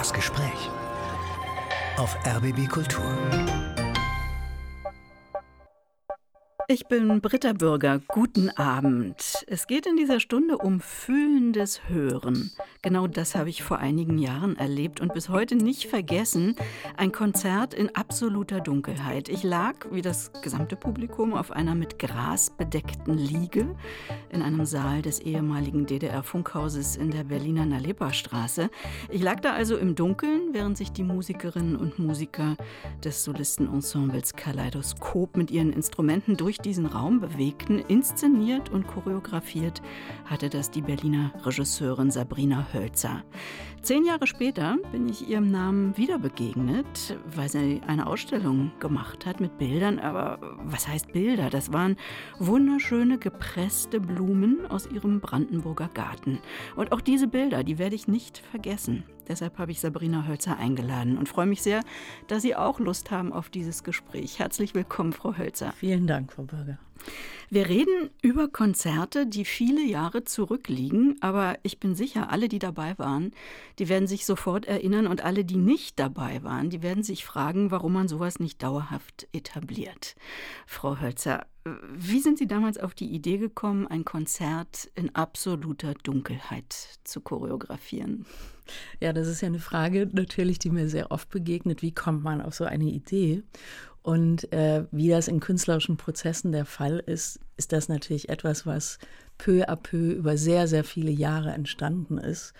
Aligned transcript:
Das 0.00 0.14
Gespräch 0.14 0.70
auf 1.98 2.16
RBB 2.24 2.70
Kultur. 2.70 3.04
Ich 6.72 6.86
bin 6.86 7.20
Britta 7.20 7.52
Bürger. 7.52 8.00
Guten 8.06 8.48
Abend. 8.50 9.44
Es 9.48 9.66
geht 9.66 9.86
in 9.86 9.96
dieser 9.96 10.20
Stunde 10.20 10.56
um 10.56 10.78
fühlendes 10.78 11.88
Hören. 11.88 12.52
Genau 12.80 13.08
das 13.08 13.34
habe 13.34 13.50
ich 13.50 13.64
vor 13.64 13.78
einigen 13.78 14.18
Jahren 14.18 14.56
erlebt 14.56 15.00
und 15.00 15.12
bis 15.12 15.30
heute 15.30 15.56
nicht 15.56 15.86
vergessen. 15.86 16.54
Ein 16.96 17.10
Konzert 17.10 17.74
in 17.74 17.92
absoluter 17.96 18.60
Dunkelheit. 18.60 19.28
Ich 19.28 19.42
lag, 19.42 19.74
wie 19.90 20.00
das 20.00 20.30
gesamte 20.42 20.76
Publikum, 20.76 21.34
auf 21.34 21.50
einer 21.50 21.74
mit 21.74 21.98
Gras 21.98 22.50
bedeckten 22.50 23.18
Liege 23.18 23.66
in 24.30 24.40
einem 24.40 24.64
Saal 24.64 25.02
des 25.02 25.18
ehemaligen 25.18 25.86
DDR-Funkhauses 25.86 26.94
in 26.94 27.10
der 27.10 27.24
Berliner 27.24 27.66
Nalepa-Straße. 27.66 28.70
Ich 29.08 29.22
lag 29.22 29.40
da 29.40 29.54
also 29.54 29.76
im 29.76 29.96
Dunkeln, 29.96 30.54
während 30.54 30.78
sich 30.78 30.92
die 30.92 31.02
Musikerinnen 31.02 31.74
und 31.74 31.98
Musiker 31.98 32.56
des 33.02 33.24
Solistenensembles 33.24 34.34
Kaleidoskop 34.36 35.36
mit 35.36 35.50
ihren 35.50 35.72
Instrumenten 35.72 36.36
durch 36.36 36.59
diesen 36.64 36.86
Raum 36.86 37.20
bewegten. 37.20 37.78
Inszeniert 37.78 38.70
und 38.70 38.86
choreografiert 38.86 39.82
hatte 40.24 40.48
das 40.48 40.70
die 40.70 40.82
Berliner 40.82 41.32
Regisseurin 41.44 42.10
Sabrina 42.10 42.66
Hölzer. 42.72 43.22
Zehn 43.82 44.04
Jahre 44.04 44.26
später 44.26 44.76
bin 44.92 45.08
ich 45.08 45.28
ihrem 45.28 45.50
Namen 45.50 45.96
wieder 45.96 46.18
begegnet, 46.18 47.18
weil 47.34 47.48
sie 47.48 47.80
eine 47.86 48.06
Ausstellung 48.06 48.72
gemacht 48.78 49.26
hat 49.26 49.40
mit 49.40 49.58
Bildern. 49.58 49.98
Aber 49.98 50.38
was 50.64 50.86
heißt 50.86 51.12
Bilder? 51.12 51.50
Das 51.50 51.72
waren 51.72 51.96
wunderschöne 52.38 53.18
gepresste 53.18 54.00
Blumen 54.00 54.66
aus 54.66 54.86
ihrem 54.86 55.20
Brandenburger 55.20 55.88
Garten. 55.92 56.40
Und 56.76 56.92
auch 56.92 57.00
diese 57.00 57.26
Bilder, 57.26 57.64
die 57.64 57.78
werde 57.78 57.94
ich 57.94 58.06
nicht 58.06 58.38
vergessen. 58.38 59.04
Deshalb 59.30 59.58
habe 59.58 59.70
ich 59.70 59.78
Sabrina 59.78 60.26
Hölzer 60.26 60.58
eingeladen 60.58 61.16
und 61.16 61.28
freue 61.28 61.46
mich 61.46 61.62
sehr, 61.62 61.82
dass 62.26 62.42
Sie 62.42 62.56
auch 62.56 62.80
Lust 62.80 63.12
haben 63.12 63.32
auf 63.32 63.48
dieses 63.48 63.84
Gespräch. 63.84 64.40
Herzlich 64.40 64.74
willkommen, 64.74 65.12
Frau 65.12 65.38
Hölzer. 65.38 65.72
Vielen 65.76 66.08
Dank, 66.08 66.32
Frau 66.32 66.42
Bürger. 66.42 66.78
Wir 67.52 67.68
reden 67.68 68.10
über 68.22 68.46
Konzerte, 68.46 69.26
die 69.26 69.44
viele 69.44 69.84
Jahre 69.84 70.22
zurückliegen, 70.22 71.16
aber 71.20 71.58
ich 71.64 71.80
bin 71.80 71.96
sicher, 71.96 72.30
alle, 72.30 72.48
die 72.48 72.60
dabei 72.60 72.96
waren, 72.96 73.32
die 73.80 73.88
werden 73.88 74.06
sich 74.06 74.24
sofort 74.24 74.66
erinnern 74.66 75.08
und 75.08 75.24
alle, 75.24 75.44
die 75.44 75.56
nicht 75.56 75.98
dabei 75.98 76.44
waren, 76.44 76.70
die 76.70 76.80
werden 76.80 77.02
sich 77.02 77.24
fragen, 77.24 77.72
warum 77.72 77.94
man 77.94 78.06
sowas 78.06 78.38
nicht 78.38 78.62
dauerhaft 78.62 79.26
etabliert. 79.32 80.14
Frau 80.64 81.00
Hölzer, 81.00 81.44
wie 81.92 82.20
sind 82.20 82.38
Sie 82.38 82.46
damals 82.46 82.78
auf 82.78 82.94
die 82.94 83.10
Idee 83.10 83.38
gekommen, 83.38 83.86
ein 83.88 84.04
Konzert 84.04 84.88
in 84.94 85.14
absoluter 85.16 85.94
Dunkelheit 85.94 87.00
zu 87.02 87.20
choreografieren? 87.20 88.26
Ja, 89.00 89.12
das 89.12 89.26
ist 89.26 89.40
ja 89.40 89.48
eine 89.48 89.58
Frage 89.58 90.08
natürlich, 90.12 90.58
die 90.58 90.70
mir 90.70 90.88
sehr 90.88 91.10
oft 91.10 91.28
begegnet. 91.28 91.82
Wie 91.82 91.92
kommt 91.92 92.22
man 92.22 92.40
auf 92.40 92.54
so 92.54 92.64
eine 92.64 92.84
Idee? 92.84 93.42
Und 94.02 94.50
äh, 94.52 94.84
wie 94.90 95.08
das 95.08 95.28
in 95.28 95.40
künstlerischen 95.40 95.96
Prozessen 95.96 96.52
der 96.52 96.64
Fall 96.64 97.02
ist, 97.04 97.38
ist 97.56 97.72
das 97.72 97.88
natürlich 97.88 98.30
etwas, 98.30 98.64
was 98.64 98.98
peu 99.36 99.68
à 99.68 99.76
peu 99.76 100.12
über 100.12 100.36
sehr, 100.36 100.68
sehr 100.68 100.84
viele 100.84 101.10
Jahre 101.10 101.50
entstanden 101.52 102.18
ist. 102.18 102.54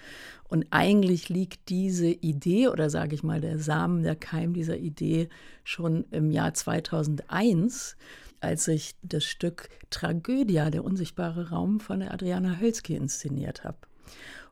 Und 0.48 0.66
eigentlich 0.70 1.28
liegt 1.28 1.68
diese 1.68 2.08
Idee 2.08 2.68
oder 2.68 2.90
sage 2.90 3.14
ich 3.14 3.22
mal 3.22 3.40
der 3.40 3.58
Samen, 3.58 4.02
der 4.02 4.16
Keim 4.16 4.52
dieser 4.52 4.76
Idee 4.76 5.28
schon 5.64 6.04
im 6.10 6.30
Jahr 6.30 6.52
2001, 6.52 7.96
als 8.40 8.66
ich 8.68 8.96
das 9.02 9.24
Stück 9.24 9.68
Tragödia, 9.90 10.70
der 10.70 10.84
unsichtbare 10.84 11.50
Raum 11.50 11.80
von 11.80 12.00
der 12.00 12.12
Adriana 12.12 12.58
Hölzki 12.58 12.96
inszeniert 12.96 13.64
habe. 13.64 13.78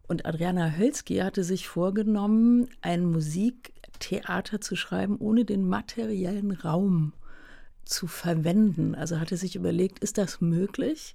Und 0.07 0.25
Adriana 0.25 0.77
Hölzki 0.77 1.17
hatte 1.17 1.45
sich 1.45 1.69
vorgenommen, 1.69 2.69
ein 2.81 3.05
Musiktheater 3.99 4.61
zu 4.61 4.77
schreiben, 4.77 5.17
ohne 5.19 5.45
den 5.45 5.69
materiellen 5.69 6.53
Raum 6.53 7.13
zu 7.85 8.07
verwenden. 8.07 8.95
Also 8.95 9.19
hatte 9.19 9.37
sich 9.37 9.57
überlegt, 9.57 9.99
ist 10.01 10.19
das 10.19 10.41
möglich? 10.41 11.15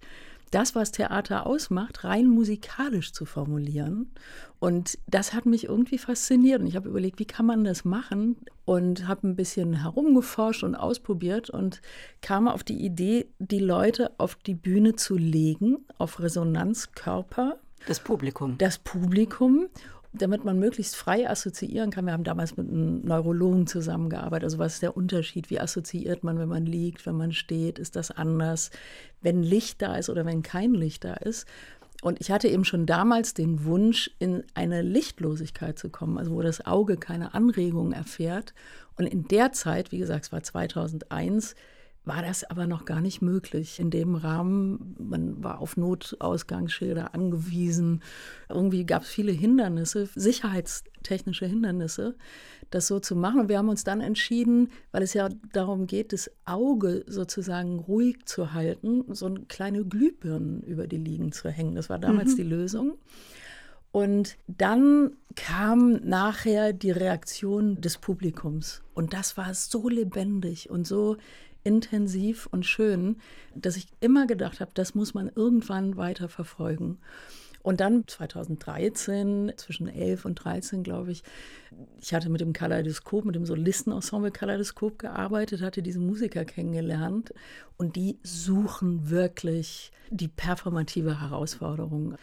das, 0.52 0.76
was 0.76 0.92
Theater 0.92 1.48
ausmacht, 1.48 2.04
rein 2.04 2.28
musikalisch 2.28 3.12
zu 3.12 3.26
formulieren. 3.26 4.12
Und 4.60 5.00
das 5.08 5.34
hat 5.34 5.48
mich 5.48 5.64
irgendwie 5.64 5.98
fasziniert. 5.98 6.62
Und 6.62 6.68
ich 6.68 6.76
habe 6.76 6.90
überlegt, 6.90 7.18
wie 7.18 7.26
kann 7.26 7.48
man 7.48 7.64
das 7.64 7.86
machen? 7.86 8.36
Und 8.64 9.08
habe 9.08 9.30
ein 9.30 9.36
bisschen 9.36 9.74
herumgeforscht 9.74 10.64
und 10.64 10.76
ausprobiert 10.76 11.50
und 11.50 11.82
kam 12.22 12.48
auf 12.48 12.64
die 12.64 12.86
Idee, 12.86 13.26
die 13.40 13.58
Leute 13.58 14.12
auf 14.20 14.36
die 14.36 14.54
Bühne 14.54 14.96
zu 14.96 15.18
legen, 15.18 15.88
auf 15.98 16.20
Resonanzkörper. 16.20 17.58
Das 17.88 18.00
Publikum. 18.00 18.56
Das 18.60 18.78
Publikum 18.78 19.70
damit 20.14 20.46
man 20.46 20.60
möglichst 20.60 20.96
frei 20.96 21.30
assoziieren 21.30 21.90
kann. 21.90 22.06
Wir 22.06 22.14
haben 22.14 22.24
damals 22.24 22.56
mit 22.56 22.70
einem 22.70 23.02
Neurologen 23.02 23.66
zusammengearbeitet. 23.66 24.46
Also 24.46 24.60
was 24.60 24.76
ist 24.76 24.84
der 24.84 24.96
Unterschied? 24.96 25.50
Wie 25.50 25.60
assoziiert 25.60 26.24
man, 26.24 26.38
wenn 26.38 26.50
man 26.50 26.66
liegt, 26.66 27.06
wenn 27.06 27.18
man 27.18 27.32
steht? 27.32 27.80
Ist 27.80 27.96
das 27.96 28.12
anders? 28.12 28.70
Wenn 29.22 29.42
Licht 29.42 29.82
da 29.82 29.96
ist 29.96 30.10
oder 30.10 30.26
wenn 30.26 30.44
kein 30.44 30.74
Licht 30.74 31.04
da 31.04 31.16
ist? 31.16 31.48
Und 32.04 32.20
ich 32.20 32.32
hatte 32.32 32.50
eben 32.50 32.66
schon 32.66 32.86
damals 32.86 33.34
den 33.34 33.64
Wunsch, 33.64 34.12
in 34.20 34.44
eine 34.54 34.82
Lichtlosigkeit 34.82 35.80
zu 35.80 35.90
kommen, 35.90 36.18
also 36.18 36.32
wo 36.32 36.42
das 36.42 36.66
Auge 36.66 36.98
keine 36.98 37.34
Anregung 37.34 37.94
erfährt. 37.94 38.54
Und 38.98 39.08
in 39.08 39.28
der 39.30 39.54
Zeit, 39.54 39.92
wie 39.92 40.00
gesagt, 40.00 40.26
es 40.26 40.32
war 40.32 40.44
2001, 40.44 41.56
war 42.06 42.22
das 42.22 42.44
aber 42.44 42.68
noch 42.68 42.86
gar 42.86 43.00
nicht 43.00 43.22
möglich. 43.22 43.80
In 43.80 43.90
dem 43.90 44.16
Rahmen, 44.16 44.96
man 45.00 45.44
war 45.44 45.60
auf 45.60 45.78
Notausgangsschilder 45.78 47.14
angewiesen. 47.14 48.02
Irgendwie 48.50 48.86
gab 48.86 49.04
es 49.04 49.10
viele 49.10 49.32
Hindernisse, 49.32 50.10
sicherheitstechnische 50.14 51.46
Hindernisse, 51.46 52.16
das 52.72 52.88
so 52.88 53.00
zu 53.00 53.16
machen. 53.16 53.42
Und 53.42 53.50
wir 53.50 53.58
haben 53.58 53.70
uns 53.70 53.86
dann 53.86 54.02
entschieden, 54.02 54.70
weil 54.92 55.04
es 55.04 55.14
ja 55.14 55.30
darum 55.54 55.88
geht, 55.88 56.12
das 56.12 56.30
Auge 56.46 57.06
sozusagen 57.08 57.80
ruhig 57.80 58.26
zu 58.26 58.54
halten, 58.54 59.06
so 59.14 59.28
eine 59.28 59.42
kleine 59.42 59.86
Glühbirnen 59.86 60.62
über 60.64 60.88
die 60.88 60.98
Liegen 60.98 61.32
zu 61.32 61.50
hängen. 61.50 61.76
Das 61.76 61.90
war 61.90 62.00
damals 62.00 62.34
mhm. 62.34 62.38
die 62.38 62.44
Lösung. 62.44 62.98
Und 63.94 64.38
dann 64.48 65.12
kam 65.36 66.02
nachher 66.04 66.74
die 66.74 66.92
Reaktion 66.92 67.80
des 67.80 68.00
Publikums. 68.00 68.82
Und 68.96 69.14
das 69.14 69.38
war 69.38 69.54
so 69.54 69.88
lebendig 69.88 70.70
und 70.72 70.88
so 70.88 71.18
intensiv 71.64 72.48
und 72.52 72.66
schön, 72.66 73.18
dass 73.56 73.78
ich 73.78 73.88
immer 74.00 74.28
gedacht 74.28 74.60
habe, 74.60 74.72
das 74.74 74.96
muss 74.96 75.14
man 75.14 75.32
irgendwann 75.34 75.98
weiter 75.98 76.30
verfolgen. 76.30 77.00
Und 77.64 77.80
dann 77.80 78.06
2013, 78.06 79.54
zwischen 79.56 79.88
11 79.88 80.26
und 80.26 80.36
13, 80.36 80.84
glaube 80.84 81.14
ich, 81.14 81.24
ich 82.02 82.14
hatte 82.14 82.30
mit 82.30 82.42
dem 82.42 82.52
Kaleidoskop, 82.52 83.24
mit 83.24 83.36
dem 83.36 83.46
Solistenensemble 83.46 84.32
Kaleidoskop 84.32 85.00
gearbeitet, 85.00 85.62
hatte 85.62 85.82
diese 85.82 86.02
Musiker 86.02 86.44
kennengelernt 86.44 87.34
und 87.78 87.96
die 87.96 88.20
suchen 88.22 89.10
wirklich 89.10 89.94
die 90.10 90.28
performative 90.28 91.22
Herausforderung. 91.22 92.16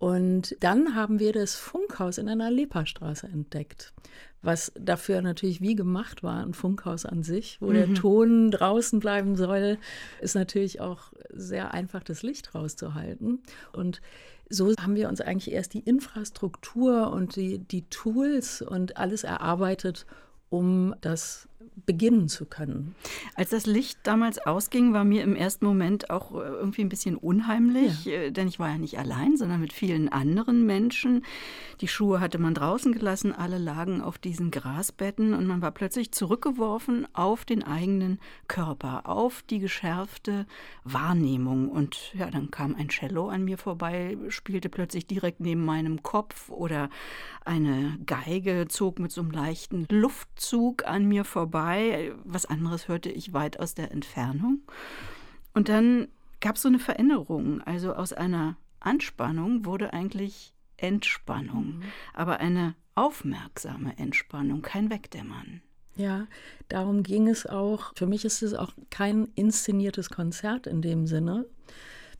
Und 0.00 0.56
dann 0.60 0.94
haben 0.94 1.18
wir 1.18 1.34
das 1.34 1.56
Funkhaus 1.56 2.16
in 2.16 2.26
einer 2.30 2.50
Leperstraße 2.50 3.26
entdeckt, 3.26 3.92
was 4.40 4.72
dafür 4.74 5.20
natürlich 5.20 5.60
wie 5.60 5.74
gemacht 5.74 6.22
war, 6.22 6.42
ein 6.42 6.54
Funkhaus 6.54 7.04
an 7.04 7.22
sich, 7.22 7.58
wo 7.60 7.66
mhm. 7.66 7.74
der 7.74 7.94
Ton 7.94 8.50
draußen 8.50 8.98
bleiben 8.98 9.36
soll, 9.36 9.76
ist 10.22 10.34
natürlich 10.34 10.80
auch 10.80 11.12
sehr 11.28 11.74
einfach, 11.74 12.02
das 12.02 12.22
Licht 12.22 12.54
rauszuhalten. 12.54 13.42
Und 13.74 14.00
so 14.48 14.74
haben 14.80 14.96
wir 14.96 15.10
uns 15.10 15.20
eigentlich 15.20 15.52
erst 15.52 15.74
die 15.74 15.80
Infrastruktur 15.80 17.12
und 17.12 17.36
die, 17.36 17.58
die 17.58 17.82
Tools 17.90 18.62
und 18.62 18.96
alles 18.96 19.22
erarbeitet, 19.22 20.06
um 20.48 20.94
das 21.02 21.46
beginnen 21.86 22.28
zu 22.28 22.46
können. 22.46 22.94
Als 23.34 23.50
das 23.50 23.66
Licht 23.66 23.98
damals 24.04 24.38
ausging, 24.38 24.92
war 24.92 25.04
mir 25.04 25.22
im 25.22 25.36
ersten 25.36 25.64
Moment 25.64 26.10
auch 26.10 26.32
äh, 26.32 26.44
irgendwie 26.46 26.82
ein 26.82 26.88
bisschen 26.88 27.16
unheimlich, 27.16 28.04
ja. 28.04 28.12
Äh, 28.12 28.32
denn 28.32 28.48
ich 28.48 28.58
war 28.58 28.70
ja 28.70 28.78
nicht 28.78 28.98
allein, 28.98 29.36
sondern 29.36 29.60
mit 29.60 29.72
vielen 29.72 30.08
anderen 30.08 30.64
Menschen. 30.66 31.24
Die 31.80 31.88
Schuhe 31.88 32.20
hatte 32.20 32.38
man 32.38 32.54
draußen 32.54 32.92
gelassen, 32.92 33.32
alle 33.32 33.58
lagen 33.58 34.00
auf 34.02 34.18
diesen 34.18 34.50
Grasbetten 34.50 35.34
und 35.34 35.46
man 35.46 35.62
war 35.62 35.70
plötzlich 35.70 36.12
zurückgeworfen 36.12 37.06
auf 37.14 37.44
den 37.44 37.62
eigenen 37.62 38.20
Körper, 38.48 39.08
auf 39.08 39.42
die 39.42 39.58
geschärfte 39.58 40.46
Wahrnehmung. 40.84 41.68
Und 41.68 42.14
ja, 42.14 42.30
dann 42.30 42.50
kam 42.50 42.74
ein 42.74 42.88
Cello 42.88 43.28
an 43.28 43.44
mir 43.44 43.58
vorbei, 43.58 44.16
spielte 44.28 44.68
plötzlich 44.68 45.06
direkt 45.06 45.40
neben 45.40 45.64
meinem 45.64 46.02
Kopf 46.02 46.50
oder 46.50 46.90
eine 47.44 47.98
Geige 48.06 48.66
zog 48.68 48.98
mit 48.98 49.10
so 49.12 49.22
einem 49.22 49.30
leichten 49.30 49.86
Luftzug 49.90 50.86
an 50.86 51.06
mir 51.06 51.24
vorbei. 51.24 51.49
Was 51.52 52.46
anderes 52.46 52.88
hörte 52.88 53.10
ich 53.10 53.32
weit 53.32 53.60
aus 53.60 53.74
der 53.74 53.90
Entfernung. 53.92 54.62
Und 55.54 55.68
dann 55.68 56.08
gab 56.40 56.56
es 56.56 56.62
so 56.62 56.68
eine 56.68 56.78
Veränderung. 56.78 57.60
Also 57.62 57.94
aus 57.94 58.12
einer 58.12 58.56
Anspannung 58.80 59.64
wurde 59.64 59.92
eigentlich 59.92 60.54
Entspannung, 60.76 61.76
mhm. 61.76 61.82
aber 62.14 62.40
eine 62.40 62.74
aufmerksame 62.94 63.98
Entspannung, 63.98 64.62
kein 64.62 64.90
Wegdämmern. 64.90 65.62
Ja, 65.96 66.26
darum 66.68 67.02
ging 67.02 67.28
es 67.28 67.46
auch. 67.46 67.92
Für 67.94 68.06
mich 68.06 68.24
ist 68.24 68.42
es 68.42 68.54
auch 68.54 68.72
kein 68.88 69.26
inszeniertes 69.34 70.08
Konzert 70.08 70.66
in 70.66 70.80
dem 70.80 71.06
Sinne, 71.06 71.46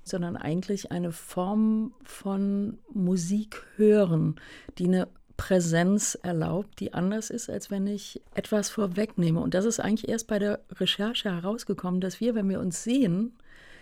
sondern 0.03 0.37
eigentlich 0.37 0.91
eine 0.91 1.13
Form 1.13 1.95
von 2.03 2.79
Musik 2.93 3.65
hören, 3.77 4.37
die 4.79 4.87
eine 4.87 5.09
Präsenz 5.41 6.19
erlaubt, 6.23 6.81
die 6.81 6.93
anders 6.93 7.31
ist, 7.31 7.49
als 7.49 7.71
wenn 7.71 7.87
ich 7.87 8.21
etwas 8.35 8.69
vorwegnehme. 8.69 9.41
Und 9.41 9.55
das 9.55 9.65
ist 9.65 9.81
eigentlich 9.81 10.11
erst 10.11 10.27
bei 10.27 10.39
der 10.39 10.61
Recherche 10.73 11.35
herausgekommen, 11.35 12.03
dass 12.03 12.21
wir, 12.21 12.35
wenn 12.35 12.51
wir 12.51 12.61
uns 12.61 12.85
sehen, 12.85 13.33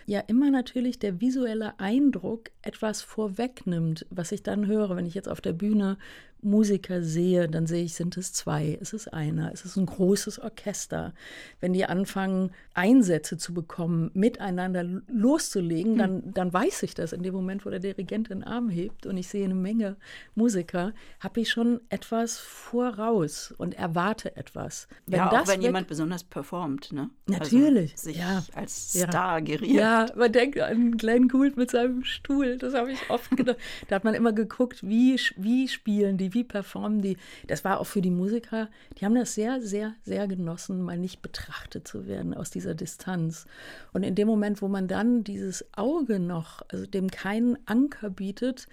ja 0.05 0.21
immer 0.21 0.51
natürlich 0.51 0.99
der 0.99 1.19
visuelle 1.19 1.77
Eindruck 1.77 2.49
etwas 2.61 3.01
vorwegnimmt, 3.01 4.05
was 4.09 4.31
ich 4.31 4.41
dann 4.41 4.67
höre, 4.67 4.95
wenn 4.95 5.05
ich 5.05 5.15
jetzt 5.15 5.27
auf 5.27 5.41
der 5.41 5.51
Bühne 5.51 5.97
Musiker 6.41 7.01
sehe, 7.03 7.47
dann 7.47 7.67
sehe 7.67 7.83
ich, 7.83 7.93
sind 7.93 8.17
es 8.17 8.33
zwei, 8.33 8.67
ist 8.67 8.93
es 8.93 9.07
einer, 9.07 9.51
ist 9.51 9.65
es 9.65 9.75
ein 9.75 9.85
großes 9.85 10.39
Orchester. 10.39 11.13
Wenn 11.59 11.73
die 11.73 11.85
anfangen, 11.85 12.51
Einsätze 12.73 13.37
zu 13.37 13.53
bekommen, 13.53 14.09
miteinander 14.13 14.83
loszulegen, 15.07 15.97
dann, 15.97 16.23
hm. 16.23 16.33
dann 16.33 16.53
weiß 16.53 16.83
ich 16.83 16.93
das. 16.93 17.13
In 17.13 17.23
dem 17.23 17.33
Moment, 17.33 17.65
wo 17.65 17.69
der 17.69 17.79
Dirigent 17.79 18.29
den 18.29 18.43
Arm 18.43 18.69
hebt 18.69 19.05
und 19.05 19.17
ich 19.17 19.27
sehe 19.27 19.43
eine 19.43 19.55
Menge 19.55 19.97
Musiker, 20.35 20.93
habe 21.19 21.41
ich 21.41 21.49
schon 21.49 21.81
etwas 21.89 22.37
voraus 22.37 23.53
und 23.57 23.73
erwarte 23.73 24.35
etwas. 24.35 24.87
Wenn 25.05 25.19
ja, 25.19 25.31
auch 25.31 25.47
wenn 25.47 25.61
jemand 25.61 25.87
besonders 25.87 26.23
performt, 26.23 26.93
ne? 26.93 27.09
Natürlich. 27.27 27.91
Also 27.93 28.03
sich 28.05 28.17
ja. 28.17 28.43
als 28.53 28.93
Star 28.93 29.39
ja. 29.39 29.39
geriert. 29.39 29.71
Ja, 29.71 30.05
man 30.15 30.31
denkt 30.31 30.59
an 30.59 30.97
Glenn 30.97 31.27
Gould 31.27 31.57
mit 31.57 31.71
seinem 31.71 32.03
Stuhl, 32.03 32.57
das 32.57 32.73
habe 32.73 32.91
ich 32.91 33.09
oft 33.09 33.35
gedacht. 33.35 33.57
da 33.87 33.95
hat 33.95 34.03
man 34.03 34.13
immer 34.13 34.31
geguckt, 34.31 34.87
wie, 34.87 35.19
wie 35.35 35.67
spielen 35.67 36.17
die 36.17 36.28
wie 36.33 36.43
performen 36.43 37.01
die. 37.01 37.17
Das 37.47 37.63
war 37.63 37.79
auch 37.79 37.85
für 37.85 38.01
die 38.01 38.11
Musiker, 38.11 38.69
die 38.97 39.05
haben 39.05 39.15
das 39.15 39.33
sehr, 39.33 39.61
sehr, 39.61 39.95
sehr 40.03 40.27
genossen, 40.27 40.81
mal 40.81 40.97
nicht 40.97 41.21
betrachtet 41.21 41.87
zu 41.87 42.07
werden 42.07 42.33
aus 42.33 42.49
dieser 42.49 42.75
Distanz. 42.75 43.45
Und 43.93 44.03
in 44.03 44.15
dem 44.15 44.27
Moment, 44.27 44.61
wo 44.61 44.67
man 44.67 44.87
dann 44.87 45.23
dieses 45.23 45.65
Auge 45.73 46.19
noch, 46.19 46.61
also 46.69 46.85
dem 46.85 47.09
keinen 47.09 47.57
Anker 47.65 48.09
bietet, 48.09 48.67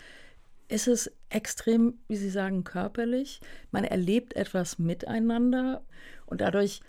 ist 0.68 0.88
es 0.88 1.12
extrem, 1.28 1.94
wie 2.08 2.16
Sie 2.16 2.30
sagen, 2.30 2.64
körperlich. 2.64 3.40
Man 3.70 3.84
erlebt 3.84 4.34
etwas 4.34 4.78
miteinander 4.78 5.82
und 6.26 6.40
dadurch 6.40 6.80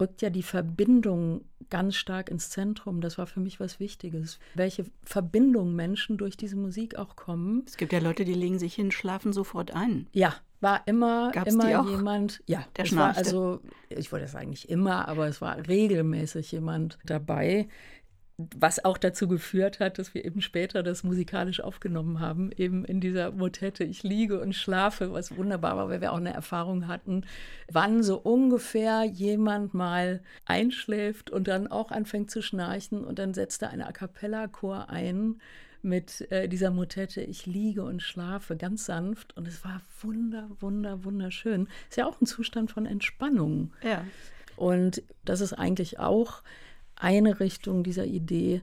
rückt 0.00 0.22
ja 0.22 0.30
die 0.30 0.42
Verbindung 0.42 1.44
ganz 1.70 1.96
stark 1.96 2.30
ins 2.30 2.50
Zentrum. 2.50 3.00
Das 3.00 3.18
war 3.18 3.26
für 3.26 3.40
mich 3.40 3.60
was 3.60 3.80
Wichtiges. 3.80 4.38
Welche 4.54 4.86
Verbindung 5.02 5.74
Menschen 5.74 6.16
durch 6.16 6.36
diese 6.36 6.56
Musik 6.56 6.96
auch 6.96 7.16
kommen. 7.16 7.64
Es 7.66 7.76
gibt 7.76 7.92
ja 7.92 7.98
Leute, 7.98 8.24
die 8.24 8.34
legen 8.34 8.58
sich 8.58 8.74
hin, 8.74 8.90
schlafen 8.90 9.32
sofort 9.32 9.72
ein. 9.72 10.06
Ja, 10.12 10.34
war 10.60 10.82
immer, 10.86 11.30
Gab's 11.32 11.52
immer 11.52 11.88
jemand, 11.88 12.42
ja, 12.46 12.64
der 12.76 12.86
schnarchte. 12.86 13.18
also, 13.18 13.60
ich 13.88 14.10
wollte 14.10 14.28
sagen 14.28 14.50
nicht 14.50 14.68
immer, 14.68 15.06
aber 15.08 15.28
es 15.28 15.40
war 15.40 15.68
regelmäßig 15.68 16.52
jemand 16.52 16.98
dabei, 17.04 17.68
was 18.38 18.84
auch 18.84 18.98
dazu 18.98 19.28
geführt 19.28 19.80
hat, 19.80 19.98
dass 19.98 20.12
wir 20.12 20.24
eben 20.24 20.42
später 20.42 20.82
das 20.82 21.04
musikalisch 21.04 21.60
aufgenommen 21.60 22.20
haben, 22.20 22.50
eben 22.52 22.84
in 22.84 23.00
dieser 23.00 23.32
Motette 23.32 23.84
Ich 23.84 24.02
liege 24.02 24.40
und 24.40 24.54
schlafe, 24.54 25.12
was 25.12 25.36
wunderbar 25.36 25.76
war, 25.78 25.88
weil 25.88 26.02
wir 26.02 26.12
auch 26.12 26.18
eine 26.18 26.34
Erfahrung 26.34 26.86
hatten, 26.86 27.24
wann 27.72 28.02
so 28.02 28.18
ungefähr 28.18 29.04
jemand 29.04 29.72
mal 29.72 30.20
einschläft 30.44 31.30
und 31.30 31.48
dann 31.48 31.66
auch 31.66 31.90
anfängt 31.90 32.30
zu 32.30 32.42
schnarchen 32.42 33.04
und 33.04 33.18
dann 33.18 33.32
setzt 33.32 33.62
er 33.62 33.70
einen 33.70 33.82
A 33.82 33.92
cappella 33.92 34.48
Chor 34.48 34.90
ein 34.90 35.40
mit 35.80 36.30
äh, 36.30 36.48
dieser 36.48 36.70
Motette 36.70 37.22
Ich 37.22 37.46
liege 37.46 37.84
und 37.84 38.02
schlafe 38.02 38.56
ganz 38.56 38.84
sanft 38.84 39.34
und 39.36 39.48
es 39.48 39.64
war 39.64 39.80
wunder 40.02 40.50
wunder 40.60 41.04
wunderschön. 41.04 41.68
Ist 41.88 41.96
ja 41.96 42.06
auch 42.06 42.20
ein 42.20 42.26
Zustand 42.26 42.70
von 42.70 42.84
Entspannung. 42.84 43.72
Ja. 43.82 44.04
Und 44.56 45.02
das 45.24 45.40
ist 45.40 45.52
eigentlich 45.52 45.98
auch 45.98 46.42
eine 46.96 47.40
Richtung 47.40 47.84
dieser 47.84 48.06
Idee, 48.06 48.62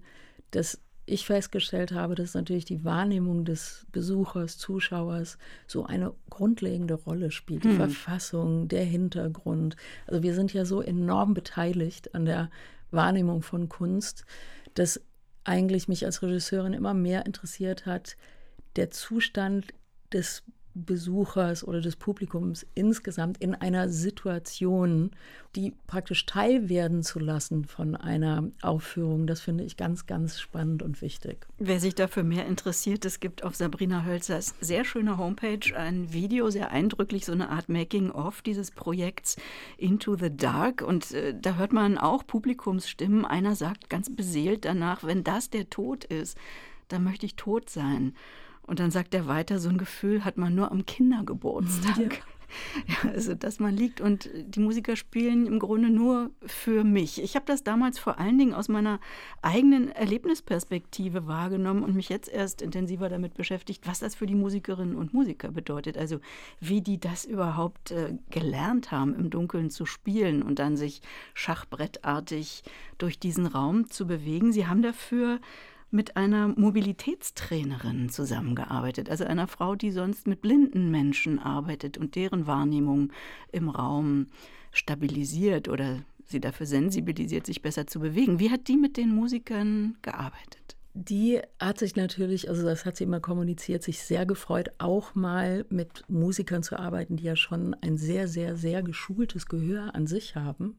dass 0.51 0.79
ich 1.05 1.25
festgestellt 1.25 1.91
habe, 1.91 2.15
dass 2.15 2.33
natürlich 2.33 2.65
die 2.65 2.85
Wahrnehmung 2.85 3.43
des 3.43 3.85
Besuchers, 3.91 4.57
Zuschauers 4.57 5.37
so 5.67 5.85
eine 5.85 6.13
grundlegende 6.29 6.93
Rolle 6.93 7.31
spielt. 7.31 7.65
Die 7.65 7.69
hm. 7.69 7.77
Verfassung, 7.77 8.67
der 8.69 8.85
Hintergrund. 8.85 9.75
Also 10.07 10.23
wir 10.23 10.33
sind 10.33 10.53
ja 10.53 10.63
so 10.63 10.81
enorm 10.81 11.33
beteiligt 11.33 12.15
an 12.15 12.25
der 12.25 12.49
Wahrnehmung 12.91 13.41
von 13.41 13.67
Kunst, 13.67 14.25
dass 14.75 15.01
eigentlich 15.43 15.89
mich 15.89 16.05
als 16.05 16.21
Regisseurin 16.21 16.73
immer 16.73 16.93
mehr 16.93 17.25
interessiert 17.25 17.85
hat, 17.85 18.15
der 18.77 18.91
Zustand 18.91 19.73
des 20.13 20.43
Besuchers 20.75 21.65
oder 21.67 21.81
des 21.81 21.95
Publikums 21.95 22.65
insgesamt 22.73 23.37
in 23.37 23.53
einer 23.53 23.89
Situation, 23.89 25.11
die 25.55 25.73
praktisch 25.85 26.25
teilwerden 26.25 27.03
zu 27.03 27.19
lassen 27.19 27.65
von 27.65 27.95
einer 27.95 28.49
Aufführung. 28.61 29.27
Das 29.27 29.41
finde 29.41 29.63
ich 29.63 29.77
ganz, 29.77 30.07
ganz 30.07 30.39
spannend 30.39 30.81
und 30.81 31.01
wichtig. 31.01 31.45
Wer 31.59 31.79
sich 31.79 31.93
dafür 31.93 32.23
mehr 32.23 32.47
interessiert, 32.47 33.05
es 33.05 33.19
gibt 33.19 33.43
auf 33.43 33.55
Sabrina 33.55 34.03
Hölzers 34.03 34.55
sehr 34.61 34.83
schöner 34.83 35.17
Homepage 35.17 35.75
ein 35.75 36.11
Video, 36.11 36.49
sehr 36.49 36.71
eindrücklich, 36.71 37.25
so 37.25 37.31
eine 37.31 37.49
Art 37.49 37.69
Making-of 37.69 38.41
dieses 38.41 38.71
Projekts 38.71 39.37
Into 39.77 40.15
the 40.15 40.35
Dark. 40.35 40.81
Und 40.81 41.11
äh, 41.11 41.35
da 41.39 41.55
hört 41.55 41.73
man 41.73 41.97
auch 41.99 42.25
Publikumsstimmen. 42.25 43.25
Einer 43.25 43.55
sagt 43.55 43.89
ganz 43.89 44.13
beseelt 44.13 44.65
danach, 44.65 45.03
wenn 45.03 45.23
das 45.23 45.51
der 45.51 45.69
Tod 45.69 46.03
ist, 46.03 46.37
dann 46.87 47.03
möchte 47.03 47.25
ich 47.25 47.35
tot 47.35 47.69
sein. 47.69 48.15
Und 48.65 48.79
dann 48.79 48.91
sagt 48.91 49.13
er 49.13 49.27
weiter, 49.27 49.59
so 49.59 49.69
ein 49.69 49.77
Gefühl 49.77 50.23
hat 50.23 50.37
man 50.37 50.55
nur 50.55 50.71
am 50.71 50.85
Kindergeburtstag. 50.85 51.97
Ja. 51.97 52.09
Ja, 52.87 53.09
also 53.09 53.33
dass 53.33 53.59
man 53.59 53.75
liegt 53.75 54.01
und 54.01 54.29
die 54.33 54.59
Musiker 54.59 54.95
spielen 54.95 55.45
im 55.45 55.59
Grunde 55.59 55.89
nur 55.89 56.31
für 56.45 56.83
mich. 56.83 57.21
Ich 57.21 57.35
habe 57.35 57.45
das 57.45 57.63
damals 57.63 57.99
vor 57.99 58.19
allen 58.19 58.37
Dingen 58.37 58.53
aus 58.53 58.67
meiner 58.67 58.99
eigenen 59.41 59.89
Erlebnisperspektive 59.89 61.27
wahrgenommen 61.27 61.83
und 61.83 61.95
mich 61.95 62.09
jetzt 62.09 62.29
erst 62.29 62.61
intensiver 62.61 63.09
damit 63.09 63.33
beschäftigt, 63.33 63.87
was 63.87 63.99
das 63.99 64.15
für 64.15 64.25
die 64.25 64.35
Musikerinnen 64.35 64.95
und 64.95 65.13
Musiker 65.13 65.51
bedeutet. 65.51 65.97
Also 65.97 66.19
wie 66.59 66.81
die 66.81 66.99
das 66.99 67.25
überhaupt 67.25 67.91
äh, 67.91 68.15
gelernt 68.29 68.91
haben, 68.91 69.15
im 69.15 69.29
Dunkeln 69.29 69.69
zu 69.69 69.85
spielen 69.85 70.43
und 70.43 70.59
dann 70.59 70.77
sich 70.77 71.01
schachbrettartig 71.33 72.63
durch 72.97 73.19
diesen 73.19 73.45
Raum 73.45 73.89
zu 73.89 74.05
bewegen. 74.05 74.51
Sie 74.51 74.67
haben 74.67 74.81
dafür 74.81 75.39
mit 75.93 76.17
einer 76.17 76.47
Mobilitätstrainerin 76.47 78.09
zusammengearbeitet, 78.09 79.09
also 79.09 79.23
einer 79.23 79.47
Frau, 79.47 79.75
die 79.75 79.91
sonst 79.91 80.27
mit 80.27 80.41
blinden 80.41 80.91
Menschen 80.91 81.39
arbeitet 81.39 81.97
und 81.97 82.15
deren 82.15 82.47
Wahrnehmung 82.47 83.13
im 83.51 83.69
Raum 83.69 84.27
stabilisiert 84.71 85.69
oder 85.69 85.99
sie 86.25 86.41
dafür 86.41 86.65
sensibilisiert, 86.65 87.45
sich 87.45 87.61
besser 87.61 87.85
zu 87.85 87.99
bewegen. 87.99 88.39
Wie 88.39 88.49
hat 88.49 88.67
die 88.67 88.77
mit 88.77 88.97
den 88.97 89.13
Musikern 89.13 89.95
gearbeitet? 90.01 90.75
Die 90.95 91.41
hat 91.59 91.79
sich 91.79 91.95
natürlich, 91.95 92.49
also 92.49 92.63
das 92.63 92.85
hat 92.85 92.97
sie 92.97 93.03
immer 93.03 93.19
kommuniziert, 93.19 93.81
sich 93.81 93.99
sehr 93.99 94.25
gefreut, 94.25 94.69
auch 94.77 95.15
mal 95.15 95.65
mit 95.69 96.03
Musikern 96.07 96.61
zu 96.61 96.77
arbeiten, 96.77 97.17
die 97.17 97.23
ja 97.23 97.35
schon 97.35 97.75
ein 97.81 97.97
sehr, 97.97 98.27
sehr, 98.27 98.55
sehr 98.55 98.83
geschultes 98.83 99.47
Gehör 99.47 99.95
an 99.95 100.05
sich 100.05 100.35
haben 100.35 100.77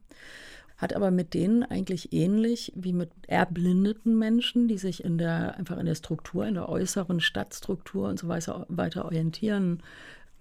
hat 0.77 0.93
aber 0.93 1.11
mit 1.11 1.33
denen 1.33 1.63
eigentlich 1.63 2.11
ähnlich 2.11 2.73
wie 2.75 2.93
mit 2.93 3.09
erblindeten 3.27 4.17
Menschen, 4.17 4.67
die 4.67 4.77
sich 4.77 5.03
in 5.03 5.17
der, 5.17 5.55
einfach 5.55 5.77
in 5.77 5.85
der 5.85 5.95
Struktur, 5.95 6.45
in 6.45 6.55
der 6.55 6.69
äußeren 6.69 7.21
Stadtstruktur 7.21 8.09
und 8.09 8.19
so 8.19 8.27
weiter 8.27 9.05
orientieren 9.05 9.81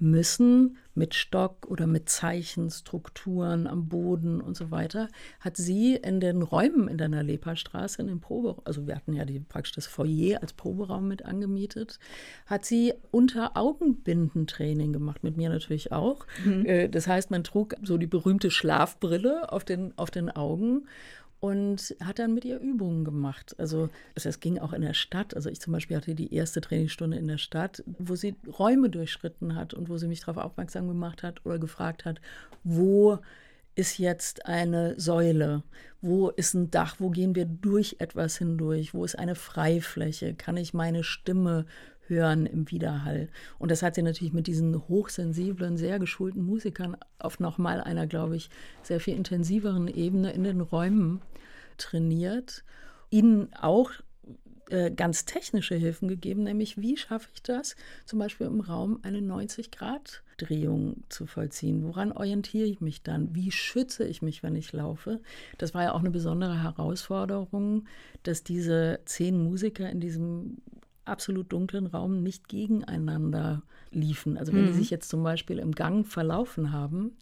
müssen, 0.04 0.76
mit 0.94 1.14
Stock 1.14 1.66
oder 1.66 1.86
mit 1.86 2.08
Zeichenstrukturen 2.08 3.66
am 3.66 3.88
Boden 3.88 4.40
und 4.40 4.56
so 4.56 4.70
weiter, 4.70 5.08
hat 5.40 5.56
sie 5.56 5.96
in 5.96 6.20
den 6.20 6.42
Räumen 6.42 6.86
in 6.86 6.98
der 6.98 7.08
Nalepa-Straße, 7.08 8.00
in 8.00 8.08
den 8.08 8.20
Probe, 8.20 8.62
also 8.64 8.86
wir 8.86 8.94
hatten 8.94 9.12
ja 9.12 9.24
die, 9.24 9.40
praktisch 9.40 9.72
das 9.72 9.86
Foyer 9.86 10.40
als 10.40 10.52
Proberaum 10.52 11.08
mit 11.08 11.24
angemietet, 11.24 11.98
hat 12.46 12.64
sie 12.64 12.94
unter 13.10 13.56
Augenbindentraining 13.56 14.92
gemacht, 14.92 15.24
mit 15.24 15.36
mir 15.36 15.48
natürlich 15.48 15.90
auch. 15.90 16.26
Mhm. 16.44 16.66
Äh, 16.66 16.88
das 16.88 17.08
heißt, 17.08 17.30
man 17.30 17.42
trug 17.42 17.74
so 17.82 17.98
die 17.98 18.06
berühmte 18.06 18.50
Schlafbrille 18.50 19.52
auf 19.52 19.64
den, 19.64 19.96
auf 19.98 20.10
den 20.10 20.30
Augen 20.30 20.86
und 21.44 21.94
hat 22.02 22.20
dann 22.20 22.32
mit 22.32 22.46
ihr 22.46 22.58
Übungen 22.58 23.04
gemacht. 23.04 23.54
Also 23.58 23.90
es 24.14 24.40
ging 24.40 24.58
auch 24.58 24.72
in 24.72 24.80
der 24.80 24.94
Stadt. 24.94 25.36
Also 25.36 25.50
ich 25.50 25.60
zum 25.60 25.74
Beispiel 25.74 25.98
hatte 25.98 26.14
die 26.14 26.32
erste 26.32 26.62
Trainingsstunde 26.62 27.18
in 27.18 27.28
der 27.28 27.36
Stadt, 27.36 27.84
wo 27.98 28.16
sie 28.16 28.34
Räume 28.58 28.88
durchschritten 28.88 29.54
hat 29.54 29.74
und 29.74 29.90
wo 29.90 29.98
sie 29.98 30.08
mich 30.08 30.20
darauf 30.20 30.38
aufmerksam 30.38 30.88
gemacht 30.88 31.22
hat 31.22 31.44
oder 31.44 31.58
gefragt 31.58 32.06
hat, 32.06 32.18
wo 32.62 33.18
ist 33.74 33.98
jetzt 33.98 34.46
eine 34.46 34.98
Säule? 34.98 35.64
Wo 36.00 36.30
ist 36.30 36.54
ein 36.54 36.70
Dach? 36.70 36.96
Wo 36.98 37.10
gehen 37.10 37.34
wir 37.34 37.44
durch 37.44 37.96
etwas 37.98 38.38
hindurch? 38.38 38.94
Wo 38.94 39.04
ist 39.04 39.18
eine 39.18 39.34
Freifläche? 39.34 40.32
Kann 40.32 40.56
ich 40.56 40.72
meine 40.72 41.04
Stimme 41.04 41.66
hören 42.06 42.46
im 42.46 42.70
Widerhall? 42.70 43.28
Und 43.58 43.70
das 43.70 43.82
hat 43.82 43.94
sie 43.94 44.02
natürlich 44.02 44.32
mit 44.32 44.46
diesen 44.46 44.88
hochsensiblen, 44.88 45.76
sehr 45.76 45.98
geschulten 45.98 46.44
Musikern 46.44 46.96
auf 47.18 47.40
nochmal 47.40 47.80
einer, 47.80 48.06
glaube 48.06 48.36
ich, 48.36 48.50
sehr 48.82 49.00
viel 49.00 49.16
intensiveren 49.16 49.88
Ebene 49.88 50.32
in 50.32 50.44
den 50.44 50.60
Räumen 50.60 51.20
trainiert, 51.76 52.64
ihnen 53.10 53.52
auch 53.54 53.90
äh, 54.70 54.90
ganz 54.90 55.26
technische 55.26 55.74
Hilfen 55.74 56.08
gegeben, 56.08 56.44
nämlich 56.44 56.80
wie 56.80 56.96
schaffe 56.96 57.28
ich 57.34 57.42
das, 57.42 57.76
zum 58.06 58.18
Beispiel 58.18 58.46
im 58.46 58.60
Raum 58.60 58.98
eine 59.02 59.18
90-Grad-Drehung 59.18 61.04
zu 61.10 61.26
vollziehen? 61.26 61.84
Woran 61.84 62.12
orientiere 62.12 62.66
ich 62.66 62.80
mich 62.80 63.02
dann? 63.02 63.34
Wie 63.34 63.50
schütze 63.50 64.04
ich 64.04 64.22
mich, 64.22 64.42
wenn 64.42 64.54
ich 64.54 64.72
laufe? 64.72 65.20
Das 65.58 65.74
war 65.74 65.82
ja 65.82 65.92
auch 65.92 66.00
eine 66.00 66.10
besondere 66.10 66.62
Herausforderung, 66.62 67.86
dass 68.22 68.42
diese 68.42 69.00
zehn 69.04 69.42
Musiker 69.42 69.90
in 69.90 70.00
diesem 70.00 70.62
absolut 71.04 71.52
dunklen 71.52 71.86
Raum 71.86 72.22
nicht 72.22 72.48
gegeneinander 72.48 73.62
liefen. 73.90 74.36
Also 74.36 74.52
wenn 74.52 74.62
mhm. 74.62 74.66
die 74.68 74.72
sich 74.74 74.90
jetzt 74.90 75.08
zum 75.08 75.22
Beispiel 75.22 75.58
im 75.58 75.72
Gang 75.72 76.06
verlaufen 76.06 76.72
haben, 76.72 77.12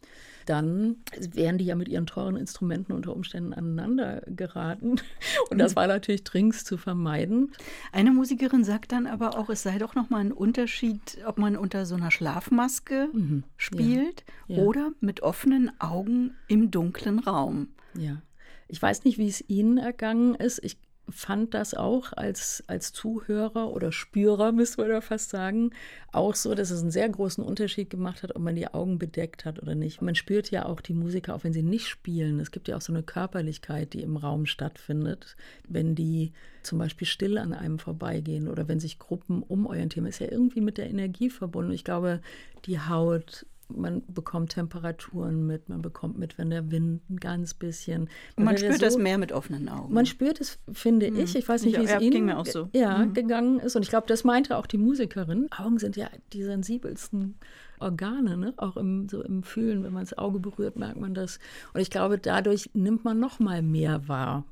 dann 0.45 0.97
wären 1.17 1.57
die 1.57 1.65
ja 1.65 1.75
mit 1.75 1.87
ihren 1.87 2.05
teuren 2.05 2.35
Instrumenten 2.35 2.93
unter 2.93 3.15
Umständen 3.15 3.53
aneinander 3.53 4.23
geraten. 4.27 4.95
Und 5.49 5.57
das 5.57 5.75
war 5.75 5.87
natürlich 5.87 6.23
dringend 6.23 6.55
zu 6.55 6.77
vermeiden. 6.77 7.51
Eine 7.91 8.11
Musikerin 8.11 8.63
sagt 8.63 8.91
dann 8.91 9.07
aber 9.07 9.37
auch, 9.37 9.49
es 9.49 9.63
sei 9.63 9.77
doch 9.77 9.95
nochmal 9.95 10.21
ein 10.21 10.31
Unterschied, 10.31 11.19
ob 11.25 11.37
man 11.37 11.55
unter 11.55 11.85
so 11.85 11.95
einer 11.95 12.11
Schlafmaske 12.11 13.09
mhm. 13.13 13.43
spielt 13.57 14.25
ja. 14.47 14.57
Ja. 14.57 14.63
oder 14.63 14.91
mit 14.99 15.21
offenen 15.21 15.71
Augen 15.79 16.31
im 16.47 16.71
dunklen 16.71 17.19
Raum. 17.19 17.69
Ja. 17.97 18.21
Ich 18.67 18.81
weiß 18.81 19.03
nicht, 19.05 19.17
wie 19.17 19.27
es 19.27 19.47
Ihnen 19.47 19.77
ergangen 19.77 20.35
ist. 20.35 20.59
Ich 20.63 20.77
fand 21.09 21.53
das 21.53 21.73
auch 21.73 22.13
als, 22.13 22.63
als 22.67 22.93
Zuhörer 22.93 23.71
oder 23.71 23.91
Spürer, 23.91 24.51
müssen 24.53 24.77
wir 24.77 24.87
da 24.87 25.01
fast 25.01 25.29
sagen, 25.29 25.71
auch 26.11 26.35
so, 26.35 26.55
dass 26.55 26.71
es 26.71 26.81
einen 26.81 26.91
sehr 26.91 27.09
großen 27.09 27.43
Unterschied 27.43 27.89
gemacht 27.89 28.23
hat, 28.23 28.35
ob 28.35 28.41
man 28.41 28.55
die 28.55 28.67
Augen 28.67 28.99
bedeckt 28.99 29.45
hat 29.45 29.61
oder 29.61 29.75
nicht. 29.75 30.01
Man 30.01 30.15
spürt 30.15 30.51
ja 30.51 30.65
auch 30.65 30.81
die 30.81 30.93
Musiker, 30.93 31.35
auch 31.35 31.43
wenn 31.43 31.53
sie 31.53 31.63
nicht 31.63 31.87
spielen. 31.87 32.39
Es 32.39 32.51
gibt 32.51 32.67
ja 32.67 32.77
auch 32.77 32.81
so 32.81 32.93
eine 32.93 33.03
Körperlichkeit, 33.03 33.93
die 33.93 34.01
im 34.01 34.17
Raum 34.17 34.45
stattfindet, 34.45 35.35
wenn 35.67 35.95
die 35.95 36.31
zum 36.61 36.79
Beispiel 36.79 37.07
still 37.07 37.37
an 37.37 37.53
einem 37.53 37.79
vorbeigehen 37.79 38.47
oder 38.47 38.67
wenn 38.67 38.79
sich 38.79 38.99
Gruppen 38.99 39.43
umorientieren. 39.43 40.07
Ist 40.07 40.19
ja 40.19 40.31
irgendwie 40.31 40.61
mit 40.61 40.77
der 40.77 40.89
Energie 40.89 41.29
verbunden. 41.29 41.73
Ich 41.73 41.83
glaube, 41.83 42.21
die 42.65 42.79
Haut 42.79 43.45
man 43.77 44.03
bekommt 44.07 44.51
Temperaturen 44.51 45.45
mit, 45.45 45.69
man 45.69 45.81
bekommt 45.81 46.17
mit, 46.17 46.37
wenn 46.37 46.49
der 46.49 46.71
Wind 46.71 47.09
ein 47.09 47.17
ganz 47.17 47.53
bisschen. 47.53 48.09
Und 48.35 48.45
man 48.45 48.57
spürt 48.57 48.73
so, 48.73 48.79
das 48.79 48.97
mehr 48.97 49.17
mit 49.17 49.31
offenen 49.31 49.69
Augen. 49.69 49.93
Man 49.93 50.05
spürt 50.05 50.39
es, 50.41 50.59
finde 50.71 51.11
mhm. 51.11 51.19
ich. 51.19 51.35
Ich 51.35 51.47
weiß 51.47 51.63
nicht, 51.63 51.79
wie 51.79 51.85
es 51.85 52.01
Ihnen 52.01 52.25
mir 52.25 52.37
auch 52.37 52.45
so. 52.45 52.69
ja, 52.73 52.99
mhm. 52.99 53.13
gegangen 53.13 53.59
ist. 53.59 53.75
Und 53.75 53.83
ich 53.83 53.89
glaube, 53.89 54.07
das 54.07 54.23
meinte 54.23 54.57
auch 54.57 54.65
die 54.65 54.77
Musikerin. 54.77 55.49
Augen 55.51 55.79
sind 55.79 55.95
ja 55.95 56.09
die 56.33 56.43
sensibelsten 56.43 57.35
Organe, 57.83 58.37
ne? 58.37 58.53
auch 58.57 58.77
im, 58.77 59.09
so 59.09 59.21
im 59.21 59.43
Fühlen, 59.43 59.83
wenn 59.83 59.93
man 59.93 60.03
das 60.03 60.17
Auge 60.17 60.39
berührt, 60.39 60.77
merkt 60.77 60.99
man 60.99 61.13
das. 61.13 61.39
Und 61.73 61.81
ich 61.81 61.89
glaube, 61.89 62.17
dadurch 62.17 62.69
nimmt 62.73 63.03
man 63.03 63.19
noch 63.19 63.39
mal 63.39 63.61
mehr 63.61 64.07
wahr. 64.07 64.45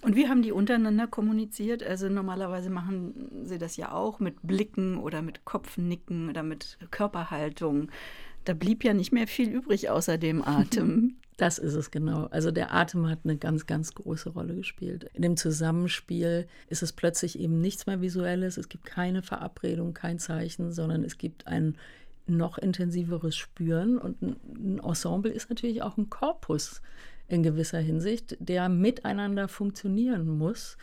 Und 0.00 0.16
wie 0.16 0.28
haben 0.28 0.42
die 0.42 0.52
untereinander 0.52 1.06
kommuniziert? 1.06 1.82
Also 1.82 2.08
normalerweise 2.08 2.70
machen 2.70 3.44
sie 3.44 3.58
das 3.58 3.76
ja 3.76 3.92
auch 3.92 4.18
mit 4.18 4.36
Blicken 4.42 4.96
oder 4.96 5.20
mit 5.22 5.44
Kopfnicken 5.44 6.30
oder 6.30 6.42
mit 6.42 6.78
Körperhaltung. 6.90 7.90
Da 8.48 8.54
blieb 8.54 8.82
ja 8.82 8.94
nicht 8.94 9.12
mehr 9.12 9.26
viel 9.26 9.50
übrig 9.50 9.90
außer 9.90 10.16
dem 10.16 10.42
Atem. 10.42 11.16
Das 11.36 11.58
ist 11.58 11.74
es 11.74 11.92
genau. 11.92 12.24
Also 12.32 12.50
der 12.50 12.74
Atem 12.74 13.08
hat 13.08 13.20
eine 13.22 13.36
ganz, 13.36 13.66
ganz 13.66 13.94
große 13.94 14.30
Rolle 14.30 14.56
gespielt. 14.56 15.08
In 15.14 15.22
dem 15.22 15.36
Zusammenspiel 15.36 16.48
ist 16.68 16.82
es 16.82 16.92
plötzlich 16.92 17.38
eben 17.38 17.60
nichts 17.60 17.86
mehr 17.86 18.00
Visuelles. 18.00 18.56
Es 18.56 18.68
gibt 18.68 18.84
keine 18.84 19.22
Verabredung, 19.22 19.94
kein 19.94 20.18
Zeichen, 20.18 20.72
sondern 20.72 21.04
es 21.04 21.16
gibt 21.16 21.46
ein 21.46 21.76
noch 22.26 22.58
intensiveres 22.58 23.36
Spüren. 23.36 23.98
Und 23.98 24.20
ein 24.20 24.80
Ensemble 24.80 25.30
ist 25.30 25.48
natürlich 25.48 25.80
auch 25.82 25.96
ein 25.96 26.10
Korpus 26.10 26.82
in 27.28 27.44
gewisser 27.44 27.78
Hinsicht, 27.78 28.36
der 28.40 28.68
miteinander 28.68 29.46
funktionieren 29.46 30.26
muss. 30.26 30.76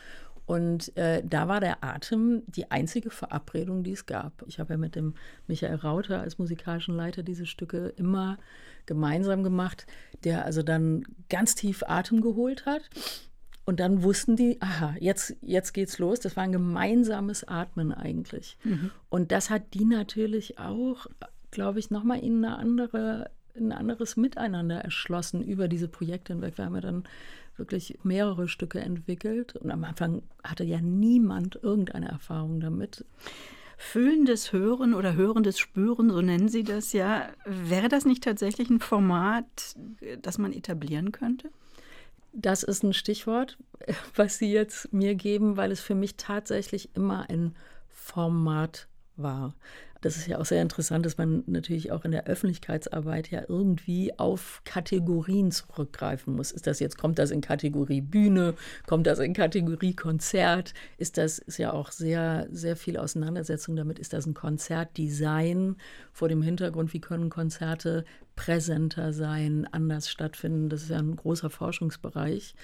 Und 0.46 0.96
äh, 0.96 1.22
da 1.24 1.48
war 1.48 1.60
der 1.60 1.82
Atem 1.82 2.42
die 2.46 2.70
einzige 2.70 3.10
Verabredung, 3.10 3.82
die 3.82 3.92
es 3.92 4.06
gab. 4.06 4.44
Ich 4.46 4.60
habe 4.60 4.74
ja 4.74 4.78
mit 4.78 4.94
dem 4.94 5.14
Michael 5.48 5.74
Rauter 5.74 6.20
als 6.20 6.38
musikalischen 6.38 6.94
Leiter 6.94 7.24
diese 7.24 7.46
Stücke 7.46 7.92
immer 7.96 8.38
gemeinsam 8.86 9.42
gemacht, 9.42 9.86
der 10.22 10.44
also 10.44 10.62
dann 10.62 11.04
ganz 11.28 11.56
tief 11.56 11.82
Atem 11.86 12.20
geholt 12.20 12.64
hat. 12.64 12.88
Und 13.64 13.80
dann 13.80 14.04
wussten 14.04 14.36
die, 14.36 14.62
aha, 14.62 14.94
jetzt, 15.00 15.34
jetzt 15.42 15.74
geht's 15.74 15.98
los. 15.98 16.20
Das 16.20 16.36
war 16.36 16.44
ein 16.44 16.52
gemeinsames 16.52 17.42
Atmen 17.42 17.92
eigentlich. 17.92 18.56
Mhm. 18.62 18.92
Und 19.08 19.32
das 19.32 19.50
hat 19.50 19.74
die 19.74 19.84
natürlich 19.84 20.60
auch, 20.60 21.08
glaube 21.50 21.80
ich, 21.80 21.90
nochmal 21.90 22.20
in 22.20 22.44
eine 22.44 22.56
andere 22.56 23.30
ein 23.58 23.72
anderes 23.72 24.16
Miteinander 24.16 24.80
erschlossen 24.80 25.42
über 25.42 25.66
diese 25.66 25.88
Projekte 25.88 26.34
hinweg. 26.34 26.58
Wir 26.58 26.66
haben 26.66 26.74
ja 26.74 26.80
dann 26.82 27.04
wirklich 27.58 27.98
mehrere 28.02 28.48
Stücke 28.48 28.80
entwickelt. 28.80 29.56
Und 29.56 29.70
am 29.70 29.84
Anfang 29.84 30.22
hatte 30.42 30.64
ja 30.64 30.80
niemand 30.80 31.58
irgendeine 31.62 32.08
Erfahrung 32.08 32.60
damit. 32.60 33.04
Fühlendes 33.78 34.52
Hören 34.52 34.94
oder 34.94 35.14
hörendes 35.14 35.58
Spüren, 35.58 36.10
so 36.10 36.22
nennen 36.22 36.48
Sie 36.48 36.64
das 36.64 36.92
ja. 36.92 37.28
Wäre 37.44 37.88
das 37.88 38.06
nicht 38.06 38.24
tatsächlich 38.24 38.70
ein 38.70 38.80
Format, 38.80 39.76
das 40.22 40.38
man 40.38 40.52
etablieren 40.52 41.12
könnte? 41.12 41.50
Das 42.32 42.62
ist 42.62 42.82
ein 42.82 42.94
Stichwort, 42.94 43.58
was 44.14 44.38
Sie 44.38 44.50
jetzt 44.50 44.92
mir 44.92 45.14
geben, 45.14 45.56
weil 45.56 45.72
es 45.72 45.80
für 45.80 45.94
mich 45.94 46.16
tatsächlich 46.16 46.90
immer 46.94 47.28
ein 47.28 47.54
Format 47.88 48.88
war. 49.16 49.54
Das 50.02 50.16
ist 50.16 50.28
ja 50.28 50.38
auch 50.38 50.44
sehr 50.44 50.62
interessant, 50.62 51.06
dass 51.06 51.18
man 51.18 51.42
natürlich 51.46 51.90
auch 51.90 52.04
in 52.04 52.12
der 52.12 52.26
Öffentlichkeitsarbeit 52.26 53.30
ja 53.30 53.42
irgendwie 53.48 54.16
auf 54.18 54.62
Kategorien 54.64 55.50
zurückgreifen 55.50 56.36
muss. 56.36 56.52
Ist 56.52 56.66
das 56.66 56.80
jetzt, 56.80 56.98
kommt 56.98 57.18
das 57.18 57.30
in 57.30 57.40
Kategorie 57.40 58.02
Bühne, 58.02 58.54
kommt 58.86 59.06
das 59.06 59.18
in 59.18 59.32
Kategorie 59.32 59.94
Konzert? 59.94 60.74
Ist 60.98 61.16
das 61.18 61.38
ist 61.38 61.58
ja 61.58 61.72
auch 61.72 61.90
sehr, 61.90 62.46
sehr 62.50 62.76
viel 62.76 62.98
Auseinandersetzung 62.98 63.74
damit, 63.74 63.98
ist 63.98 64.12
das 64.12 64.26
ein 64.26 64.34
Konzertdesign 64.34 65.76
vor 66.12 66.28
dem 66.28 66.42
Hintergrund, 66.42 66.92
wie 66.92 67.00
können 67.00 67.30
Konzerte 67.30 68.04
präsenter 68.36 69.14
sein, 69.14 69.66
anders 69.72 70.10
stattfinden? 70.10 70.68
Das 70.68 70.82
ist 70.82 70.90
ja 70.90 70.98
ein 70.98 71.16
großer 71.16 71.50
Forschungsbereich. 71.50 72.54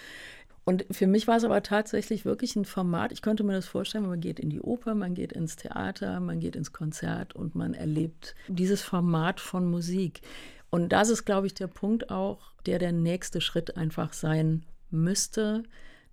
Und 0.65 0.85
für 0.91 1.09
mich 1.09 1.27
war 1.27 1.37
es 1.37 1.45
aber 1.45 1.63
tatsächlich 1.63 2.25
wirklich 2.25 2.55
ein 2.55 2.65
Format. 2.65 3.11
Ich 3.11 3.23
könnte 3.23 3.43
mir 3.43 3.53
das 3.53 3.67
vorstellen, 3.67 4.07
man 4.07 4.21
geht 4.21 4.39
in 4.39 4.49
die 4.49 4.61
Oper, 4.61 4.95
man 4.95 5.15
geht 5.15 5.33
ins 5.33 5.57
Theater, 5.57 6.21
man 6.21 6.39
geht 6.39 6.55
ins 6.55 6.73
Konzert 6.73 7.35
und 7.35 7.55
man 7.55 7.75
erlebt 7.75 8.37
dieses 8.47 8.83
Format 8.83 9.41
von 9.41 9.69
Musik. 9.69 10.21
Und 10.71 10.91
das 10.91 11.09
ist, 11.09 11.25
glaube 11.25 11.49
ich, 11.49 11.55
der 11.55 11.67
Punkt 11.67 12.11
auch, 12.11 12.53
der 12.65 12.79
der 12.79 12.93
nächste 12.93 13.41
Schritt 13.41 13.77
einfach 13.77 14.13
sein 14.13 14.65
müsste, 14.91 15.65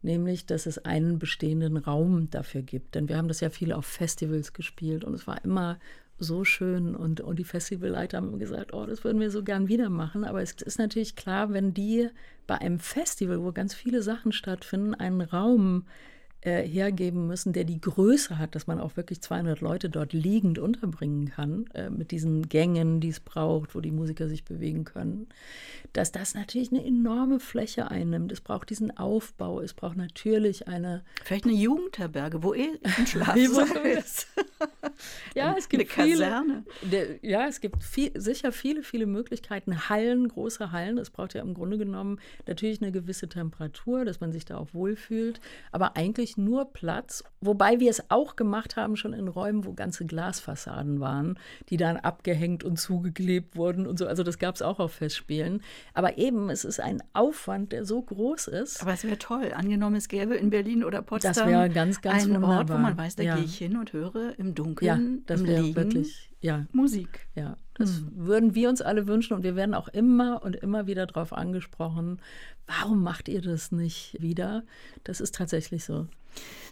nämlich, 0.01 0.47
dass 0.47 0.65
es 0.65 0.79
einen 0.79 1.19
bestehenden 1.19 1.77
Raum 1.77 2.29
dafür 2.31 2.63
gibt. 2.63 2.95
Denn 2.95 3.07
wir 3.07 3.17
haben 3.17 3.27
das 3.27 3.41
ja 3.41 3.51
viel 3.51 3.71
auf 3.71 3.85
Festivals 3.85 4.53
gespielt 4.53 5.03
und 5.03 5.13
es 5.13 5.27
war 5.27 5.43
immer 5.45 5.79
so 6.19 6.43
schön 6.43 6.95
und, 6.95 7.21
und 7.21 7.39
die 7.39 7.43
Festivalleiter 7.43 8.17
haben 8.17 8.39
gesagt, 8.39 8.73
oh, 8.73 8.85
das 8.85 9.03
würden 9.03 9.19
wir 9.19 9.31
so 9.31 9.43
gern 9.43 9.67
wieder 9.67 9.89
machen. 9.89 10.23
Aber 10.23 10.41
es 10.41 10.53
ist 10.53 10.79
natürlich 10.79 11.15
klar, 11.15 11.53
wenn 11.53 11.73
die 11.73 12.09
bei 12.47 12.59
einem 12.59 12.79
Festival, 12.79 13.41
wo 13.41 13.51
ganz 13.51 13.73
viele 13.73 14.01
Sachen 14.01 14.31
stattfinden, 14.31 14.93
einen 14.93 15.21
Raum 15.21 15.85
äh, 15.87 16.18
hergeben 16.41 17.27
müssen, 17.27 17.51
der 17.51 17.65
die 17.65 17.81
Größe 17.81 18.37
hat, 18.37 18.55
dass 18.55 18.65
man 18.65 18.79
auch 18.79 18.95
wirklich 18.95 19.21
200 19.21 19.59
Leute 19.59 19.89
dort 19.89 20.13
liegend 20.13 20.57
unterbringen 20.57 21.29
kann, 21.29 21.65
äh, 21.73 21.89
mit 21.89 22.11
diesen 22.11 22.47
Gängen, 22.47 23.01
die 23.01 23.09
es 23.09 23.19
braucht, 23.19 23.75
wo 23.75 23.81
die 23.81 23.91
Musiker 23.91 24.29
sich 24.29 24.45
bewegen 24.45 24.85
können, 24.85 25.27
dass 25.91 26.11
das 26.13 26.35
natürlich 26.35 26.71
eine 26.71 26.85
enorme 26.85 27.39
Fläche 27.39 27.91
einnimmt. 27.91 28.31
Es 28.31 28.39
braucht 28.39 28.69
diesen 28.69 28.95
Aufbau, 28.95 29.59
es 29.59 29.73
braucht 29.73 29.97
natürlich 29.97 30.67
eine... 30.67 31.03
Vielleicht 31.23 31.45
eine 31.45 31.55
Jugendherberge, 31.55 32.41
wo 32.41 32.53
eh 32.53 32.69
ein 32.97 33.07
Schlafsaal 33.07 33.85
ist. 33.85 34.27
ja, 35.35 35.55
es 35.57 35.67
gibt 35.67 35.91
eine 35.91 36.07
viele, 36.07 36.23
Kaserne. 36.23 36.63
Der, 36.83 37.19
ja, 37.21 37.47
es 37.47 37.59
gibt 37.59 37.83
viel, 37.83 38.11
sicher 38.15 38.51
viele, 38.51 38.83
viele 38.83 39.07
Möglichkeiten. 39.07 39.89
Hallen, 39.89 40.27
große 40.29 40.71
Hallen. 40.71 40.97
Es 40.97 41.09
braucht 41.09 41.33
ja 41.33 41.41
im 41.41 41.53
Grunde 41.53 41.77
genommen 41.77 42.19
natürlich 42.47 42.81
eine 42.81 42.91
gewisse 42.91 43.27
Temperatur, 43.27 44.05
dass 44.05 44.21
man 44.21 44.31
sich 44.31 44.45
da 44.45 44.57
auch 44.57 44.73
wohlfühlt. 44.73 45.41
Aber 45.71 45.97
eigentlich 45.97 46.28
nur 46.37 46.71
Platz, 46.71 47.23
wobei 47.41 47.79
wir 47.79 47.89
es 47.89 48.09
auch 48.09 48.35
gemacht 48.35 48.75
haben, 48.75 48.95
schon 48.95 49.13
in 49.13 49.27
Räumen, 49.27 49.65
wo 49.65 49.73
ganze 49.73 50.05
Glasfassaden 50.05 50.99
waren, 50.99 51.37
die 51.69 51.77
dann 51.77 51.97
abgehängt 51.97 52.63
und 52.63 52.77
zugeklebt 52.77 53.55
wurden 53.55 53.87
und 53.87 53.97
so. 53.97 54.07
Also 54.07 54.23
das 54.23 54.39
gab 54.39 54.55
es 54.55 54.61
auch 54.61 54.79
auf 54.79 54.93
Festspielen. 54.93 55.61
Aber 55.93 56.17
eben, 56.17 56.49
es 56.49 56.65
ist 56.65 56.79
ein 56.79 57.01
Aufwand, 57.13 57.71
der 57.71 57.85
so 57.85 58.01
groß 58.01 58.47
ist. 58.47 58.81
Aber 58.81 58.93
es 58.93 59.03
wäre 59.03 59.17
toll. 59.17 59.53
Angenommen, 59.55 59.95
es 59.95 60.07
gäbe 60.07 60.35
in 60.35 60.49
Berlin 60.49 60.83
oder 60.83 61.01
Potsdam 61.01 61.33
das 61.33 61.45
wäre 61.45 61.69
ganz, 61.69 62.01
ganz 62.01 62.23
einen 62.23 62.35
wunderbar. 62.35 62.57
Ort, 62.59 62.69
wo 62.69 62.77
man 62.77 62.97
weiß, 62.97 63.15
da 63.15 63.23
ja. 63.23 63.35
gehe 63.35 63.45
ich 63.45 63.57
hin 63.57 63.77
und 63.77 63.93
höre 63.93 64.37
im 64.37 64.55
Dunkeln, 64.55 64.87
ja, 64.87 65.23
das 65.25 65.45
wäre 65.45 65.75
wirklich 65.75 66.28
ja. 66.41 66.65
Musik. 66.71 67.27
Ja, 67.35 67.57
das 67.73 68.01
mhm. 68.01 68.11
würden 68.15 68.55
wir 68.55 68.69
uns 68.69 68.81
alle 68.81 69.07
wünschen 69.07 69.33
und 69.33 69.43
wir 69.43 69.55
werden 69.55 69.73
auch 69.73 69.87
immer 69.89 70.43
und 70.43 70.55
immer 70.55 70.87
wieder 70.87 71.05
darauf 71.05 71.33
angesprochen, 71.33 72.19
warum 72.67 73.03
macht 73.03 73.27
ihr 73.27 73.41
das 73.41 73.71
nicht 73.71 74.17
wieder? 74.19 74.63
Das 75.03 75.19
ist 75.19 75.35
tatsächlich 75.35 75.83
so. 75.83 76.07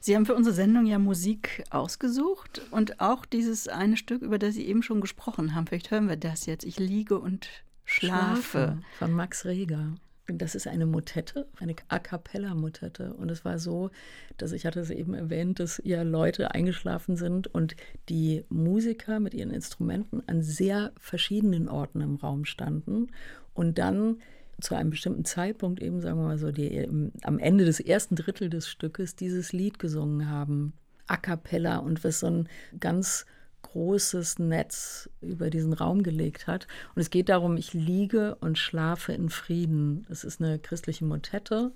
Sie 0.02 0.16
haben 0.16 0.26
für 0.26 0.36
unsere 0.36 0.56
Sendung 0.56 0.86
ja 0.86 1.00
Musik 1.00 1.64
ausgesucht 1.70 2.62
und 2.72 3.02
auch 3.02 3.26
dieses 3.26 3.68
eine 3.68 3.98
Stück, 3.98 4.22
über 4.22 4.38
das 4.38 4.54
Sie 4.54 4.66
eben 4.68 4.84
schon 4.84 5.02
gesprochen 5.02 5.56
haben. 5.56 5.68
Vielleicht 5.68 5.92
hören 5.92 6.08
wir 6.08 6.18
das 6.18 6.46
jetzt. 6.46 6.64
Ich 6.64 6.80
liege 6.80 7.20
und 7.20 7.50
schlafe. 7.84 8.42
schlafe 8.42 8.78
von 9.00 9.12
Max 9.14 9.46
Reger. 9.46 9.96
Das 10.28 10.56
ist 10.56 10.68
eine 10.68 10.86
Motette, 10.86 11.48
eine 11.60 11.76
A 11.88 12.00
cappella 12.00 12.54
Motette. 12.54 13.14
Und 13.14 13.32
es 13.32 13.46
war 13.46 13.60
so, 13.60 13.92
dass 14.38 14.52
ich 14.52 14.66
hatte 14.66 14.80
es 14.82 14.90
eben 14.90 15.14
erwähnt, 15.14 15.60
dass 15.60 15.82
ja 15.84 16.02
Leute 16.04 16.52
eingeschlafen 16.52 17.16
sind 17.16 17.48
und 17.48 17.76
die 18.10 18.44
Musiker 18.50 19.20
mit 19.20 19.34
ihren 19.34 19.52
Instrumenten 19.52 20.22
an 20.28 20.44
sehr 20.44 20.92
verschiedenen 21.00 21.70
Orten 21.70 22.02
im 22.02 22.16
Raum 22.16 22.46
standen 22.46 23.08
und 23.54 23.78
dann 23.78 24.18
zu 24.60 24.76
einem 24.76 24.90
bestimmten 24.90 25.24
Zeitpunkt 25.24 25.82
eben, 25.82 26.02
sagen 26.02 26.20
wir 26.20 26.26
mal 26.28 26.38
so, 26.38 26.52
die 26.52 26.88
am 27.24 27.40
Ende 27.40 27.64
des 27.64 27.80
ersten 27.80 28.16
Drittel 28.16 28.50
des 28.50 28.68
Stückes 28.68 29.16
dieses 29.16 29.54
Lied 29.54 29.80
gesungen 29.80 30.30
haben. 30.30 30.74
a 31.08 31.18
cappella 31.18 31.78
und 31.78 32.04
was 32.04 32.20
so 32.20 32.28
ein 32.28 32.50
ganz 32.80 33.26
großes 33.72 34.40
Netz 34.40 35.10
über 35.22 35.50
diesen 35.50 35.74
Raum 35.74 36.04
gelegt 36.04 36.48
hat. 36.48 36.68
Und 36.96 37.02
es 37.02 37.10
geht 37.10 37.30
darum, 37.30 37.58
ich 37.58 37.74
liege 37.74 38.36
und 38.36 38.58
schlafe 38.58 39.14
in 39.14 39.30
Frieden. 39.30 40.06
Es 40.10 40.24
ist 40.24 40.42
eine 40.42 40.60
christliche 40.60 41.06
Motette. 41.06 41.72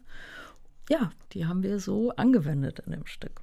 Ja, 0.90 1.12
die 1.34 1.46
haben 1.46 1.64
wir 1.64 1.80
so 1.80 2.12
angewendet 2.12 2.80
in 2.86 2.92
dem 2.92 3.06
Stück. 3.06 3.42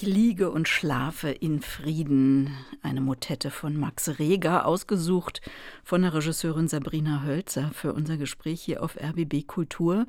Ich 0.00 0.06
liege 0.06 0.52
und 0.52 0.68
schlafe 0.68 1.28
in 1.28 1.60
Frieden. 1.60 2.56
Eine 2.82 3.00
Motette 3.00 3.50
von 3.50 3.76
Max 3.76 4.20
Reger, 4.20 4.64
ausgesucht 4.64 5.40
von 5.82 6.02
der 6.02 6.14
Regisseurin 6.14 6.68
Sabrina 6.68 7.24
Hölzer 7.24 7.72
für 7.74 7.92
unser 7.92 8.16
Gespräch 8.16 8.62
hier 8.62 8.84
auf 8.84 8.96
RBB 8.96 9.48
Kultur. 9.48 10.06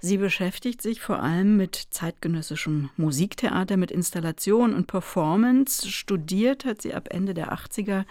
Sie 0.00 0.16
beschäftigt 0.16 0.82
sich 0.82 1.00
vor 1.00 1.22
allem 1.22 1.56
mit 1.56 1.76
zeitgenössischem 1.90 2.90
Musiktheater, 2.96 3.76
mit 3.76 3.92
Installation 3.92 4.74
und 4.74 4.88
Performance. 4.88 5.88
Studiert 5.88 6.64
hat 6.64 6.82
sie 6.82 6.92
ab 6.92 7.06
Ende 7.12 7.32
der 7.32 7.52
80er 7.52 8.06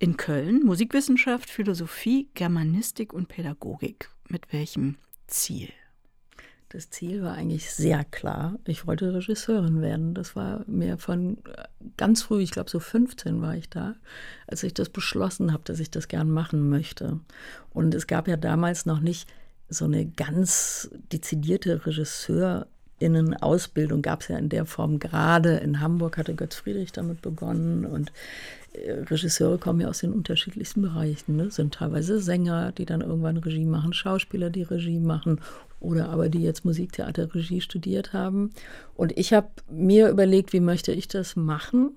in 0.00 0.16
Köln 0.16 0.64
Musikwissenschaft, 0.64 1.50
Philosophie, 1.50 2.26
Germanistik 2.34 3.12
und 3.12 3.28
Pädagogik. 3.28 4.10
Mit 4.28 4.52
welchem 4.52 4.96
Ziel? 5.28 5.68
Das 6.70 6.90
Ziel 6.90 7.22
war 7.22 7.34
eigentlich 7.34 7.70
sehr 7.70 8.04
klar. 8.04 8.58
Ich 8.64 8.86
wollte 8.86 9.14
Regisseurin 9.14 9.80
werden. 9.80 10.14
Das 10.14 10.34
war 10.34 10.64
mir 10.66 10.98
von 10.98 11.38
äh, 11.46 11.64
ganz 11.96 12.22
früh, 12.22 12.42
ich 12.42 12.50
glaube 12.50 12.70
so 12.70 12.80
15 12.80 13.40
war 13.40 13.54
ich 13.54 13.68
da, 13.68 13.94
als 14.46 14.62
ich 14.62 14.74
das 14.74 14.88
beschlossen 14.88 15.52
habe, 15.52 15.62
dass 15.64 15.78
ich 15.78 15.90
das 15.90 16.08
gern 16.08 16.30
machen 16.30 16.68
möchte. 16.68 17.20
Und 17.72 17.94
es 17.94 18.06
gab 18.06 18.28
ja 18.28 18.36
damals 18.36 18.86
noch 18.86 19.00
nicht 19.00 19.28
so 19.68 19.84
eine 19.84 20.06
ganz 20.06 20.90
dezidierte 21.12 21.86
Regisseurinnen-Ausbildung. 21.86 24.02
Gab 24.02 24.22
es 24.22 24.28
ja 24.28 24.38
in 24.38 24.48
der 24.48 24.66
Form 24.66 24.98
gerade. 24.98 25.56
In 25.58 25.80
Hamburg 25.80 26.18
hatte 26.18 26.34
Götz 26.34 26.56
Friedrich 26.56 26.92
damit 26.92 27.22
begonnen 27.22 27.84
und 27.84 28.12
äh, 28.72 28.92
Regisseure 28.92 29.58
kommen 29.58 29.80
ja 29.80 29.88
aus 29.88 30.00
den 30.00 30.12
unterschiedlichsten 30.12 30.82
Bereichen. 30.82 31.36
Ne? 31.36 31.50
Sind 31.50 31.74
teilweise 31.74 32.20
Sänger, 32.20 32.72
die 32.72 32.84
dann 32.84 33.00
irgendwann 33.00 33.36
Regie 33.36 33.64
machen, 33.64 33.92
Schauspieler, 33.92 34.50
die 34.50 34.62
Regie 34.62 34.98
machen 34.98 35.40
oder 35.84 36.08
aber 36.08 36.28
die 36.28 36.42
jetzt 36.42 36.64
Musiktheaterregie 36.64 37.60
studiert 37.60 38.12
haben. 38.12 38.52
Und 38.94 39.16
ich 39.16 39.32
habe 39.32 39.48
mir 39.70 40.08
überlegt, 40.08 40.52
wie 40.52 40.60
möchte 40.60 40.92
ich 40.92 41.06
das 41.08 41.36
machen 41.36 41.90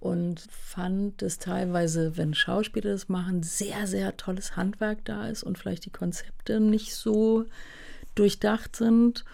und 0.00 0.40
fand 0.50 1.22
es 1.22 1.38
teilweise, 1.38 2.16
wenn 2.16 2.34
Schauspieler 2.34 2.92
das 2.92 3.08
machen, 3.08 3.42
sehr, 3.42 3.86
sehr 3.86 4.16
tolles 4.16 4.56
Handwerk 4.56 5.04
da 5.04 5.28
ist 5.28 5.42
und 5.42 5.58
vielleicht 5.58 5.84
die 5.84 5.90
Konzepte 5.90 6.60
nicht 6.60 6.94
so 6.94 7.44
durchdacht 8.14 8.76
sind. 8.76 9.24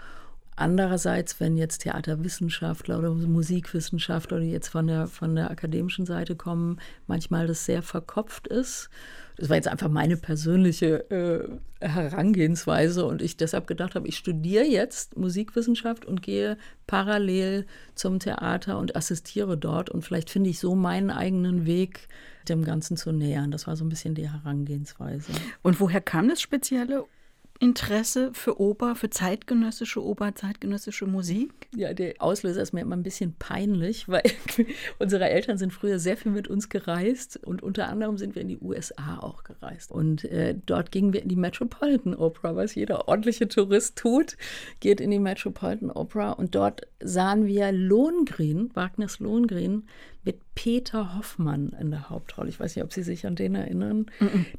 Andererseits, 0.57 1.41
wenn 1.41 1.57
jetzt 1.57 1.79
Theaterwissenschaftler 1.79 2.99
oder 2.99 3.11
Musikwissenschaftler, 3.11 4.39
die 4.39 4.53
jetzt 4.53 4.69
von 4.69 4.87
der, 4.87 5.09
von 5.09 5.35
der 5.35 5.51
akademischen 5.51 6.07
Seite 6.07 6.37
kommen, 6.37 6.79
manchmal 7.09 7.49
das 7.49 7.65
sehr 7.65 7.83
verkopft 7.83 8.47
ist. 8.47 8.89
Das 9.37 9.49
war 9.49 9.57
jetzt 9.57 9.67
einfach 9.67 9.89
meine 9.89 10.17
persönliche 10.17 11.11
äh, 11.11 11.49
Herangehensweise 11.85 13.05
und 13.05 13.21
ich 13.21 13.37
deshalb 13.37 13.67
gedacht 13.67 13.97
habe, 13.97 14.07
ich 14.07 14.17
studiere 14.17 14.65
jetzt 14.65 15.17
Musikwissenschaft 15.17 16.05
und 16.05 16.23
gehe 16.23 16.57
parallel 16.87 17.67
zum 17.97 18.21
Theater 18.21 18.79
und 18.79 18.95
assistiere 18.95 19.59
dort 19.59 19.91
und 19.91 20.03
vielleicht 20.03 20.31
finde 20.31 20.51
ich 20.51 20.61
so 20.61 20.77
meinen 20.77 21.11
eigenen 21.11 21.67
Weg, 21.67 22.09
dem 22.49 22.65
Ganzen 22.65 22.97
zu 22.97 23.11
nähern. 23.11 23.51
Das 23.51 23.67
war 23.67 23.75
so 23.75 23.85
ein 23.85 23.89
bisschen 23.89 24.15
die 24.15 24.31
Herangehensweise. 24.31 25.33
Und 25.63 25.81
woher 25.81 26.01
kam 26.01 26.29
das 26.29 26.41
Spezielle 26.41 27.05
Interesse 27.65 28.31
für 28.35 28.61
Oper, 28.61 28.95
für 28.95 29.09
zeitgenössische 29.09 30.05
Oper, 30.05 30.35
zeitgenössische 30.35 31.07
Musik? 31.07 31.51
Ja, 31.75 31.95
der 31.95 32.15
Auslöser 32.19 32.61
ist 32.61 32.75
mir 32.75 32.83
immer 32.83 32.95
ein 32.95 33.03
bisschen 33.03 33.35
peinlich, 33.39 34.07
weil 34.07 34.23
unsere 34.99 35.31
Eltern 35.31 35.57
sind 35.57 35.73
früher 35.73 35.99
sehr 35.99 36.19
viel 36.19 36.31
mit 36.31 36.47
uns 36.47 36.69
gereist 36.69 37.41
und 37.43 37.63
unter 37.63 37.89
anderem 37.89 38.19
sind 38.19 38.35
wir 38.35 38.43
in 38.43 38.49
die 38.49 38.59
USA 38.59 39.19
auch 39.19 39.45
gereist. 39.45 39.91
Und 39.91 40.25
äh, 40.25 40.55
dort 40.67 40.93
gingen 40.93 41.15
wir 41.15 41.23
in 41.23 41.31
die 41.31 41.37
Metropolitan 41.37 42.15
Opera, 42.15 42.55
was 42.55 42.75
jeder 42.75 43.09
ordentliche 43.09 43.49
Tourist 43.49 43.97
tut, 43.97 44.37
geht 44.81 45.01
in 45.01 45.11
die 45.11 45.19
Metropolitan 45.19 45.91
Opera 45.91 46.33
und 46.33 46.55
dort 46.55 46.83
sahen 47.03 47.47
wir 47.47 47.73
Lohengrin, 47.73 48.71
Wagners 48.75 49.21
Lohengrin, 49.21 49.85
mit 50.25 50.41
Peter 50.55 51.17
Hoffmann 51.17 51.75
in 51.81 51.91
der 51.91 52.09
Hauptrolle. 52.09 52.49
Ich 52.49 52.59
weiß 52.59 52.77
nicht, 52.77 52.85
ob 52.85 52.93
Sie 52.93 53.03
sich 53.03 53.27
an 53.27 53.35
den 53.35 53.55
erinnern. 53.55 54.07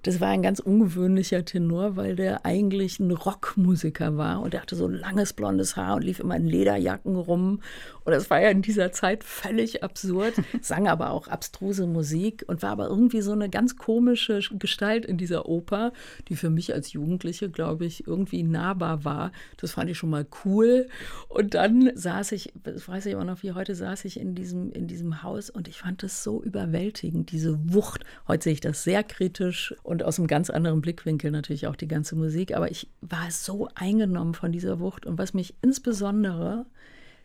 Das 0.04 0.20
war 0.20 0.28
ein 0.30 0.42
ganz 0.44 0.60
ungewöhnlicher 0.60 1.46
Tenor, 1.46 1.96
weil 1.96 2.16
der 2.16 2.46
eigentlich 2.46 3.00
ein 3.00 3.12
Rockmusiker 3.12 4.18
war 4.18 4.42
und 4.42 4.54
er 4.54 4.62
hatte 4.62 4.76
so 4.76 4.88
langes 4.88 5.34
blondes 5.34 5.76
Haar 5.76 5.96
und 5.96 6.04
lief 6.04 6.20
immer 6.20 6.36
in 6.36 6.46
Lederjacken 6.46 7.16
rum. 7.16 7.62
Und 8.04 8.12
das 8.12 8.30
war 8.30 8.40
ja 8.40 8.50
in 8.50 8.62
dieser 8.62 8.92
Zeit 8.92 9.24
völlig 9.24 9.84
absurd, 9.84 10.36
sang 10.62 10.88
aber 10.88 11.10
auch 11.10 11.28
abstruse 11.28 11.88
Musik 11.88 12.44
und 12.48 12.62
war 12.62 12.72
aber 12.72 12.88
irgendwie 12.88 13.22
so 13.22 13.32
eine 13.32 13.50
ganz 13.50 13.78
komische 13.78 14.42
Gestalt 14.60 15.06
in 15.06 15.18
dieser 15.18 15.48
Oper, 15.48 15.92
die 16.28 16.36
für 16.36 16.52
mich 16.52 16.74
als 16.74 16.94
Jugendliche, 16.94 17.50
glaube 17.50 17.86
ich, 17.86 18.06
irgendwie 18.06 18.44
nahbar 18.44 19.06
war. 19.06 19.32
Das 19.58 19.72
fand 19.72 19.90
ich 19.90 19.98
schon 19.98 20.12
mal 20.12 20.28
cool. 20.44 20.88
Und 21.30 21.56
dann 21.56 21.92
saß 21.96 22.34
ich, 22.34 22.54
das 22.64 22.88
weiß 22.88 23.08
ich 23.08 23.16
auch 23.16 23.24
noch 23.24 23.42
wie 23.42 23.54
heute, 23.54 23.74
saß 23.74 24.06
ich 24.06 24.20
in 24.20 24.36
diesem, 24.36 24.72
in 24.72 24.88
diesem 24.88 25.24
Haus 25.24 25.50
und 25.56 25.68
ich 25.68 25.78
fand 25.78 26.04
es 26.04 26.24
so 26.24 26.44
überwältigend, 26.44 27.32
diese 27.32 27.58
Wucht. 27.74 28.04
Heute 28.28 28.44
sehe 28.46 28.54
ich 28.54 28.62
das 28.62 28.84
sehr 28.84 29.04
kritisch 29.04 29.74
und 29.84 30.04
aus 30.04 30.20
einem 30.20 30.28
ganz 30.28 30.50
anderen 30.50 30.82
Blickwinkel 30.82 31.32
natürlich 31.32 31.68
auch 31.68 31.76
die 31.76 31.88
ganze 31.88 32.16
Musik, 32.16 32.56
aber 32.56 32.70
ich 32.70 32.90
war 33.02 33.30
so 33.32 33.70
eingenommen 33.76 34.34
von 34.34 34.52
dieser 34.52 34.80
Wucht 34.80 35.06
und 35.06 35.18
was 35.18 35.34
mich 35.34 35.56
insbesondere 35.62 36.66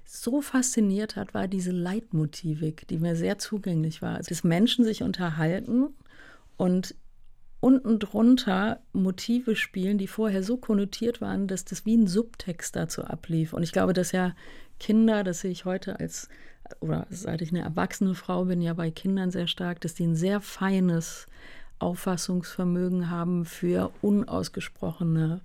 so 0.04 0.40
fasziniert 0.40 1.14
hat, 1.16 1.34
war 1.34 1.46
diese 1.46 1.70
Leitmotivik, 1.70 2.88
die 2.88 2.98
mir 2.98 3.14
sehr 3.14 3.38
zugänglich 3.38 4.02
war. 4.02 4.18
Dass 4.18 4.42
Menschen 4.42 4.84
sich 4.84 5.02
unterhalten 5.02 5.88
und 6.56 6.96
unten 7.60 7.98
drunter 7.98 8.80
Motive 8.92 9.54
spielen, 9.54 9.98
die 9.98 10.08
vorher 10.08 10.42
so 10.42 10.56
konnotiert 10.56 11.20
waren, 11.20 11.46
dass 11.46 11.64
das 11.64 11.86
wie 11.86 11.96
ein 11.96 12.06
Subtext 12.06 12.74
dazu 12.74 13.04
ablief. 13.04 13.52
Und 13.52 13.62
ich 13.62 13.72
glaube, 13.72 13.92
dass 13.92 14.12
ja 14.12 14.34
Kinder, 14.80 15.22
das 15.22 15.40
sehe 15.40 15.50
ich 15.50 15.64
heute 15.64 16.00
als 16.00 16.28
oder 16.80 17.06
seit 17.10 17.42
ich 17.42 17.50
eine 17.50 17.62
erwachsene 17.62 18.14
Frau 18.14 18.44
bin, 18.44 18.62
ja 18.62 18.74
bei 18.74 18.90
Kindern 18.90 19.30
sehr 19.30 19.46
stark, 19.46 19.80
dass 19.80 19.94
die 19.94 20.06
ein 20.06 20.16
sehr 20.16 20.40
feines 20.40 21.26
Auffassungsvermögen 21.78 23.10
haben 23.10 23.44
für 23.44 23.90
unausgesprochene 24.02 25.40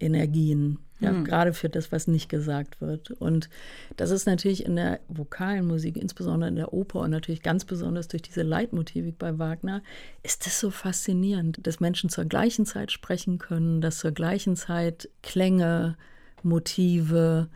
Energien. 0.00 0.78
Ja, 1.00 1.12
mhm. 1.12 1.24
gerade 1.24 1.52
für 1.52 1.68
das, 1.68 1.92
was 1.92 2.08
nicht 2.08 2.28
gesagt 2.28 2.80
wird. 2.80 3.12
Und 3.12 3.48
das 3.96 4.10
ist 4.10 4.26
natürlich 4.26 4.64
in 4.64 4.74
der 4.74 4.98
vokalen 5.06 5.64
Musik, 5.64 5.96
insbesondere 5.96 6.48
in 6.48 6.56
der 6.56 6.72
Oper 6.72 7.00
und 7.00 7.10
natürlich 7.10 7.42
ganz 7.42 7.64
besonders 7.64 8.08
durch 8.08 8.22
diese 8.22 8.42
Leitmotivik 8.42 9.16
bei 9.16 9.38
Wagner, 9.38 9.82
ist 10.24 10.44
das 10.44 10.58
so 10.58 10.70
faszinierend, 10.70 11.64
dass 11.64 11.78
Menschen 11.78 12.10
zur 12.10 12.24
gleichen 12.24 12.66
Zeit 12.66 12.90
sprechen 12.90 13.38
können, 13.38 13.80
dass 13.80 13.98
zur 13.98 14.10
gleichen 14.10 14.56
Zeit 14.56 15.08
Klänge, 15.22 15.96
Motive, 16.42 17.48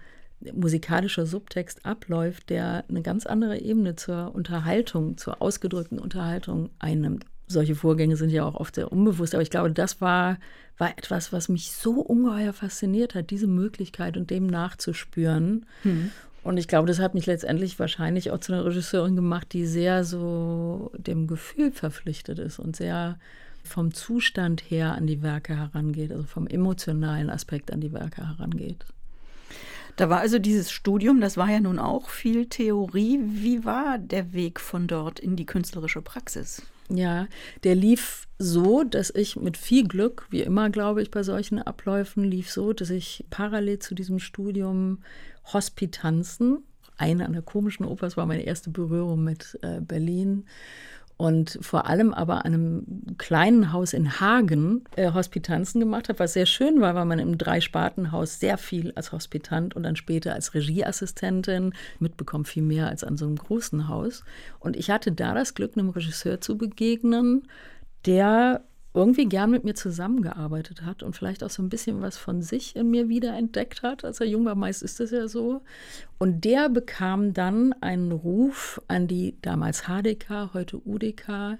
musikalischer 0.52 1.26
Subtext 1.26 1.84
abläuft, 1.84 2.50
der 2.50 2.84
eine 2.88 3.02
ganz 3.02 3.26
andere 3.26 3.58
Ebene 3.58 3.96
zur 3.96 4.34
Unterhaltung, 4.34 5.16
zur 5.16 5.40
ausgedrückten 5.42 5.98
Unterhaltung 5.98 6.70
einnimmt. 6.78 7.24
Solche 7.46 7.74
Vorgänge 7.74 8.16
sind 8.16 8.30
ja 8.30 8.44
auch 8.44 8.54
oft 8.54 8.74
sehr 8.74 8.90
unbewusst, 8.90 9.34
aber 9.34 9.42
ich 9.42 9.50
glaube, 9.50 9.70
das 9.72 10.00
war, 10.00 10.38
war 10.78 10.90
etwas, 10.96 11.32
was 11.32 11.48
mich 11.48 11.72
so 11.72 12.00
ungeheuer 12.00 12.52
fasziniert 12.52 13.14
hat, 13.14 13.30
diese 13.30 13.46
Möglichkeit 13.46 14.16
und 14.16 14.30
dem 14.30 14.46
nachzuspüren. 14.46 15.66
Hm. 15.82 16.10
Und 16.42 16.56
ich 16.56 16.66
glaube, 16.66 16.88
das 16.88 16.98
hat 16.98 17.14
mich 17.14 17.26
letztendlich 17.26 17.78
wahrscheinlich 17.78 18.30
auch 18.30 18.38
zu 18.38 18.52
einer 18.52 18.64
Regisseurin 18.64 19.14
gemacht, 19.14 19.52
die 19.52 19.66
sehr 19.66 20.04
so 20.04 20.90
dem 20.96 21.26
Gefühl 21.26 21.70
verpflichtet 21.72 22.38
ist 22.38 22.58
und 22.58 22.74
sehr 22.74 23.18
vom 23.62 23.94
Zustand 23.94 24.60
her 24.60 24.94
an 24.94 25.06
die 25.06 25.22
Werke 25.22 25.56
herangeht, 25.56 26.10
also 26.10 26.24
vom 26.24 26.46
emotionalen 26.46 27.30
Aspekt 27.30 27.72
an 27.72 27.80
die 27.80 27.92
Werke 27.92 28.26
herangeht. 28.26 28.84
Da 29.96 30.08
war 30.08 30.20
also 30.20 30.38
dieses 30.38 30.70
Studium, 30.70 31.20
das 31.20 31.36
war 31.36 31.50
ja 31.50 31.60
nun 31.60 31.78
auch 31.78 32.08
viel 32.08 32.46
Theorie. 32.46 33.20
Wie 33.22 33.64
war 33.64 33.98
der 33.98 34.32
Weg 34.32 34.60
von 34.60 34.86
dort 34.86 35.20
in 35.20 35.36
die 35.36 35.46
künstlerische 35.46 36.02
Praxis? 36.02 36.62
Ja, 36.88 37.26
der 37.64 37.74
lief 37.74 38.26
so, 38.38 38.84
dass 38.84 39.10
ich 39.14 39.36
mit 39.36 39.56
viel 39.56 39.86
Glück, 39.86 40.26
wie 40.30 40.42
immer 40.42 40.68
glaube 40.70 41.02
ich 41.02 41.10
bei 41.10 41.22
solchen 41.22 41.60
Abläufen, 41.60 42.24
lief 42.24 42.50
so, 42.50 42.72
dass 42.72 42.90
ich 42.90 43.24
parallel 43.30 43.78
zu 43.78 43.94
diesem 43.94 44.18
Studium 44.18 44.98
Hospitanzen, 45.52 46.62
eine 46.96 47.24
an 47.24 47.32
der 47.32 47.42
komischen 47.42 47.86
Oper, 47.86 48.06
das 48.06 48.16
war 48.16 48.26
meine 48.26 48.42
erste 48.42 48.70
Berührung 48.70 49.24
mit 49.24 49.58
äh, 49.62 49.80
Berlin, 49.80 50.44
und 51.22 51.56
vor 51.62 51.86
allem 51.86 52.12
aber 52.12 52.44
an 52.44 52.52
einem 52.52 53.16
kleinen 53.16 53.72
Haus 53.72 53.92
in 53.92 54.18
Hagen 54.18 54.82
äh, 54.96 55.12
Hospitanzen 55.12 55.78
gemacht 55.78 56.08
habe, 56.08 56.18
was 56.18 56.32
sehr 56.32 56.46
schön 56.46 56.80
war, 56.80 56.96
weil 56.96 57.04
man 57.04 57.20
im 57.20 57.38
Dreispartenhaus 57.38 58.40
sehr 58.40 58.58
viel 58.58 58.90
als 58.96 59.12
Hospitant 59.12 59.76
und 59.76 59.84
dann 59.84 59.94
später 59.94 60.34
als 60.34 60.52
Regieassistentin 60.52 61.74
mitbekommt, 62.00 62.48
viel 62.48 62.64
mehr 62.64 62.88
als 62.88 63.04
an 63.04 63.16
so 63.16 63.26
einem 63.26 63.36
großen 63.36 63.86
Haus. 63.86 64.24
Und 64.58 64.76
ich 64.76 64.90
hatte 64.90 65.12
da 65.12 65.32
das 65.32 65.54
Glück, 65.54 65.78
einem 65.78 65.90
Regisseur 65.90 66.40
zu 66.40 66.58
begegnen, 66.58 67.46
der 68.04 68.64
irgendwie 68.94 69.26
gern 69.26 69.50
mit 69.50 69.64
mir 69.64 69.74
zusammengearbeitet 69.74 70.82
hat 70.82 71.02
und 71.02 71.16
vielleicht 71.16 71.42
auch 71.42 71.50
so 71.50 71.62
ein 71.62 71.70
bisschen 71.70 72.02
was 72.02 72.18
von 72.18 72.42
sich 72.42 72.76
in 72.76 72.90
mir 72.90 73.08
wiederentdeckt 73.08 73.82
hat. 73.82 74.04
Als 74.04 74.20
er 74.20 74.26
jung 74.26 74.44
war, 74.44 74.54
meist 74.54 74.82
ist 74.82 75.00
das 75.00 75.10
ja 75.10 75.28
so. 75.28 75.62
Und 76.18 76.44
der 76.44 76.68
bekam 76.68 77.32
dann 77.32 77.72
einen 77.80 78.12
Ruf 78.12 78.82
an 78.88 79.08
die 79.08 79.36
damals 79.40 79.84
HDK, 79.84 80.50
heute 80.52 80.78
UDK, 80.84 81.58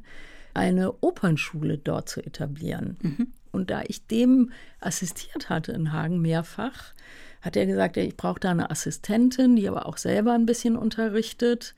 eine 0.53 0.92
Opernschule 1.01 1.79
dort 1.79 2.11
zu 2.11 2.21
etablieren. 2.25 2.99
Mhm. 3.01 3.29
Und 3.51 3.71
da 3.71 3.83
ich 3.87 4.07
dem 4.07 4.51
assistiert 4.81 5.49
hatte 5.49 5.73
in 5.73 5.92
Hagen 5.92 6.21
mehrfach, 6.21 6.92
hat 7.40 7.57
er 7.57 7.66
gesagt, 7.66 7.97
ich 7.97 8.16
brauche 8.16 8.40
da 8.40 8.51
eine 8.51 8.71
Assistentin, 8.71 9.57
die 9.57 9.68
aber 9.68 9.87
auch 9.87 9.97
selber 9.97 10.33
ein 10.33 10.47
bisschen 10.47 10.77
unterrichtet. 10.77 11.75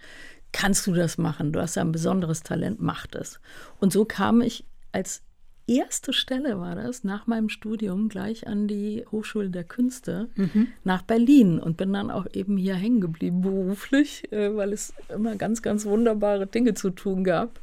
Kannst 0.52 0.86
du 0.86 0.92
das 0.92 1.16
machen? 1.16 1.52
Du 1.52 1.60
hast 1.60 1.76
ja 1.76 1.82
ein 1.82 1.92
besonderes 1.92 2.42
Talent, 2.42 2.80
mach 2.80 3.06
das. 3.06 3.40
Und 3.80 3.92
so 3.92 4.04
kam 4.04 4.40
ich 4.40 4.64
als 4.92 5.22
erste 5.66 6.12
Stelle 6.12 6.60
war 6.60 6.74
das 6.74 7.04
nach 7.04 7.26
meinem 7.26 7.48
Studium 7.48 8.08
gleich 8.08 8.46
an 8.46 8.68
die 8.68 9.04
Hochschule 9.10 9.50
der 9.50 9.64
Künste 9.64 10.28
mhm. 10.36 10.68
nach 10.84 11.02
Berlin 11.02 11.58
und 11.58 11.76
bin 11.76 11.92
dann 11.92 12.10
auch 12.10 12.26
eben 12.32 12.56
hier 12.56 12.74
hängen 12.74 13.00
geblieben 13.00 13.40
beruflich, 13.40 14.30
äh, 14.32 14.54
weil 14.54 14.72
es 14.72 14.92
immer 15.08 15.36
ganz, 15.36 15.62
ganz 15.62 15.86
wunderbare 15.86 16.46
Dinge 16.46 16.74
zu 16.74 16.90
tun 16.90 17.24
gab. 17.24 17.60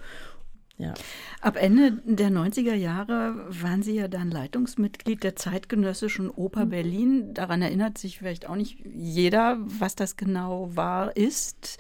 Ja. 0.78 0.96
Ab 1.42 1.58
Ende 1.58 2.02
der 2.06 2.32
90er 2.32 2.74
Jahre 2.74 3.46
waren 3.50 3.84
Sie 3.84 3.94
ja 3.94 4.08
dann 4.08 4.32
Leitungsmitglied 4.32 5.24
der 5.24 5.36
Zeitgenössischen 5.36 6.32
Oper 6.32 6.66
mhm. 6.66 6.70
Berlin. 6.70 7.34
Daran 7.36 7.62
erinnert 7.62 8.00
sich 8.00 8.18
vielleicht 8.18 8.50
auch 8.50 8.56
nicht 8.56 8.80
jeder, 8.84 9.60
was 9.62 9.96
das 9.96 10.18
genau 10.18 10.76
war, 10.76 11.16
ist. 11.16 11.78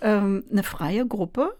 Ähm, 0.00 0.44
eine 0.50 0.62
freie 0.62 1.06
Gruppe 1.06 1.54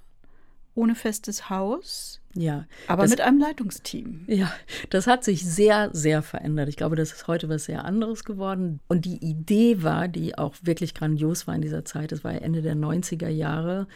ohne 0.75 0.95
festes 0.95 1.51
Haus 1.51 2.22
ja. 2.35 2.67
Aber 2.87 3.03
das, 3.03 3.11
mit 3.11 3.21
einem 3.21 3.39
Leitungsteam. 3.39 4.25
Ja, 4.27 4.53
das 4.91 5.07
hat 5.07 5.25
sich 5.25 5.45
sehr, 5.45 5.91
sehr 5.93 6.23
verändert. 6.23 6.69
Ich 6.69 6.77
glaube, 6.77 6.97
das 6.97 7.13
ist 7.13 7.27
heute 7.27 7.49
was 7.49 7.65
sehr 7.65 7.85
anderes 7.85 8.25
geworden. 8.25 8.81
Und 8.89 9.05
die 9.05 9.23
Idee 9.25 9.83
war, 9.83 10.09
die 10.09 10.39
auch 10.39 10.55
wirklich 10.63 10.95
grandios 10.95 11.47
war 11.47 11.55
in 11.55 11.63
dieser 11.63 11.85
Zeit, 11.85 12.13
das 12.13 12.25
war 12.25 12.33
ja 12.33 12.39
Ende 12.39 12.63
der 12.63 12.75
90er 12.75 13.29
Jahre, 13.29 13.87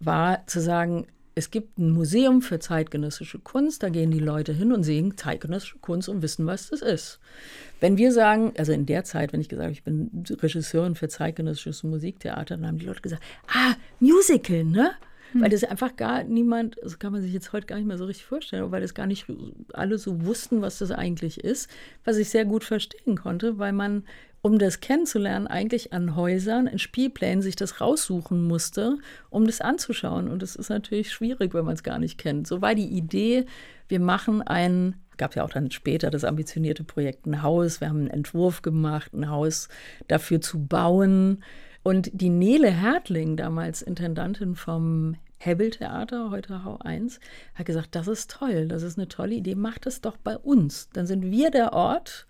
war 0.00 0.46
zu 0.46 0.60
sagen, 0.60 1.06
es 1.38 1.50
gibt 1.50 1.78
ein 1.78 1.90
Museum 1.90 2.40
für 2.40 2.58
zeitgenössische 2.58 3.38
Kunst, 3.38 3.82
da 3.82 3.90
gehen 3.90 4.10
die 4.10 4.20
Leute 4.20 4.54
hin 4.54 4.72
und 4.72 4.84
sehen 4.84 5.18
zeitgenössische 5.18 5.78
Kunst 5.78 6.08
und 6.08 6.22
wissen, 6.22 6.46
was 6.46 6.70
das 6.70 6.80
ist. 6.80 7.20
Wenn 7.78 7.98
wir 7.98 8.10
sagen, 8.10 8.54
also 8.56 8.72
in 8.72 8.86
der 8.86 9.04
Zeit, 9.04 9.34
wenn 9.34 9.42
ich 9.42 9.50
gesagt 9.50 9.66
habe, 9.66 9.72
ich 9.72 9.84
bin 9.84 10.24
Regisseurin 10.30 10.94
für 10.94 11.08
zeitgenössisches 11.08 11.82
Musiktheater, 11.82 12.56
dann 12.56 12.66
haben 12.66 12.78
die 12.78 12.86
Leute 12.86 13.02
gesagt, 13.02 13.22
ah, 13.48 13.74
Musical, 14.00 14.64
ne? 14.64 14.92
Hm. 15.32 15.42
Weil 15.42 15.50
das 15.50 15.64
einfach 15.64 15.96
gar 15.96 16.24
niemand, 16.24 16.76
das 16.82 16.98
kann 16.98 17.12
man 17.12 17.22
sich 17.22 17.32
jetzt 17.32 17.52
heute 17.52 17.66
gar 17.66 17.76
nicht 17.76 17.86
mehr 17.86 17.98
so 17.98 18.04
richtig 18.04 18.26
vorstellen, 18.26 18.70
weil 18.70 18.80
das 18.80 18.94
gar 18.94 19.06
nicht 19.06 19.26
alle 19.72 19.98
so 19.98 20.24
wussten, 20.24 20.62
was 20.62 20.78
das 20.78 20.90
eigentlich 20.90 21.42
ist, 21.42 21.70
was 22.04 22.16
ich 22.16 22.30
sehr 22.30 22.44
gut 22.44 22.64
verstehen 22.64 23.16
konnte, 23.16 23.58
weil 23.58 23.72
man, 23.72 24.04
um 24.42 24.58
das 24.58 24.80
kennenzulernen, 24.80 25.46
eigentlich 25.46 25.92
an 25.92 26.16
Häusern, 26.16 26.66
in 26.66 26.78
Spielplänen 26.78 27.42
sich 27.42 27.56
das 27.56 27.80
raussuchen 27.80 28.46
musste, 28.46 28.98
um 29.30 29.46
das 29.46 29.60
anzuschauen. 29.60 30.28
Und 30.28 30.42
das 30.42 30.56
ist 30.56 30.68
natürlich 30.68 31.12
schwierig, 31.12 31.54
wenn 31.54 31.64
man 31.64 31.74
es 31.74 31.82
gar 31.82 31.98
nicht 31.98 32.18
kennt. 32.18 32.46
So 32.46 32.62
war 32.62 32.74
die 32.74 32.88
Idee, 32.88 33.46
wir 33.88 34.00
machen 34.00 34.42
ein 34.42 34.94
gab 35.16 35.34
ja 35.34 35.44
auch 35.44 35.50
dann 35.50 35.70
später 35.70 36.10
das 36.10 36.24
ambitionierte 36.24 36.84
Projekt 36.84 37.26
ein 37.26 37.42
Haus. 37.42 37.80
Wir 37.80 37.88
haben 37.88 38.00
einen 38.00 38.10
Entwurf 38.10 38.62
gemacht, 38.62 39.12
ein 39.14 39.30
Haus 39.30 39.68
dafür 40.08 40.40
zu 40.40 40.66
bauen. 40.66 41.42
Und 41.86 42.10
die 42.12 42.30
Nele 42.30 42.68
Hertling, 42.68 43.36
damals 43.36 43.80
Intendantin 43.80 44.56
vom 44.56 45.14
Hebbel-Theater, 45.38 46.32
heute 46.32 46.64
Hau 46.64 46.78
1, 46.80 47.20
hat 47.54 47.66
gesagt, 47.66 47.94
das 47.94 48.08
ist 48.08 48.28
toll, 48.28 48.66
das 48.66 48.82
ist 48.82 48.98
eine 48.98 49.06
tolle 49.06 49.36
Idee, 49.36 49.54
macht 49.54 49.86
es 49.86 50.00
doch 50.00 50.16
bei 50.16 50.36
uns. 50.36 50.90
Dann 50.94 51.06
sind 51.06 51.30
wir 51.30 51.52
der 51.52 51.74
Ort 51.74 52.26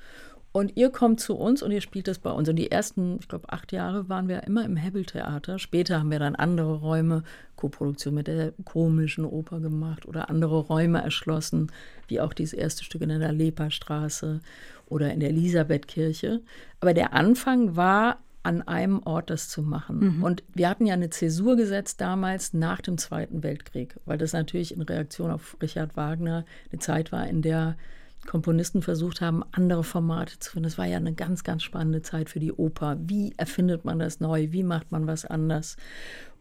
und 0.52 0.76
ihr 0.76 0.90
kommt 0.90 1.20
zu 1.20 1.36
uns 1.36 1.62
und 1.62 1.70
ihr 1.70 1.80
spielt 1.80 2.06
es 2.06 2.18
bei 2.18 2.30
uns. 2.32 2.50
Und 2.50 2.56
die 2.56 2.70
ersten, 2.70 3.16
ich 3.18 3.28
glaube, 3.28 3.50
acht 3.50 3.72
Jahre 3.72 4.10
waren 4.10 4.28
wir 4.28 4.42
immer 4.42 4.62
im 4.62 4.76
Hebbel-Theater. 4.76 5.58
Später 5.58 6.00
haben 6.00 6.10
wir 6.10 6.18
dann 6.18 6.36
andere 6.36 6.74
Räume, 6.74 7.22
Koproduktion 7.56 8.12
mit 8.12 8.26
der 8.26 8.52
komischen 8.66 9.24
Oper 9.24 9.60
gemacht 9.60 10.04
oder 10.04 10.28
andere 10.28 10.58
Räume 10.58 11.00
erschlossen, 11.00 11.72
wie 12.08 12.20
auch 12.20 12.34
dieses 12.34 12.52
erste 12.52 12.84
Stück 12.84 13.00
in 13.00 13.08
der 13.08 13.32
Leperstraße 13.32 14.40
oder 14.84 15.14
in 15.14 15.20
der 15.20 15.30
Elisabethkirche. 15.30 16.42
Aber 16.80 16.92
der 16.92 17.14
Anfang 17.14 17.74
war 17.74 18.18
an 18.46 18.62
einem 18.62 19.02
Ort 19.02 19.28
das 19.28 19.48
zu 19.48 19.60
machen. 19.60 20.18
Mhm. 20.18 20.22
Und 20.22 20.44
wir 20.54 20.70
hatten 20.70 20.86
ja 20.86 20.94
eine 20.94 21.10
Zäsur 21.10 21.56
gesetzt 21.56 22.00
damals 22.00 22.54
nach 22.54 22.80
dem 22.80 22.96
Zweiten 22.96 23.42
Weltkrieg, 23.42 23.96
weil 24.04 24.18
das 24.18 24.32
natürlich 24.32 24.72
in 24.72 24.82
Reaktion 24.82 25.32
auf 25.32 25.56
Richard 25.60 25.96
Wagner 25.96 26.44
eine 26.70 26.78
Zeit 26.78 27.10
war, 27.10 27.26
in 27.26 27.42
der 27.42 27.76
Komponisten 28.24 28.82
versucht 28.82 29.20
haben, 29.20 29.42
andere 29.50 29.82
Formate 29.82 30.38
zu 30.38 30.52
finden. 30.52 30.62
Das 30.68 30.78
war 30.78 30.86
ja 30.86 30.96
eine 30.96 31.12
ganz, 31.12 31.42
ganz 31.42 31.64
spannende 31.64 32.02
Zeit 32.02 32.30
für 32.30 32.38
die 32.38 32.52
Oper. 32.52 32.96
Wie 33.00 33.34
erfindet 33.36 33.84
man 33.84 33.98
das 33.98 34.20
neu? 34.20 34.52
Wie 34.52 34.62
macht 34.62 34.92
man 34.92 35.08
was 35.08 35.24
anders? 35.24 35.76